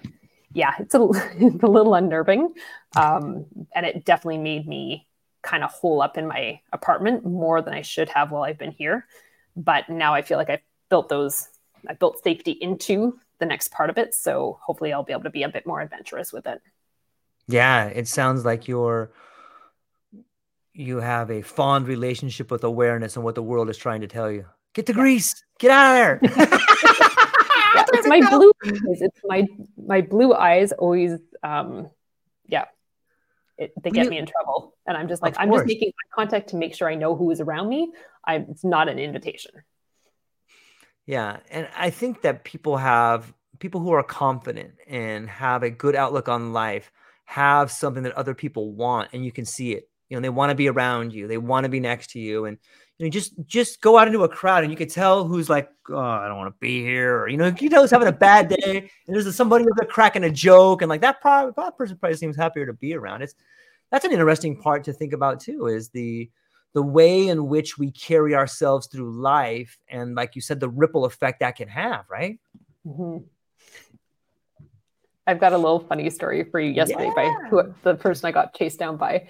yeah, 0.52 0.74
it's 0.78 0.94
a, 0.94 1.08
it's 1.38 1.62
a 1.62 1.66
little 1.66 1.94
unnerving. 1.94 2.54
Um, 2.96 3.46
and 3.74 3.86
it 3.86 4.04
definitely 4.04 4.38
made 4.38 4.66
me 4.66 5.06
kind 5.42 5.64
of 5.64 5.70
hole 5.70 6.02
up 6.02 6.18
in 6.18 6.26
my 6.26 6.60
apartment 6.72 7.24
more 7.24 7.62
than 7.62 7.72
I 7.72 7.82
should 7.82 8.08
have 8.10 8.30
while 8.30 8.42
I've 8.42 8.58
been 8.58 8.72
here. 8.72 9.06
But 9.56 9.88
now 9.88 10.14
I 10.14 10.22
feel 10.22 10.38
like 10.38 10.50
I've 10.50 10.62
built 10.88 11.08
those, 11.08 11.48
I 11.88 11.94
built 11.94 12.22
safety 12.22 12.52
into 12.52 13.18
the 13.38 13.46
next 13.46 13.72
part 13.72 13.90
of 13.90 13.98
it. 13.98 14.14
So 14.14 14.58
hopefully 14.62 14.92
I'll 14.92 15.02
be 15.02 15.12
able 15.12 15.22
to 15.24 15.30
be 15.30 15.44
a 15.44 15.48
bit 15.48 15.66
more 15.66 15.80
adventurous 15.80 16.32
with 16.32 16.46
it. 16.46 16.60
Yeah, 17.48 17.86
it 17.86 18.06
sounds 18.06 18.44
like 18.44 18.68
you're 18.68 19.10
you 20.80 20.98
have 20.98 21.30
a 21.30 21.42
fond 21.42 21.86
relationship 21.86 22.50
with 22.50 22.64
awareness 22.64 23.16
and 23.16 23.24
what 23.24 23.34
the 23.34 23.42
world 23.42 23.68
is 23.68 23.76
trying 23.76 24.00
to 24.00 24.06
tell 24.06 24.30
you. 24.30 24.46
Get 24.74 24.86
to 24.86 24.92
Greece. 24.92 25.44
Get 25.58 25.70
out 25.70 25.90
of 25.90 25.96
there. 25.96 26.20
yeah, 27.74 27.84
it's 27.92 28.08
my 28.08 28.20
blue 28.30 28.52
eyes. 28.64 29.02
It's 29.02 29.20
my 29.24 29.46
my 29.76 30.00
blue 30.00 30.32
eyes 30.32 30.72
always 30.72 31.18
um 31.42 31.90
yeah. 32.46 32.64
It, 33.58 33.72
they 33.82 33.90
get 33.90 34.04
you, 34.04 34.10
me 34.10 34.18
in 34.18 34.26
trouble. 34.26 34.74
And 34.86 34.96
I'm 34.96 35.06
just 35.06 35.20
like, 35.20 35.34
I'm 35.38 35.52
just 35.52 35.66
making 35.66 35.92
contact 36.14 36.48
to 36.50 36.56
make 36.56 36.74
sure 36.74 36.88
I 36.88 36.94
know 36.94 37.14
who 37.14 37.30
is 37.30 37.40
around 37.40 37.68
me. 37.68 37.92
I 38.24 38.36
it's 38.36 38.64
not 38.64 38.88
an 38.88 38.98
invitation. 38.98 39.52
Yeah. 41.04 41.38
And 41.50 41.68
I 41.76 41.90
think 41.90 42.22
that 42.22 42.44
people 42.44 42.78
have 42.78 43.34
people 43.58 43.82
who 43.82 43.92
are 43.92 44.02
confident 44.02 44.74
and 44.86 45.28
have 45.28 45.62
a 45.62 45.70
good 45.70 45.94
outlook 45.94 46.28
on 46.28 46.54
life 46.54 46.90
have 47.26 47.70
something 47.70 48.02
that 48.04 48.12
other 48.12 48.34
people 48.34 48.72
want 48.72 49.10
and 49.12 49.24
you 49.24 49.32
can 49.32 49.44
see 49.44 49.72
it. 49.72 49.89
You 50.10 50.16
know, 50.16 50.20
they 50.20 50.28
want 50.28 50.50
to 50.50 50.54
be 50.54 50.68
around 50.68 51.14
you, 51.14 51.26
they 51.26 51.38
want 51.38 51.64
to 51.64 51.70
be 51.70 51.80
next 51.80 52.10
to 52.10 52.18
you. 52.18 52.44
And 52.44 52.58
you 52.98 53.06
know, 53.06 53.10
just 53.10 53.32
just 53.46 53.80
go 53.80 53.96
out 53.96 54.08
into 54.08 54.24
a 54.24 54.28
crowd 54.28 54.62
and 54.62 54.70
you 54.70 54.76
can 54.76 54.88
tell 54.88 55.24
who's 55.24 55.48
like, 55.48 55.70
oh, 55.88 55.96
I 55.96 56.28
don't 56.28 56.36
want 56.36 56.54
to 56.54 56.58
be 56.60 56.82
here, 56.82 57.16
or 57.16 57.28
you 57.28 57.38
know, 57.38 57.54
you 57.58 57.70
know, 57.70 57.80
who's 57.80 57.90
having 57.90 58.08
a 58.08 58.12
bad 58.12 58.48
day, 58.48 58.90
and 59.06 59.16
there's 59.16 59.34
somebody 59.34 59.64
who's 59.64 59.88
cracking 59.88 60.24
a 60.24 60.30
joke, 60.30 60.82
and 60.82 60.90
like 60.90 61.00
that, 61.00 61.22
probably, 61.22 61.54
that 61.56 61.78
person 61.78 61.96
probably 61.96 62.18
seems 62.18 62.36
happier 62.36 62.66
to 62.66 62.74
be 62.74 62.94
around. 62.94 63.22
It's 63.22 63.34
that's 63.90 64.04
an 64.04 64.12
interesting 64.12 64.60
part 64.60 64.84
to 64.84 64.92
think 64.92 65.14
about 65.14 65.40
too, 65.40 65.66
is 65.66 65.88
the 65.88 66.30
the 66.74 66.82
way 66.82 67.28
in 67.28 67.46
which 67.46 67.78
we 67.78 67.90
carry 67.90 68.34
ourselves 68.34 68.86
through 68.86 69.10
life, 69.10 69.78
and 69.88 70.14
like 70.14 70.36
you 70.36 70.42
said, 70.42 70.60
the 70.60 70.68
ripple 70.68 71.06
effect 71.06 71.40
that 71.40 71.56
can 71.56 71.68
have, 71.68 72.04
right? 72.10 72.38
Mm-hmm. 72.86 73.24
I've 75.26 75.40
got 75.40 75.52
a 75.52 75.56
little 75.56 75.80
funny 75.80 76.10
story 76.10 76.44
for 76.44 76.60
you 76.60 76.72
yesterday 76.72 77.06
yeah. 77.06 77.14
by 77.14 77.48
who, 77.48 77.74
the 77.82 77.94
person 77.94 78.26
I 78.26 78.32
got 78.32 78.54
chased 78.54 78.78
down 78.78 78.96
by, 78.96 79.28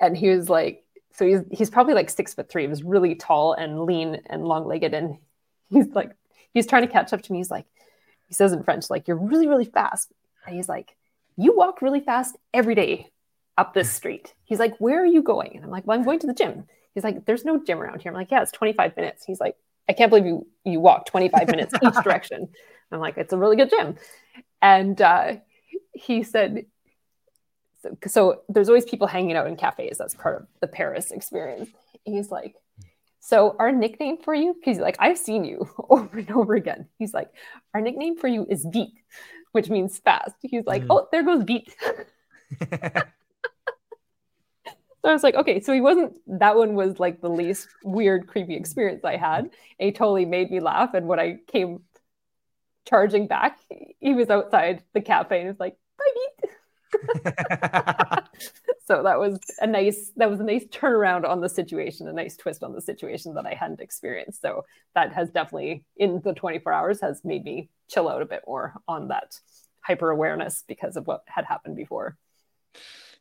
and 0.00 0.16
he 0.16 0.28
was 0.28 0.48
like 0.48 0.84
so 1.12 1.26
he's 1.26 1.40
he's 1.50 1.70
probably 1.70 1.94
like 1.94 2.10
six 2.10 2.34
foot 2.34 2.48
three. 2.48 2.62
He 2.62 2.68
was 2.68 2.82
really 2.82 3.14
tall 3.14 3.52
and 3.52 3.82
lean 3.82 4.22
and 4.26 4.44
long 4.44 4.66
legged, 4.66 4.94
and 4.94 5.18
he's 5.68 5.88
like 5.88 6.12
he's 6.54 6.66
trying 6.66 6.82
to 6.86 6.92
catch 6.92 7.12
up 7.12 7.22
to 7.22 7.32
me. 7.32 7.38
He's 7.38 7.50
like 7.50 7.66
he 8.26 8.34
says 8.34 8.52
in 8.52 8.62
French 8.62 8.88
like 8.90 9.08
you're 9.08 9.16
really 9.16 9.46
really 9.46 9.64
fast, 9.64 10.12
and 10.46 10.56
he's 10.56 10.68
like 10.68 10.96
you 11.36 11.54
walk 11.54 11.82
really 11.82 12.00
fast 12.00 12.36
every 12.54 12.74
day 12.74 13.10
up 13.58 13.74
this 13.74 13.90
street. 13.96 14.34
He's 14.44 14.58
like 14.58 14.76
where 14.78 15.02
are 15.02 15.06
you 15.06 15.22
going? 15.22 15.52
And 15.56 15.64
I'm 15.64 15.70
like 15.70 15.86
well 15.86 15.98
I'm 15.98 16.04
going 16.04 16.20
to 16.20 16.26
the 16.26 16.34
gym. 16.34 16.64
He's 16.94 17.04
like 17.04 17.26
there's 17.26 17.44
no 17.44 17.62
gym 17.62 17.80
around 17.80 18.02
here. 18.02 18.12
I'm 18.12 18.16
like 18.16 18.30
yeah 18.30 18.42
it's 18.42 18.52
25 18.52 18.96
minutes. 18.96 19.24
He's 19.24 19.40
like 19.40 19.56
I 19.88 19.92
can't 19.92 20.10
believe 20.10 20.26
you 20.26 20.46
you 20.64 20.80
walk 20.80 21.06
25 21.06 21.48
minutes 21.48 21.74
each 21.82 21.94
direction. 22.04 22.48
I'm 22.92 23.00
like 23.00 23.18
it's 23.18 23.32
a 23.32 23.38
really 23.38 23.56
good 23.56 23.70
gym, 23.70 23.96
and 24.62 25.00
uh, 25.00 25.36
he 25.92 26.22
said 26.22 26.64
so, 27.82 27.96
so 28.06 28.42
there's 28.48 28.68
always 28.68 28.84
people 28.84 29.06
hanging 29.06 29.36
out 29.36 29.46
in 29.46 29.56
cafes. 29.56 29.98
That's 29.98 30.14
part 30.14 30.42
of 30.42 30.46
the 30.60 30.66
Paris 30.66 31.10
experience. 31.10 31.70
He's 32.04 32.30
like, 32.30 32.56
so 33.20 33.54
our 33.58 33.70
nickname 33.70 34.18
for 34.18 34.34
you, 34.34 34.54
because 34.54 34.78
like 34.78 34.96
I've 34.98 35.18
seen 35.18 35.44
you 35.44 35.68
over 35.90 36.18
and 36.18 36.30
over 36.30 36.54
again. 36.54 36.88
He's 36.98 37.14
like, 37.14 37.28
our 37.74 37.80
nickname 37.80 38.16
for 38.16 38.28
you 38.28 38.46
is 38.48 38.66
Beat, 38.66 38.94
which 39.52 39.68
means 39.68 39.98
fast. 39.98 40.34
He's 40.40 40.66
like, 40.66 40.82
mm. 40.82 40.88
oh, 40.90 41.08
there 41.12 41.22
goes 41.22 41.44
Beat. 41.44 41.74
so 42.60 42.68
I 45.04 45.12
was 45.12 45.22
like, 45.22 45.34
okay, 45.34 45.60
so 45.60 45.72
he 45.72 45.80
wasn't. 45.80 46.14
That 46.26 46.56
one 46.56 46.74
was 46.74 46.98
like 46.98 47.20
the 47.20 47.30
least 47.30 47.68
weird, 47.84 48.26
creepy 48.26 48.56
experience 48.56 49.04
I 49.04 49.16
had. 49.16 49.44
And 49.44 49.52
he 49.78 49.92
totally 49.92 50.24
made 50.24 50.50
me 50.50 50.60
laugh. 50.60 50.94
And 50.94 51.06
when 51.06 51.20
I 51.20 51.38
came 51.46 51.82
charging 52.88 53.26
back, 53.26 53.58
he 54.00 54.14
was 54.14 54.30
outside 54.30 54.82
the 54.92 55.00
cafe 55.00 55.40
and 55.40 55.48
was 55.48 55.60
like. 55.60 55.76
so 58.86 59.02
that 59.02 59.18
was 59.18 59.38
a 59.60 59.66
nice 59.66 60.12
that 60.16 60.30
was 60.30 60.40
a 60.40 60.44
nice 60.44 60.64
turnaround 60.66 61.28
on 61.28 61.40
the 61.40 61.48
situation 61.48 62.08
a 62.08 62.12
nice 62.12 62.36
twist 62.36 62.62
on 62.62 62.72
the 62.72 62.80
situation 62.80 63.34
that 63.34 63.46
i 63.46 63.54
hadn't 63.54 63.80
experienced. 63.80 64.40
So 64.40 64.64
that 64.94 65.12
has 65.12 65.30
definitely 65.30 65.84
in 65.96 66.20
the 66.24 66.34
24 66.34 66.72
hours 66.72 67.00
has 67.00 67.20
made 67.24 67.44
me 67.44 67.70
chill 67.88 68.08
out 68.08 68.22
a 68.22 68.26
bit 68.26 68.42
more 68.46 68.74
on 68.88 69.08
that 69.08 69.38
hyper 69.80 70.10
awareness 70.10 70.64
because 70.66 70.96
of 70.96 71.06
what 71.06 71.22
had 71.26 71.44
happened 71.44 71.76
before. 71.76 72.16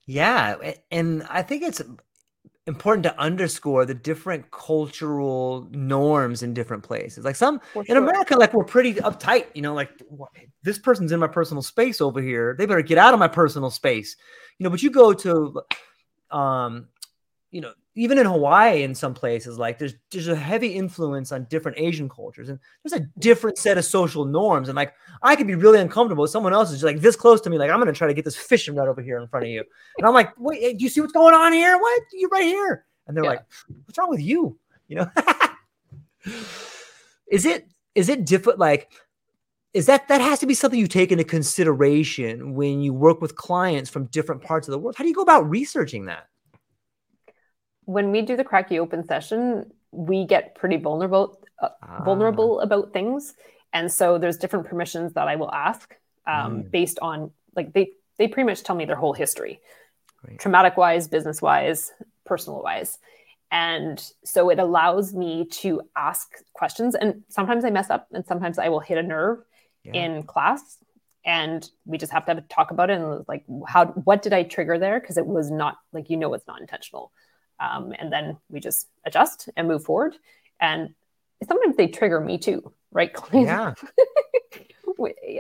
Yeah 0.06 0.56
and 0.90 1.24
i 1.30 1.44
think 1.44 1.64
it's 1.64 1.82
important 2.70 3.04
to 3.04 3.20
underscore 3.20 3.86
the 3.86 3.94
different 3.94 4.50
cultural 4.52 5.68
norms 5.72 6.44
in 6.44 6.54
different 6.54 6.84
places. 6.84 7.26
Like 7.26 7.36
some 7.36 7.60
sure. 7.74 7.84
in 7.88 7.98
America, 7.98 8.38
like 8.38 8.54
we're 8.54 8.64
pretty 8.64 8.94
uptight, 8.96 9.48
you 9.54 9.62
know, 9.62 9.74
like 9.74 9.90
this 10.64 10.80
person's 10.80 11.12
in 11.12 11.20
my 11.20 11.28
personal 11.28 11.62
space 11.62 12.00
over 12.00 12.22
here. 12.22 12.56
They 12.58 12.66
better 12.66 12.82
get 12.82 12.98
out 12.98 13.14
of 13.14 13.20
my 13.20 13.28
personal 13.28 13.72
space, 13.72 14.16
you 14.58 14.64
know. 14.64 14.70
But 14.70 14.82
you 14.82 14.92
go 14.92 15.14
to, 15.14 15.62
um, 16.32 16.88
you 17.52 17.62
know, 17.62 17.74
even 18.00 18.18
in 18.18 18.26
Hawaii, 18.26 18.84
in 18.84 18.96
some 18.96 19.14
places, 19.14 19.60
like 19.60 19.78
there's 19.78 19.94
there's 20.10 20.30
a 20.30 20.36
heavy 20.36 20.70
influence 20.70 21.34
on 21.34 21.44
different 21.50 21.78
Asian 21.78 22.08
cultures, 22.08 22.48
and 22.48 22.58
there's 22.82 23.02
a 23.02 23.06
different 23.20 23.58
set 23.58 23.78
of 23.78 23.84
social 23.84 24.24
norms. 24.24 24.70
And 24.70 24.78
like 24.78 24.94
I 25.22 25.36
could 25.36 25.48
be 25.48 25.56
really 25.56 25.82
uncomfortable 25.82 26.24
if 26.24 26.30
someone 26.30 26.54
else 26.54 26.70
is 26.70 26.76
just 26.76 26.86
like 26.86 27.02
this 27.02 27.18
close 27.18 27.42
to 27.42 27.50
me, 27.50 27.58
like 27.58 27.70
I'm 27.70 27.78
gonna 27.78 27.92
try 27.92 28.08
to 28.08 28.14
get 28.14 28.24
this 28.24 28.38
fishing 28.38 28.76
right 28.76 28.88
over 28.88 29.02
here 29.02 29.20
in 29.20 29.28
front 29.28 29.48
of 29.48 29.52
you, 29.52 29.66
and 29.98 30.08
I'm 30.08 30.14
like, 30.14 30.32
wait, 30.38 30.78
do 30.78 30.84
you 30.84 30.90
see 30.90 31.02
what's 31.02 31.12
going 31.12 31.34
on 31.36 31.52
here? 31.52 31.78
What? 31.78 32.02
You're 32.14 32.30
right 32.30 32.46
here, 32.46 32.86
and 33.06 33.18
they're 33.18 33.26
yeah. 33.26 33.32
like, 33.32 33.46
what's 33.86 33.98
wrong 33.98 34.10
with 34.10 34.22
you? 34.22 34.58
You 34.88 34.96
know, 34.96 35.12
is 37.30 37.46
it 37.46 37.68
is 37.96 38.08
it 38.08 38.26
different? 38.26 38.60
Like, 38.60 38.94
is 39.74 39.88
that 39.88 40.08
that 40.08 40.22
has 40.22 40.40
to 40.40 40.46
be 40.46 40.54
something 40.54 40.80
you 40.80 40.88
take 40.88 41.12
into 41.12 41.26
consideration 41.26 42.54
when 42.54 42.80
you 42.80 42.94
work 42.94 43.20
with 43.20 43.36
clients 43.36 43.90
from 43.90 44.06
different 44.06 44.42
parts 44.42 44.70
of 44.70 44.72
the 44.72 44.80
world? 44.80 44.96
How 44.96 45.04
do 45.04 45.10
you 45.10 45.16
go 45.16 45.22
about 45.22 45.50
researching 45.50 46.06
that? 46.06 46.29
When 47.90 48.12
we 48.12 48.22
do 48.22 48.38
the 48.38 48.44
crack 48.44 48.70
you 48.70 48.82
open 48.82 49.04
session, 49.04 49.72
we 49.92 50.26
get 50.26 50.54
pretty 50.54 50.78
vulnerable 50.78 51.42
uh, 51.60 51.70
ah. 51.82 52.04
vulnerable 52.04 52.60
about 52.60 52.94
things, 52.94 53.34
and 53.74 53.92
so 53.92 54.20
there's 54.20 54.38
different 54.38 54.68
permissions 54.68 55.14
that 55.14 55.28
I 55.28 55.36
will 55.36 55.52
ask 55.52 55.96
um, 56.28 56.64
mm. 56.64 56.72
based 56.72 57.00
on 57.02 57.32
like 57.56 57.74
they 57.74 57.94
they 58.20 58.28
pretty 58.28 58.46
much 58.46 58.62
tell 58.62 58.76
me 58.76 58.86
their 58.86 58.96
whole 58.96 59.14
history, 59.14 59.60
Great. 60.24 60.40
traumatic 60.40 60.78
wise, 60.78 61.08
business 61.08 61.42
wise, 61.42 61.92
personal 62.26 62.62
wise. 62.62 63.00
And 63.52 64.00
so 64.24 64.52
it 64.52 64.60
allows 64.60 65.16
me 65.16 65.46
to 65.46 65.82
ask 65.96 66.30
questions. 66.54 66.94
And 66.94 67.24
sometimes 67.30 67.66
I 67.66 67.72
mess 67.72 67.90
up 67.90 68.08
and 68.14 68.24
sometimes 68.24 68.60
I 68.60 68.70
will 68.70 68.80
hit 68.80 69.00
a 69.00 69.04
nerve 69.04 69.40
yeah. 69.84 69.94
in 69.94 70.24
class. 70.24 70.78
And 71.26 71.68
we 71.86 71.98
just 71.98 72.12
have 72.12 72.26
to, 72.26 72.36
have 72.36 72.48
to 72.48 72.54
talk 72.54 72.70
about 72.70 72.92
it 72.92 73.00
and 73.02 73.26
like 73.28 73.46
how 73.68 73.88
what 73.88 74.22
did 74.22 74.34
I 74.34 74.44
trigger 74.44 74.78
there? 74.78 75.00
Because 75.00 75.18
it 75.18 75.26
was 75.26 75.50
not 75.50 75.78
like 75.92 76.12
you 76.12 76.18
know 76.18 76.34
it's 76.36 76.48
not 76.48 76.62
intentional. 76.62 77.12
Um, 77.60 77.94
and 77.98 78.12
then 78.12 78.38
we 78.50 78.60
just 78.60 78.88
adjust 79.06 79.50
and 79.56 79.68
move 79.68 79.84
forward. 79.84 80.16
And 80.60 80.94
sometimes 81.48 81.76
they 81.76 81.88
trigger 81.88 82.20
me 82.20 82.38
too, 82.38 82.74
right? 82.92 83.16
Yeah. 83.34 83.74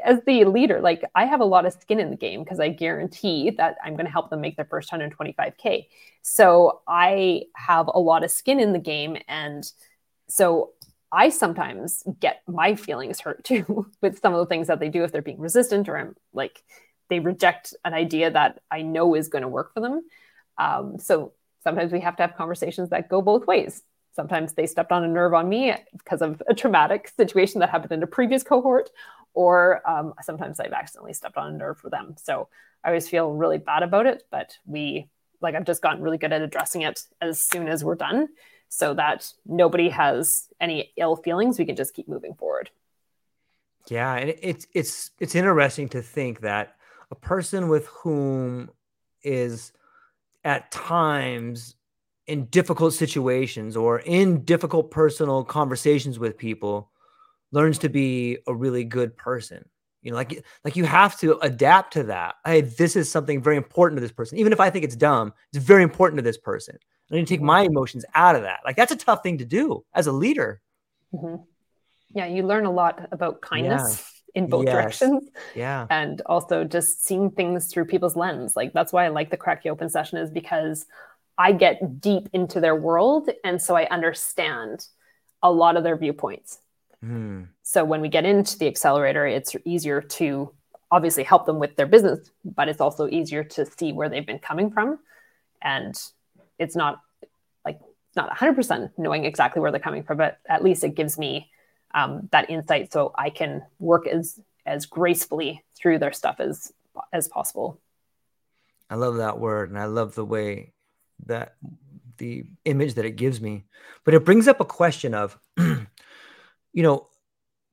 As 0.05 0.21
the 0.25 0.45
leader, 0.45 0.79
like 0.79 1.03
I 1.15 1.25
have 1.25 1.41
a 1.41 1.45
lot 1.45 1.65
of 1.65 1.73
skin 1.73 1.99
in 1.99 2.11
the 2.11 2.15
game 2.15 2.45
because 2.45 2.61
I 2.61 2.69
guarantee 2.69 3.49
that 3.57 3.75
I'm 3.83 3.95
going 3.95 4.05
to 4.05 4.11
help 4.11 4.29
them 4.29 4.39
make 4.39 4.55
their 4.55 4.63
first 4.63 4.89
125K. 4.89 5.87
So 6.21 6.79
I 6.87 7.43
have 7.55 7.89
a 7.93 7.99
lot 7.99 8.23
of 8.23 8.31
skin 8.31 8.61
in 8.61 8.71
the 8.71 8.79
game. 8.79 9.17
And 9.27 9.69
so 10.29 10.71
I 11.11 11.29
sometimes 11.29 12.03
get 12.21 12.41
my 12.47 12.75
feelings 12.75 13.19
hurt 13.19 13.43
too 13.43 13.87
with 14.01 14.19
some 14.21 14.33
of 14.33 14.39
the 14.39 14.45
things 14.45 14.67
that 14.67 14.79
they 14.79 14.89
do 14.89 15.03
if 15.03 15.11
they're 15.11 15.21
being 15.21 15.39
resistant 15.39 15.89
or 15.89 15.97
I'm 15.97 16.15
like 16.31 16.63
they 17.09 17.19
reject 17.19 17.73
an 17.83 17.93
idea 17.93 18.29
that 18.31 18.61
I 18.69 18.83
know 18.83 19.15
is 19.15 19.29
going 19.29 19.41
to 19.41 19.47
work 19.47 19.73
for 19.73 19.79
them. 19.79 20.03
Um, 20.57 20.99
so 20.99 21.33
sometimes 21.63 21.91
we 21.91 21.99
have 21.99 22.15
to 22.17 22.23
have 22.23 22.35
conversations 22.35 22.89
that 22.89 23.09
go 23.09 23.21
both 23.21 23.47
ways. 23.47 23.83
Sometimes 24.11 24.53
they 24.53 24.65
stepped 24.65 24.91
on 24.91 25.03
a 25.03 25.07
nerve 25.07 25.33
on 25.33 25.47
me 25.47 25.73
because 25.97 26.21
of 26.21 26.41
a 26.47 26.53
traumatic 26.53 27.09
situation 27.15 27.59
that 27.59 27.69
happened 27.69 27.91
in 27.91 28.03
a 28.03 28.07
previous 28.07 28.43
cohort, 28.43 28.89
or 29.33 29.87
um, 29.89 30.13
sometimes 30.21 30.59
I've 30.59 30.73
accidentally 30.73 31.13
stepped 31.13 31.37
on 31.37 31.53
a 31.53 31.57
nerve 31.57 31.77
for 31.77 31.89
them. 31.89 32.15
So 32.17 32.49
I 32.83 32.89
always 32.89 33.07
feel 33.07 33.31
really 33.31 33.57
bad 33.57 33.83
about 33.83 34.05
it, 34.07 34.23
but 34.31 34.57
we, 34.65 35.09
like, 35.41 35.55
I've 35.55 35.65
just 35.65 35.81
gotten 35.81 36.01
really 36.01 36.17
good 36.17 36.33
at 36.33 36.41
addressing 36.41 36.81
it 36.81 37.01
as 37.21 37.43
soon 37.43 37.67
as 37.67 37.83
we're 37.83 37.95
done 37.95 38.29
so 38.69 38.93
that 38.93 39.31
nobody 39.45 39.89
has 39.89 40.47
any 40.59 40.91
ill 40.97 41.15
feelings. 41.15 41.59
We 41.59 41.65
can 41.65 41.75
just 41.75 41.93
keep 41.93 42.07
moving 42.07 42.33
forward. 42.33 42.69
Yeah, 43.87 44.15
and 44.15 44.35
it's 44.41 44.67
it's 44.73 45.11
it's 45.19 45.35
interesting 45.35 45.89
to 45.89 46.01
think 46.01 46.41
that 46.41 46.75
a 47.09 47.15
person 47.15 47.69
with 47.69 47.87
whom 47.87 48.69
is 49.23 49.71
at 50.43 50.71
times 50.71 51.75
in 52.27 52.45
difficult 52.45 52.93
situations 52.93 53.75
or 53.75 53.99
in 53.99 54.43
difficult 54.45 54.91
personal 54.91 55.43
conversations 55.43 56.19
with 56.19 56.37
people 56.37 56.91
learns 57.51 57.79
to 57.79 57.89
be 57.89 58.37
a 58.47 58.53
really 58.53 58.83
good 58.83 59.17
person. 59.17 59.67
You 60.01 60.11
know 60.11 60.17
like 60.17 60.45
like 60.63 60.75
you 60.75 60.85
have 60.85 61.19
to 61.19 61.37
adapt 61.39 61.93
to 61.93 62.03
that. 62.03 62.35
Hey 62.45 62.61
this 62.61 62.95
is 62.95 63.11
something 63.11 63.41
very 63.41 63.57
important 63.57 63.97
to 63.97 64.01
this 64.01 64.11
person. 64.11 64.37
Even 64.37 64.53
if 64.53 64.59
i 64.59 64.69
think 64.69 64.85
it's 64.85 64.95
dumb 64.95 65.33
it's 65.51 65.63
very 65.63 65.83
important 65.83 66.17
to 66.19 66.23
this 66.23 66.37
person. 66.37 66.77
I 67.11 67.15
need 67.15 67.27
to 67.27 67.33
take 67.33 67.41
my 67.41 67.61
emotions 67.61 68.05
out 68.13 68.35
of 68.35 68.43
that. 68.43 68.59
Like 68.63 68.75
that's 68.75 68.91
a 68.91 68.95
tough 68.95 69.23
thing 69.23 69.39
to 69.39 69.45
do 69.45 69.83
as 69.93 70.07
a 70.07 70.11
leader. 70.11 70.61
Mm-hmm. 71.13 71.41
yeah 72.13 72.27
you 72.27 72.43
learn 72.43 72.65
a 72.65 72.71
lot 72.71 73.07
about 73.11 73.41
kindness 73.41 74.18
in 74.39 74.49
both 74.49 74.65
yes. 74.65 74.73
directions 74.73 75.29
yeah 75.55 75.85
and 75.89 76.21
also 76.25 76.63
just 76.63 77.05
seeing 77.05 77.29
things 77.29 77.67
through 77.67 77.85
people's 77.85 78.15
lens 78.15 78.55
like 78.55 78.73
that's 78.73 78.91
why 78.91 79.05
i 79.05 79.09
like 79.09 79.29
the 79.29 79.37
crack 79.37 79.63
you 79.63 79.71
open 79.71 79.89
session 79.89 80.17
is 80.17 80.29
because 80.29 80.85
i 81.37 81.51
get 81.51 82.01
deep 82.01 82.27
into 82.33 82.59
their 82.59 82.75
world 82.75 83.29
and 83.43 83.61
so 83.61 83.75
i 83.75 83.85
understand 83.85 84.87
a 85.43 85.51
lot 85.51 85.77
of 85.77 85.83
their 85.83 85.97
viewpoints 85.97 86.59
Mm. 87.03 87.47
So 87.63 87.85
when 87.85 88.01
we 88.01 88.09
get 88.09 88.25
into 88.25 88.57
the 88.57 88.67
accelerator, 88.67 89.25
it's 89.25 89.55
easier 89.65 90.01
to 90.01 90.51
obviously 90.91 91.23
help 91.23 91.45
them 91.45 91.59
with 91.59 91.75
their 91.75 91.85
business, 91.85 92.29
but 92.43 92.67
it's 92.67 92.81
also 92.81 93.07
easier 93.07 93.43
to 93.43 93.65
see 93.65 93.93
where 93.93 94.09
they've 94.09 94.25
been 94.25 94.39
coming 94.39 94.71
from. 94.71 94.99
And 95.61 95.95
it's 96.57 96.75
not 96.75 97.01
like 97.63 97.79
not 98.15 98.35
100% 98.35 98.91
knowing 98.97 99.25
exactly 99.25 99.61
where 99.61 99.71
they're 99.71 99.79
coming 99.79 100.03
from, 100.03 100.17
but 100.17 100.39
at 100.47 100.63
least 100.63 100.83
it 100.83 100.95
gives 100.95 101.17
me 101.17 101.49
um, 101.93 102.29
that 102.31 102.49
insight 102.49 102.91
so 102.91 103.13
I 103.15 103.29
can 103.29 103.63
work 103.79 104.07
as 104.07 104.39
as 104.65 104.85
gracefully 104.85 105.63
through 105.75 105.99
their 105.99 106.13
stuff 106.13 106.39
as 106.39 106.71
as 107.13 107.27
possible. 107.27 107.79
I 108.89 108.95
love 108.95 109.17
that 109.17 109.39
word, 109.39 109.69
and 109.69 109.79
I 109.79 109.85
love 109.85 110.15
the 110.15 110.25
way 110.25 110.73
that 111.25 111.55
the 112.17 112.45
image 112.65 112.95
that 112.95 113.05
it 113.05 113.15
gives 113.15 113.39
me. 113.39 113.65
But 114.03 114.13
it 114.13 114.25
brings 114.25 114.47
up 114.47 114.59
a 114.59 114.65
question 114.65 115.13
of 115.13 115.37
you 115.57 116.83
know, 116.83 117.07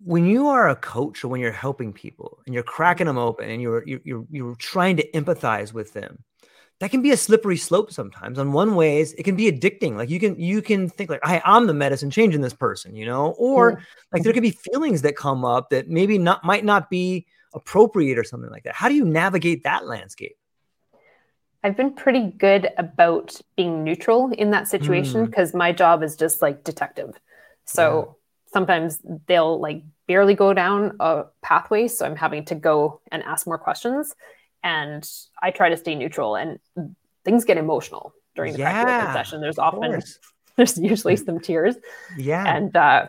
when 0.04 0.26
you 0.26 0.48
are 0.48 0.68
a 0.68 0.76
coach 0.76 1.24
or 1.24 1.28
when 1.28 1.40
you're 1.40 1.52
helping 1.52 1.92
people 1.92 2.38
and 2.46 2.54
you're 2.54 2.62
cracking 2.62 3.06
them 3.06 3.18
open 3.18 3.50
and 3.50 3.62
you're 3.62 3.82
you're 3.86 4.26
you're 4.30 4.54
trying 4.56 4.96
to 4.96 5.10
empathize 5.12 5.72
with 5.72 5.92
them, 5.92 6.22
that 6.80 6.90
can 6.90 7.00
be 7.00 7.10
a 7.10 7.16
slippery 7.16 7.56
slope 7.56 7.90
sometimes. 7.90 8.38
On 8.38 8.52
one 8.52 8.74
ways, 8.74 9.12
it 9.14 9.22
can 9.22 9.36
be 9.36 9.50
addicting. 9.50 9.96
Like 9.96 10.10
you 10.10 10.20
can 10.20 10.38
you 10.38 10.60
can 10.60 10.88
think 10.88 11.10
like, 11.10 11.24
"Hey, 11.24 11.40
I'm 11.44 11.66
the 11.66 11.74
medicine 11.74 12.10
changing 12.10 12.40
this 12.40 12.52
person," 12.52 12.94
you 12.94 13.06
know, 13.06 13.34
or 13.38 13.82
like 14.12 14.22
there 14.22 14.32
could 14.32 14.42
be 14.42 14.50
feelings 14.50 15.02
that 15.02 15.16
come 15.16 15.44
up 15.44 15.70
that 15.70 15.88
maybe 15.88 16.18
not 16.18 16.44
might 16.44 16.64
not 16.64 16.90
be 16.90 17.26
appropriate 17.54 18.18
or 18.18 18.24
something 18.24 18.50
like 18.50 18.64
that. 18.64 18.74
How 18.74 18.88
do 18.88 18.94
you 18.94 19.04
navigate 19.04 19.64
that 19.64 19.86
landscape? 19.86 20.36
I've 21.64 21.76
been 21.76 21.94
pretty 21.94 22.30
good 22.30 22.68
about 22.76 23.40
being 23.56 23.82
neutral 23.82 24.30
in 24.32 24.50
that 24.50 24.68
situation 24.68 25.24
because 25.24 25.52
mm. 25.52 25.56
my 25.56 25.72
job 25.72 26.02
is 26.02 26.14
just 26.14 26.42
like 26.42 26.62
detective. 26.62 27.18
So 27.64 28.16
sometimes 28.52 29.00
they'll 29.26 29.60
like 29.60 29.82
barely 30.06 30.34
go 30.34 30.54
down 30.54 30.96
a 31.00 31.24
pathway 31.42 31.88
so 31.88 32.06
i'm 32.06 32.16
having 32.16 32.44
to 32.44 32.54
go 32.54 33.00
and 33.12 33.22
ask 33.24 33.46
more 33.46 33.58
questions 33.58 34.14
and 34.66 35.08
i 35.42 35.50
try 35.50 35.68
to 35.68 35.76
stay 35.76 35.94
neutral 35.94 36.36
and 36.36 36.58
things 37.26 37.44
get 37.44 37.58
emotional 37.58 38.14
during 38.36 38.52
the 38.52 38.60
yeah, 38.60 39.12
session. 39.12 39.40
There's 39.40 39.58
often 39.58 40.00
there's 40.56 40.78
usually 40.78 41.16
some 41.16 41.40
tears. 41.40 41.74
Yeah. 42.16 42.44
And 42.46 42.74
uh, 42.76 43.08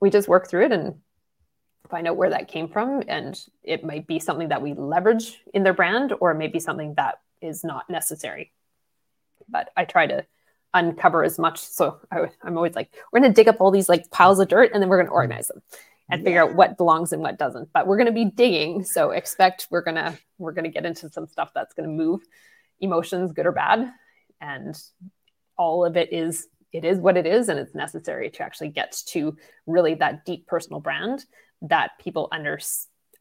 we 0.00 0.10
just 0.10 0.28
work 0.28 0.48
through 0.48 0.66
it 0.66 0.72
and 0.72 0.96
find 1.88 2.06
out 2.06 2.16
where 2.16 2.30
that 2.30 2.48
came 2.48 2.68
from 2.68 3.02
and 3.08 3.40
it 3.62 3.84
might 3.84 4.06
be 4.06 4.18
something 4.18 4.48
that 4.48 4.62
we 4.62 4.74
leverage 4.74 5.38
in 5.52 5.62
their 5.62 5.72
brand 5.72 6.12
or 6.20 6.32
it 6.32 6.36
may 6.36 6.48
be 6.48 6.60
something 6.60 6.94
that 6.94 7.20
is 7.40 7.64
not 7.64 7.88
necessary. 7.88 8.52
But 9.48 9.70
i 9.76 9.84
try 9.84 10.06
to 10.06 10.26
uncover 10.72 11.24
as 11.24 11.38
much. 11.38 11.60
So 11.60 12.00
I, 12.10 12.26
am 12.44 12.56
always 12.56 12.74
like, 12.74 12.90
we're 13.12 13.20
going 13.20 13.32
to 13.32 13.34
dig 13.34 13.48
up 13.48 13.60
all 13.60 13.70
these 13.70 13.88
like 13.88 14.10
piles 14.10 14.40
of 14.40 14.48
dirt 14.48 14.72
and 14.72 14.82
then 14.82 14.88
we're 14.88 14.96
going 14.96 15.06
to 15.06 15.12
organize 15.12 15.46
them 15.46 15.62
and 16.10 16.20
yeah. 16.20 16.24
figure 16.24 16.42
out 16.42 16.54
what 16.54 16.76
belongs 16.76 17.12
and 17.12 17.22
what 17.22 17.38
doesn't. 17.38 17.72
But 17.72 17.86
we're 17.86 17.96
going 17.96 18.06
to 18.06 18.12
be 18.12 18.26
digging, 18.26 18.84
so 18.84 19.10
expect 19.10 19.68
we're 19.70 19.82
gonna 19.82 20.18
we're 20.38 20.52
gonna 20.52 20.68
get 20.68 20.86
into 20.86 21.08
some 21.10 21.26
stuff 21.26 21.50
that's 21.54 21.74
going 21.74 21.88
to 21.88 21.94
move 21.94 22.22
emotions, 22.80 23.32
good 23.32 23.46
or 23.46 23.52
bad, 23.52 23.90
and 24.40 24.76
all 25.56 25.84
of 25.84 25.96
it 25.96 26.12
is 26.12 26.48
it 26.72 26.84
is 26.84 26.98
what 26.98 27.16
it 27.16 27.26
is, 27.26 27.48
and 27.48 27.58
it's 27.58 27.74
necessary 27.74 28.30
to 28.30 28.42
actually 28.42 28.68
get 28.68 28.96
to 29.06 29.36
really 29.66 29.94
that 29.94 30.24
deep 30.24 30.46
personal 30.46 30.80
brand 30.80 31.24
that 31.62 31.92
people 31.98 32.28
under 32.32 32.58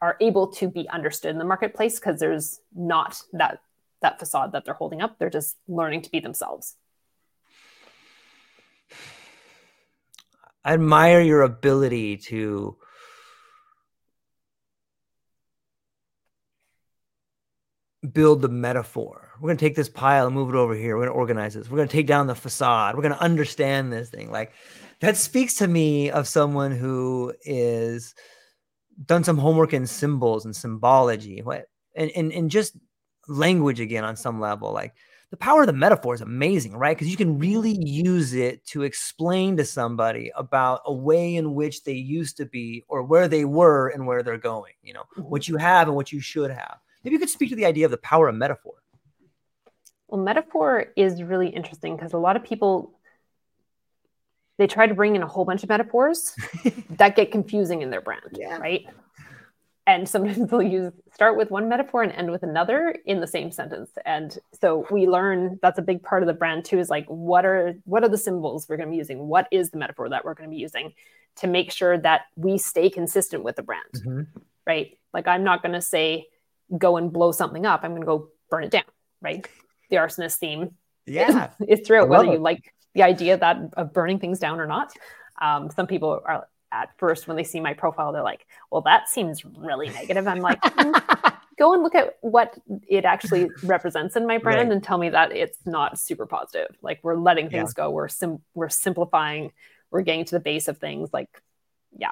are 0.02 0.18
able 0.20 0.48
to 0.48 0.70
be 0.70 0.90
understood 0.90 1.32
in 1.32 1.38
the 1.38 1.46
marketplace 1.46 2.00
because 2.00 2.20
there's 2.20 2.60
not 2.76 3.22
that 3.32 3.60
that 4.02 4.20
facade 4.20 4.52
that 4.52 4.66
they're 4.66 4.74
holding 4.74 5.02
up. 5.02 5.18
They're 5.18 5.30
just 5.30 5.56
learning 5.68 6.02
to 6.02 6.12
be 6.12 6.20
themselves. 6.20 6.76
I 10.64 10.74
admire 10.74 11.22
your 11.22 11.42
ability 11.42 12.18
to 12.18 12.78
build 18.12 18.42
the 18.42 18.50
metaphor. 18.50 19.32
We're 19.40 19.48
going 19.48 19.58
to 19.58 19.66
take 19.66 19.76
this 19.76 19.90
pile 19.90 20.26
and 20.28 20.36
move 20.36 20.50
it 20.50 20.56
over 20.56 20.74
here. 20.74 20.96
We're 20.96 21.06
going 21.06 21.14
to 21.14 21.20
organize 21.20 21.54
this. 21.54 21.70
We're 21.70 21.78
going 21.78 21.88
to 21.88 21.94
take 21.94 22.08
down 22.08 22.28
the 22.28 22.36
facade. 22.36 22.96
We're 22.96 23.02
going 23.02 23.16
to 23.16 23.22
understand 23.22 23.92
this 23.92 24.10
thing. 24.10 24.32
Like 24.32 24.54
that 25.00 25.18
speaks 25.18 25.56
to 25.56 25.68
me 25.68 26.12
of 26.12 26.28
someone 26.28 26.72
who 26.72 27.34
is 27.44 28.14
done 29.06 29.24
some 29.24 29.38
homework 29.38 29.74
in 29.74 29.88
symbols 29.88 30.46
and 30.46 30.56
symbology, 30.56 31.42
what 31.42 31.66
and, 31.96 32.12
and, 32.12 32.32
and 32.32 32.52
just 32.52 32.76
language 33.28 33.80
again 33.80 34.04
on 34.04 34.16
some 34.16 34.40
level. 34.40 34.72
Like 34.72 34.94
the 35.34 35.38
power 35.38 35.62
of 35.62 35.66
the 35.66 35.74
metaphor 35.74 36.14
is 36.14 36.22
amazing, 36.22 36.78
right? 36.78 36.96
Because 36.96 37.10
you 37.10 37.18
can 37.18 37.40
really 37.40 37.76
use 37.84 38.36
it 38.36 38.64
to 38.68 38.84
explain 38.84 39.58
to 39.58 39.66
somebody 39.66 40.32
about 40.36 40.82
a 40.86 40.94
way 40.94 41.38
in 41.38 41.56
which 41.56 41.84
they 41.86 41.94
used 41.94 42.38
to 42.38 42.46
be 42.46 42.84
or 42.88 43.02
where 43.02 43.28
they 43.28 43.44
were 43.44 43.88
and 43.88 44.06
where 44.06 44.22
they're 44.22 44.38
going, 44.38 44.74
you 44.84 44.94
know, 44.94 45.06
mm-hmm. 45.18 45.24
what 45.24 45.48
you 45.48 45.58
have 45.58 45.88
and 45.88 45.96
what 45.96 46.12
you 46.12 46.20
should 46.20 46.52
have. 46.52 46.78
Maybe 47.04 47.16
you 47.16 47.20
could 47.20 47.32
speak 47.32 47.50
to 47.50 47.56
the 47.56 47.66
idea 47.66 47.86
of 47.86 47.90
the 47.90 47.98
power 47.98 48.28
of 48.28 48.36
metaphor. 48.36 48.76
Well, 50.08 50.22
metaphor 50.22 50.94
is 50.96 51.24
really 51.24 51.48
interesting 51.48 51.96
because 51.96 52.14
a 52.14 52.20
lot 52.20 52.36
of 52.36 52.44
people 52.44 52.94
they 54.60 54.68
try 54.68 54.86
to 54.86 54.94
bring 54.94 55.16
in 55.16 55.24
a 55.24 55.28
whole 55.28 55.46
bunch 55.46 55.64
of 55.64 55.70
metaphors 55.70 56.36
that 56.92 57.16
get 57.16 57.32
confusing 57.32 57.82
in 57.82 57.90
their 57.90 58.02
brand, 58.02 58.22
yeah. 58.34 58.58
right? 58.58 58.86
And 59.86 60.08
sometimes 60.08 60.48
they'll 60.50 60.62
use 60.62 60.92
start 61.14 61.38
with 61.38 61.52
one 61.52 61.70
metaphor 61.70 62.04
and 62.04 62.12
end 62.12 62.32
with 62.32 62.44
another 62.44 62.96
in 63.06 63.20
the 63.20 63.28
same 63.28 63.52
sentence. 63.52 63.92
And 64.06 64.38
so 64.60 64.86
we 64.90 65.08
learn 65.08 65.60
that's 65.62 65.80
a 65.80 65.84
big 65.84 66.04
part 66.04 66.24
of 66.24 66.28
the 66.28 66.34
brand 66.34 66.66
too 66.66 66.80
is 66.80 66.90
like 66.90 67.06
what 67.08 67.46
are 67.46 67.76
what 67.86 68.04
are 68.04 68.10
the 68.10 68.18
symbols 68.18 68.68
we're 68.68 68.78
going 68.78 68.90
to 68.90 68.92
be 68.92 68.98
using? 68.98 69.28
What 69.28 69.48
is 69.52 69.70
the 69.70 69.78
metaphor 69.78 70.10
that 70.10 70.26
we're 70.26 70.34
going 70.34 70.50
to 70.50 70.54
be 70.56 70.62
using 70.62 70.94
to 71.38 71.48
make 71.48 71.72
sure 71.72 71.98
that 71.98 72.22
we 72.36 72.58
stay 72.58 72.90
consistent 72.90 73.44
with 73.44 73.56
the 73.56 73.64
brand? 73.64 73.84
Mm-hmm. 73.96 74.22
right? 74.66 74.98
Like 75.14 75.28
i'm 75.28 75.44
not 75.44 75.62
going 75.62 75.74
to 75.74 75.82
say 75.82 76.26
go 76.76 76.98
and 76.98 77.14
blow 77.14 77.32
something 77.32 77.68
up 77.68 77.82
i'm 77.84 77.92
going 77.92 78.02
to 78.02 78.08
go 78.08 78.30
burn 78.50 78.64
it 78.64 78.72
down 78.72 78.84
right? 79.24 79.48
The 79.90 79.96
arsonist 79.96 80.38
theme 80.38 80.76
yeah. 81.08 81.50
is, 81.68 81.80
is 81.80 81.88
throughout 81.88 82.10
whether 82.10 82.26
it. 82.26 82.34
you 82.34 82.38
like 82.38 82.74
the 82.94 83.02
idea 83.02 83.38
that 83.38 83.58
of 83.76 83.94
burning 83.94 84.20
things 84.20 84.38
down 84.38 84.60
or 84.60 84.68
not. 84.68 84.92
Um, 85.42 85.72
some 85.72 85.88
people 85.88 86.22
are 86.26 86.48
at 86.74 86.90
first 86.98 87.28
when 87.28 87.38
they 87.38 87.44
see 87.44 87.60
my 87.60 87.74
profile 87.74 88.12
they're 88.12 88.24
like 88.24 88.46
well 88.72 88.82
that 88.82 89.08
seems 89.08 89.46
really 89.46 89.90
negative. 89.90 90.28
I'm 90.28 90.40
like 90.40 90.60
mm, 90.62 91.38
go 91.58 91.74
and 91.74 91.84
look 91.84 91.96
at 91.96 92.18
what 92.22 92.58
it 92.88 93.06
actually 93.06 93.50
represents 93.64 94.16
in 94.16 94.28
my 94.28 94.38
brand 94.40 94.70
right. 94.70 94.72
and 94.72 94.84
tell 94.84 94.98
me 94.98 95.10
that 95.10 95.32
it's 95.32 95.60
not 95.66 96.00
super 96.00 96.26
positive. 96.26 96.76
Like 96.82 97.00
we're 97.04 97.16
letting 97.16 97.50
things 97.50 97.74
yeah. 97.78 97.84
go. 97.84 97.92
We're 97.92 98.08
sim- 98.08 98.42
we're 98.56 98.70
simplifying. 98.70 99.52
We're 99.92 100.02
getting 100.02 100.26
to 100.26 100.36
the 100.36 100.40
base 100.40 100.68
of 100.68 100.80
things. 100.80 101.12
Like 101.14 101.30
yeah. 101.98 102.12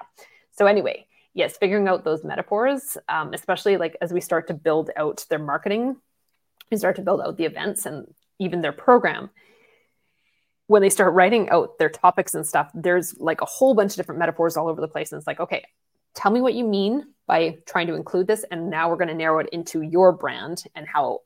So 0.52 0.68
anyway 0.68 1.08
yes 1.34 1.58
figuring 1.58 1.88
out 1.88 2.04
those 2.04 2.24
metaphors 2.24 2.98
um, 3.10 3.34
especially 3.34 3.78
like 3.78 3.96
as 4.02 4.12
we 4.12 4.22
start 4.22 4.48
to 4.48 4.54
build 4.54 4.90
out 4.98 5.26
their 5.30 5.40
marketing 5.40 5.96
we 6.70 6.78
start 6.78 6.96
to 6.96 7.02
build 7.02 7.22
out 7.22 7.38
the 7.38 7.46
events 7.46 7.86
and 7.86 8.14
even 8.40 8.62
their 8.62 8.72
program 8.72 9.30
when 10.72 10.82
they 10.82 10.90
start 10.90 11.14
writing 11.14 11.50
out 11.50 11.78
their 11.80 11.90
topics 11.90 12.34
and 12.34 12.48
stuff, 12.48 12.72
there's 12.74 13.20
like 13.20 13.42
a 13.42 13.46
whole 13.46 13.74
bunch 13.74 13.92
of 13.92 13.98
different 13.98 14.20
metaphors 14.20 14.56
all 14.56 14.70
over 14.70 14.80
the 14.80 14.88
place. 14.88 15.12
And 15.12 15.20
it's 15.20 15.28
like, 15.28 15.42
okay, 15.42 15.66
tell 16.16 16.32
me 16.32 16.40
what 16.40 16.54
you 16.54 16.66
mean 16.66 17.08
by 17.28 17.58
trying 17.66 17.88
to 17.88 17.94
include 17.94 18.26
this. 18.26 18.46
And 18.50 18.70
now 18.70 18.90
we're 18.90 18.96
going 18.96 19.10
to 19.10 19.14
narrow 19.14 19.40
it 19.40 19.50
into 19.52 19.82
your 19.82 20.14
brand 20.14 20.64
and 20.74 20.88
how 20.88 21.20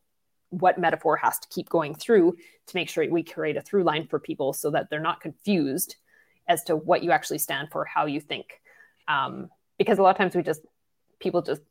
what 0.50 0.80
metaphor 0.80 1.16
has 1.18 1.38
to 1.38 1.48
keep 1.50 1.70
going 1.70 1.94
through 1.94 2.32
to 2.66 2.76
make 2.76 2.90
sure 2.90 3.08
we 3.08 3.22
create 3.22 3.56
a 3.56 3.62
through 3.62 3.84
line 3.84 4.08
for 4.08 4.20
people 4.20 4.52
so 4.52 4.72
that 4.72 4.90
they're 4.90 5.00
not 5.00 5.22
confused 5.22 5.96
as 6.48 6.64
to 6.64 6.76
what 6.76 7.04
you 7.04 7.12
actually 7.12 7.38
stand 7.38 7.68
for, 7.72 7.86
how 7.86 8.08
you 8.08 8.20
think. 8.20 8.60
Um, 9.08 9.50
because 9.78 10.00
a 10.00 10.02
lot 10.02 10.10
of 10.10 10.18
times 10.18 10.36
we 10.36 10.42
just 10.42 10.62
people 11.20 11.44
just 11.44 11.62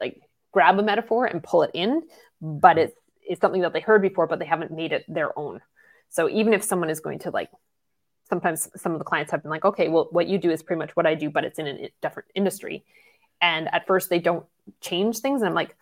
like 0.00 0.20
grab 0.50 0.76
a 0.76 0.82
metaphor 0.82 1.26
and 1.26 1.40
pull 1.40 1.62
it 1.62 1.70
in, 1.72 2.02
but 2.40 2.78
it's 2.78 2.96
it's 3.22 3.40
something 3.40 3.62
that 3.62 3.72
they 3.72 3.80
heard 3.80 4.02
before, 4.02 4.26
but 4.26 4.40
they 4.40 4.44
haven't 4.44 4.72
made 4.72 4.90
it 4.90 5.04
their 5.06 5.38
own. 5.38 5.60
So 6.12 6.28
even 6.28 6.52
if 6.52 6.62
someone 6.62 6.90
is 6.90 7.00
going 7.00 7.18
to 7.20 7.30
like 7.30 7.50
sometimes 8.28 8.70
some 8.76 8.92
of 8.92 8.98
the 8.98 9.04
clients 9.04 9.30
have 9.30 9.42
been 9.42 9.50
like, 9.50 9.64
okay, 9.64 9.88
well, 9.88 10.08
what 10.10 10.26
you 10.26 10.38
do 10.38 10.50
is 10.50 10.62
pretty 10.62 10.78
much 10.78 10.96
what 10.96 11.06
I 11.06 11.14
do, 11.14 11.28
but 11.28 11.44
it's 11.44 11.58
in 11.58 11.66
a 11.66 11.90
different 12.00 12.30
industry. 12.34 12.84
And 13.40 13.68
at 13.74 13.86
first 13.86 14.08
they 14.08 14.20
don't 14.20 14.46
change 14.80 15.18
things. 15.18 15.42
And 15.42 15.48
I'm 15.48 15.54
like, 15.54 15.76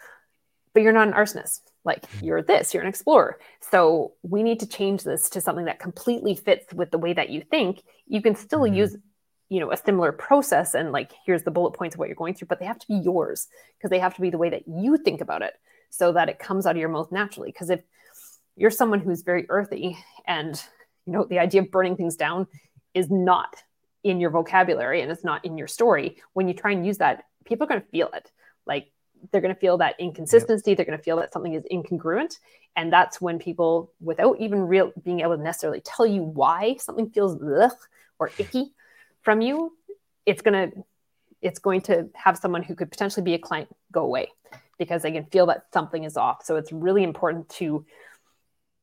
but 0.73 0.83
you're 0.83 0.93
not 0.93 1.09
an 1.09 1.15
arsonist. 1.15 1.61
Like 1.85 2.03
mm-hmm. 2.03 2.27
you're 2.27 2.43
this, 2.43 2.75
you're 2.75 2.83
an 2.83 2.89
explorer. 2.89 3.39
So 3.71 4.15
we 4.23 4.43
need 4.43 4.61
to 4.61 4.67
change 4.67 5.05
this 5.05 5.31
to 5.31 5.41
something 5.41 5.67
that 5.67 5.79
completely 5.79 6.35
fits 6.35 6.73
with 6.73 6.91
the 6.91 6.99
way 6.99 7.13
that 7.13 7.31
you 7.31 7.43
think. 7.43 7.83
You 8.07 8.23
can 8.23 8.35
still 8.35 8.61
mm-hmm. 8.61 8.75
use, 8.75 8.97
you 9.49 9.61
know, 9.61 9.71
a 9.71 9.77
similar 9.77 10.13
process 10.13 10.75
and 10.75 10.93
like 10.93 11.13
here's 11.25 11.43
the 11.43 11.51
bullet 11.51 11.73
points 11.73 11.95
of 11.95 11.99
what 11.99 12.09
you're 12.09 12.17
going 12.17 12.35
through, 12.35 12.49
but 12.49 12.59
they 12.59 12.67
have 12.67 12.79
to 12.79 12.89
be 12.89 12.95
yours 12.95 13.49
because 13.79 13.91
they 13.91 13.99
have 13.99 14.15
to 14.15 14.21
be 14.21 14.31
the 14.31 14.39
way 14.39 14.51
that 14.51 14.67
you 14.67 14.97
think 14.97 15.21
about 15.21 15.43
it 15.43 15.55
so 15.91 16.13
that 16.13 16.29
it 16.29 16.39
comes 16.39 16.67
out 16.67 16.77
of 16.77 16.81
your 16.81 16.89
mouth 16.89 17.13
naturally. 17.13 17.51
Because 17.51 17.71
if 17.71 17.81
you're 18.57 18.71
someone 18.71 19.01
who's 19.01 19.23
very 19.23 19.47
earthy 19.49 19.99
and 20.27 20.63
you 21.07 21.13
know 21.13 21.25
the 21.25 21.39
idea 21.39 21.63
of 21.63 21.71
burning 21.71 21.97
things 21.97 22.17
down 22.17 22.47
is 22.95 23.11
not 23.11 23.57
in 24.03 24.21
your 24.21 24.31
vocabulary 24.31 25.03
and 25.03 25.11
it's 25.11 25.25
not 25.25 25.45
in 25.45 25.59
your 25.59 25.67
story 25.67 26.17
when 26.33 26.49
you 26.49 26.55
try 26.55 26.73
and 26.73 26.87
use 26.87 26.99
that 26.99 27.25
people 27.45 27.65
are 27.65 27.69
going 27.69 27.81
to 27.81 27.87
feel 27.89 28.09
it 28.15 28.31
like 28.67 28.91
they're 29.31 29.41
going 29.41 29.55
to 29.55 29.61
feel 29.61 29.79
that 29.79 29.97
inconsistency. 29.99 30.71
Yep. 30.71 30.77
They're 30.77 30.87
going 30.87 30.99
to 30.99 31.05
feel 31.05 31.17
that 31.17 31.33
something 31.33 31.55
is 31.55 31.65
incongruent. 31.71 32.37
And 32.77 32.93
that's 32.93 33.21
when 33.21 33.39
people, 33.39 33.93
without 34.01 34.41
even 34.41 34.61
real 34.61 34.93
being 35.03 35.21
able 35.21 35.37
to 35.37 35.43
necessarily 35.43 35.81
tell 35.81 36.07
you 36.07 36.23
why 36.23 36.77
something 36.79 37.11
feels 37.11 37.41
ugh 37.43 37.73
or 38.19 38.31
icky 38.39 38.73
from 39.23 39.41
you, 39.41 39.73
it's 40.27 40.43
going 40.43 40.71
to 40.71 40.85
it's 41.43 41.59
going 41.59 41.81
to 41.81 42.07
have 42.15 42.37
someone 42.37 42.63
who 42.63 42.75
could 42.75 42.91
potentially 42.91 43.25
be 43.25 43.33
a 43.33 43.39
client 43.39 43.69
go 43.91 44.03
away 44.03 44.29
because 44.79 45.01
they 45.01 45.11
can 45.11 45.25
feel 45.27 45.47
that 45.47 45.65
something 45.73 46.05
is 46.05 46.19
off. 46.19 46.45
So 46.45 46.57
it's 46.57 46.71
really 46.71 47.03
important 47.03 47.49
to 47.51 47.87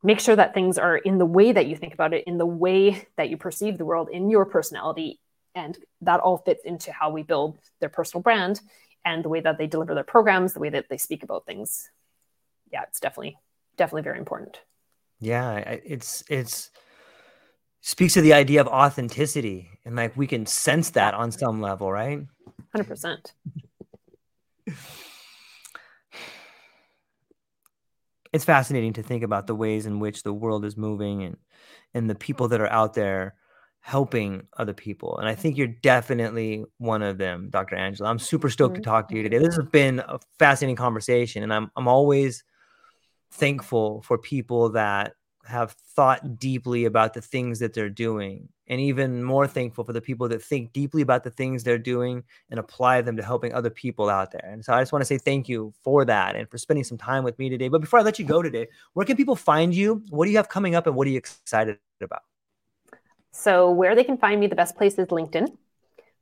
make 0.03 0.19
sure 0.19 0.35
that 0.35 0.53
things 0.53 0.77
are 0.77 0.97
in 0.97 1.17
the 1.17 1.25
way 1.25 1.51
that 1.51 1.67
you 1.67 1.75
think 1.75 1.93
about 1.93 2.13
it, 2.13 2.23
in 2.25 2.37
the 2.37 2.45
way 2.45 3.07
that 3.17 3.29
you 3.29 3.37
perceive 3.37 3.77
the 3.77 3.85
world, 3.85 4.09
in 4.09 4.29
your 4.29 4.45
personality. 4.45 5.19
And 5.55 5.77
that 6.01 6.19
all 6.19 6.37
fits 6.37 6.63
into 6.65 6.91
how 6.91 7.09
we 7.09 7.23
build 7.23 7.57
their 7.79 7.89
personal 7.89 8.21
brand 8.21 8.61
and 9.03 9.25
the 9.25 9.29
way 9.29 9.39
that 9.39 9.57
they 9.57 9.65
deliver 9.65 9.95
their 9.95 10.03
programs, 10.03 10.53
the 10.53 10.59
way 10.59 10.69
that 10.69 10.85
they 10.89 10.97
speak 10.97 11.23
about 11.23 11.45
things. 11.45 11.89
Yeah, 12.71 12.83
it's 12.83 12.99
definitely 12.99 13.37
definitely 13.77 14.03
very 14.03 14.19
important. 14.19 14.59
Yeah, 15.19 15.55
it's 15.55 16.23
it's 16.29 16.69
speaks 17.81 18.13
to 18.13 18.21
the 18.21 18.33
idea 18.33 18.59
of 18.61 18.67
authenticity 18.67 19.69
and 19.85 19.95
like 19.95 20.15
we 20.17 20.27
can 20.27 20.45
sense 20.45 20.91
that 20.91 21.13
on 21.13 21.31
some 21.31 21.61
level, 21.61 21.91
right? 21.91 22.21
100%. 22.75 23.31
it's 28.33 28.45
fascinating 28.45 28.93
to 28.93 29.03
think 29.03 29.23
about 29.23 29.47
the 29.47 29.55
ways 29.55 29.85
in 29.85 29.99
which 29.99 30.23
the 30.23 30.33
world 30.33 30.65
is 30.65 30.77
moving 30.77 31.23
and 31.23 31.37
and 31.93 32.09
the 32.09 32.15
people 32.15 32.47
that 32.49 32.61
are 32.61 32.71
out 32.71 32.93
there 32.93 33.35
helping 33.81 34.45
other 34.57 34.73
people. 34.73 35.17
And 35.17 35.29
I 35.29 35.35
think 35.35 35.57
you're 35.57 35.67
definitely 35.67 36.65
one 36.77 37.01
of 37.01 37.17
them, 37.17 37.49
Dr. 37.49 37.77
Angela. 37.77 38.09
I'm 38.09 38.19
super 38.19 38.49
stoked 38.49 38.75
to 38.75 38.81
mm-hmm. 38.81 38.91
talk 38.91 39.07
to 39.07 39.15
you 39.15 39.23
today. 39.23 39.37
This 39.37 39.55
has 39.55 39.65
been 39.65 39.99
a 39.99 40.19
fascinating 40.39 40.75
conversation, 40.75 41.43
and 41.43 41.53
I'm 41.53 41.71
I'm 41.75 41.87
always 41.87 42.43
thankful 43.31 44.01
for 44.01 44.17
people 44.17 44.71
that 44.71 45.13
have 45.47 45.71
thought 45.71 46.39
deeply 46.39 46.85
about 46.85 47.13
the 47.13 47.21
things 47.21 47.59
that 47.59 47.73
they're 47.73 47.89
doing 47.89 48.49
and 48.67 48.81
even 48.81 49.23
more 49.23 49.47
thankful 49.47 49.83
for 49.83 49.93
the 49.93 50.01
people 50.01 50.27
that 50.27 50.41
think 50.41 50.73
deeply 50.73 51.01
about 51.01 51.23
the 51.23 51.29
things 51.29 51.63
they're 51.63 51.77
doing 51.77 52.23
and 52.51 52.59
apply 52.59 53.01
them 53.01 53.15
to 53.17 53.23
helping 53.23 53.53
other 53.53 53.69
people 53.69 54.09
out 54.09 54.31
there. 54.31 54.45
And 54.45 54.63
so 54.63 54.73
I 54.73 54.81
just 54.81 54.91
want 54.91 55.01
to 55.01 55.05
say 55.05 55.17
thank 55.17 55.47
you 55.47 55.73
for 55.83 56.03
that 56.05 56.35
and 56.35 56.49
for 56.49 56.57
spending 56.57 56.83
some 56.83 56.97
time 56.97 57.23
with 57.23 57.39
me 57.39 57.49
today. 57.49 57.69
But 57.69 57.81
before 57.81 57.99
I 57.99 58.03
let 58.03 58.19
you 58.19 58.25
go 58.25 58.41
today, 58.41 58.67
where 58.93 59.05
can 59.05 59.15
people 59.15 59.35
find 59.35 59.73
you? 59.73 60.03
What 60.09 60.25
do 60.25 60.31
you 60.31 60.37
have 60.37 60.49
coming 60.49 60.75
up 60.75 60.85
and 60.85 60.95
what 60.95 61.07
are 61.07 61.11
you 61.11 61.17
excited 61.17 61.79
about? 62.01 62.23
So, 63.31 63.71
where 63.71 63.95
they 63.95 64.03
can 64.03 64.17
find 64.17 64.39
me, 64.39 64.47
the 64.47 64.55
best 64.55 64.75
place 64.75 64.97
is 64.97 65.07
LinkedIn. 65.07 65.55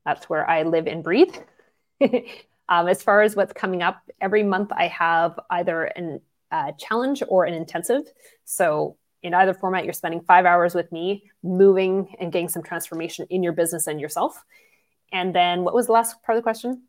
That's 0.05 0.29
where 0.29 0.47
I 0.47 0.63
live 0.63 0.85
and 0.85 1.03
breathe. 1.03 1.33
um, 2.01 2.87
as 2.87 3.01
far 3.01 3.21
as 3.21 3.35
what's 3.35 3.53
coming 3.53 3.81
up, 3.81 4.01
every 4.19 4.43
month 4.43 4.71
I 4.75 4.87
have 4.87 5.39
either 5.49 5.91
a 5.95 6.19
uh, 6.51 6.71
challenge 6.73 7.23
or 7.27 7.45
an 7.45 7.53
intensive. 7.53 8.03
So, 8.43 8.97
in 9.25 9.33
either 9.33 9.55
format, 9.55 9.85
you're 9.85 9.93
spending 9.93 10.21
five 10.21 10.45
hours 10.45 10.75
with 10.75 10.91
me, 10.91 11.23
moving 11.41 12.15
and 12.19 12.31
getting 12.31 12.47
some 12.47 12.61
transformation 12.61 13.25
in 13.31 13.41
your 13.41 13.53
business 13.53 13.87
and 13.87 13.99
yourself. 13.99 14.45
And 15.11 15.33
then, 15.33 15.63
what 15.63 15.73
was 15.73 15.87
the 15.87 15.93
last 15.93 16.21
part 16.21 16.37
of 16.37 16.41
the 16.41 16.43
question? 16.43 16.83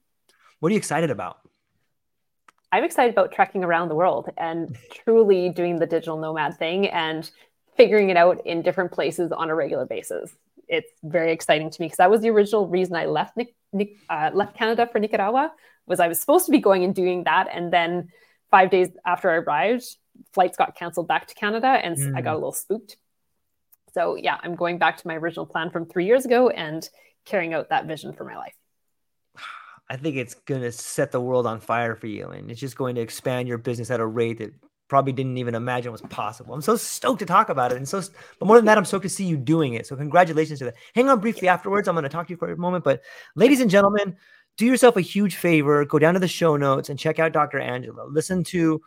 What 0.60 0.68
are 0.68 0.72
you 0.72 0.78
excited 0.78 1.10
about? 1.10 1.38
I'm 2.70 2.84
excited 2.84 3.14
about 3.14 3.32
trekking 3.32 3.64
around 3.64 3.88
the 3.88 3.94
world 3.94 4.28
and 4.36 4.76
truly 4.92 5.48
doing 5.48 5.78
the 5.78 5.86
digital 5.86 6.18
nomad 6.18 6.58
thing 6.58 6.88
and 6.88 7.30
figuring 7.74 8.10
it 8.10 8.18
out 8.18 8.46
in 8.46 8.60
different 8.60 8.92
places 8.92 9.32
on 9.32 9.48
a 9.48 9.54
regular 9.54 9.86
basis. 9.86 10.30
It's 10.68 10.92
very 11.02 11.32
exciting 11.32 11.70
to 11.70 11.80
me 11.80 11.86
because 11.86 11.98
that 11.98 12.10
was 12.10 12.20
the 12.20 12.28
original 12.28 12.68
reason 12.68 12.96
I 12.96 13.06
left 13.06 13.38
uh, 14.10 14.30
left 14.34 14.58
Canada 14.58 14.86
for 14.92 14.98
Nicaragua. 14.98 15.52
Was 15.86 16.00
I 16.00 16.08
was 16.08 16.20
supposed 16.20 16.44
to 16.46 16.52
be 16.52 16.58
going 16.58 16.84
and 16.84 16.94
doing 16.94 17.24
that, 17.24 17.48
and 17.50 17.72
then 17.72 18.08
five 18.50 18.70
days 18.70 18.88
after 19.06 19.30
I 19.30 19.36
arrived, 19.36 19.96
flights 20.32 20.56
got 20.56 20.76
canceled 20.76 21.08
back 21.08 21.26
to 21.28 21.34
Canada, 21.34 21.66
and 21.66 21.96
mm. 21.96 22.16
I 22.16 22.20
got 22.20 22.32
a 22.32 22.34
mm. 22.34 22.40
little 22.40 22.52
spooked. 22.52 22.96
So 23.94 24.16
yeah, 24.16 24.38
I'm 24.42 24.54
going 24.54 24.78
back 24.78 24.98
to 24.98 25.06
my 25.06 25.16
original 25.16 25.46
plan 25.46 25.70
from 25.70 25.86
three 25.86 26.04
years 26.04 26.24
ago 26.24 26.50
and 26.50 26.88
carrying 27.24 27.54
out 27.54 27.70
that 27.70 27.86
vision 27.86 28.12
for 28.12 28.24
my 28.24 28.36
life. 28.36 28.54
I 29.90 29.96
think 29.96 30.16
it's 30.16 30.34
going 30.34 30.62
to 30.62 30.72
set 30.72 31.12
the 31.12 31.20
world 31.20 31.46
on 31.46 31.60
fire 31.60 31.96
for 31.96 32.06
you, 32.06 32.28
and 32.28 32.50
it's 32.50 32.60
just 32.60 32.76
going 32.76 32.94
to 32.96 33.00
expand 33.00 33.48
your 33.48 33.58
business 33.58 33.90
at 33.90 34.00
a 34.00 34.06
rate 34.06 34.38
that 34.38 34.52
probably 34.88 35.12
didn't 35.12 35.38
even 35.38 35.54
imagine 35.54 35.90
was 35.90 36.02
possible. 36.02 36.54
I'm 36.54 36.60
so 36.60 36.76
stoked 36.76 37.18
to 37.20 37.26
talk 37.26 37.48
about 37.48 37.72
it. 37.72 37.76
And 37.76 37.88
so, 37.88 38.00
but 38.38 38.46
more 38.46 38.56
than 38.56 38.66
that, 38.66 38.78
I'm 38.78 38.84
stoked 38.84 39.02
to 39.02 39.08
see 39.08 39.24
you 39.24 39.36
doing 39.36 39.74
it. 39.74 39.86
So 39.86 39.96
congratulations 39.96 40.60
to 40.60 40.66
that. 40.66 40.74
Hang 40.94 41.08
on 41.08 41.20
briefly 41.20 41.48
afterwards. 41.48 41.88
I'm 41.88 41.94
going 41.94 42.04
to 42.04 42.08
talk 42.08 42.28
to 42.28 42.32
you 42.32 42.36
for 42.36 42.50
a 42.50 42.56
moment. 42.56 42.84
But 42.84 43.02
ladies 43.34 43.60
and 43.60 43.70
gentlemen, 43.70 44.16
do 44.56 44.66
yourself 44.66 44.96
a 44.96 45.00
huge 45.00 45.36
favor. 45.36 45.84
Go 45.84 45.98
down 45.98 46.14
to 46.14 46.20
the 46.20 46.28
show 46.28 46.56
notes 46.56 46.88
and 46.88 46.98
check 46.98 47.18
out 47.18 47.32
Dr. 47.32 47.58
Angela. 47.58 48.06
Listen 48.08 48.44
to 48.44 48.80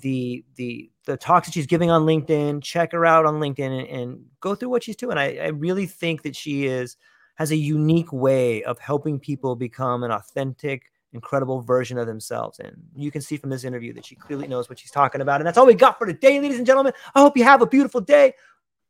the 0.00 0.44
the 0.56 0.90
the 1.04 1.16
talks 1.16 1.46
that 1.46 1.52
she's 1.52 1.66
giving 1.66 1.90
on 1.90 2.02
LinkedIn. 2.02 2.62
Check 2.62 2.92
her 2.92 3.06
out 3.06 3.26
on 3.26 3.34
LinkedIn 3.34 3.80
and, 3.80 3.88
and 3.88 4.24
go 4.40 4.54
through 4.54 4.70
what 4.70 4.82
she's 4.82 4.96
doing. 4.96 5.18
I, 5.18 5.38
I 5.38 5.48
really 5.48 5.86
think 5.86 6.22
that 6.22 6.36
she 6.36 6.66
is 6.66 6.96
has 7.36 7.50
a 7.50 7.56
unique 7.56 8.12
way 8.12 8.62
of 8.64 8.78
helping 8.78 9.20
people 9.20 9.54
become 9.54 10.02
an 10.02 10.10
authentic 10.10 10.90
incredible 11.12 11.60
version 11.60 11.96
of 11.98 12.06
themselves. 12.06 12.58
And 12.58 12.76
you 12.96 13.10
can 13.10 13.22
see 13.22 13.36
from 13.36 13.50
this 13.50 13.64
interview 13.64 13.92
that 13.94 14.04
she 14.04 14.14
clearly 14.14 14.48
knows 14.48 14.68
what 14.68 14.78
she's 14.78 14.90
talking 14.90 15.20
about. 15.20 15.40
And 15.40 15.46
that's 15.46 15.56
all 15.56 15.66
we 15.66 15.74
got 15.74 15.98
for 15.98 16.06
today, 16.06 16.40
ladies 16.40 16.58
and 16.58 16.66
gentlemen. 16.66 16.92
I 17.14 17.20
hope 17.20 17.36
you 17.36 17.44
have 17.44 17.62
a 17.62 17.66
beautiful 17.66 18.00
day. 18.00 18.34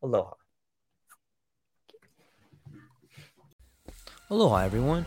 Aloha. 0.03 0.33
Aloha, 4.31 4.57
everyone. 4.59 5.07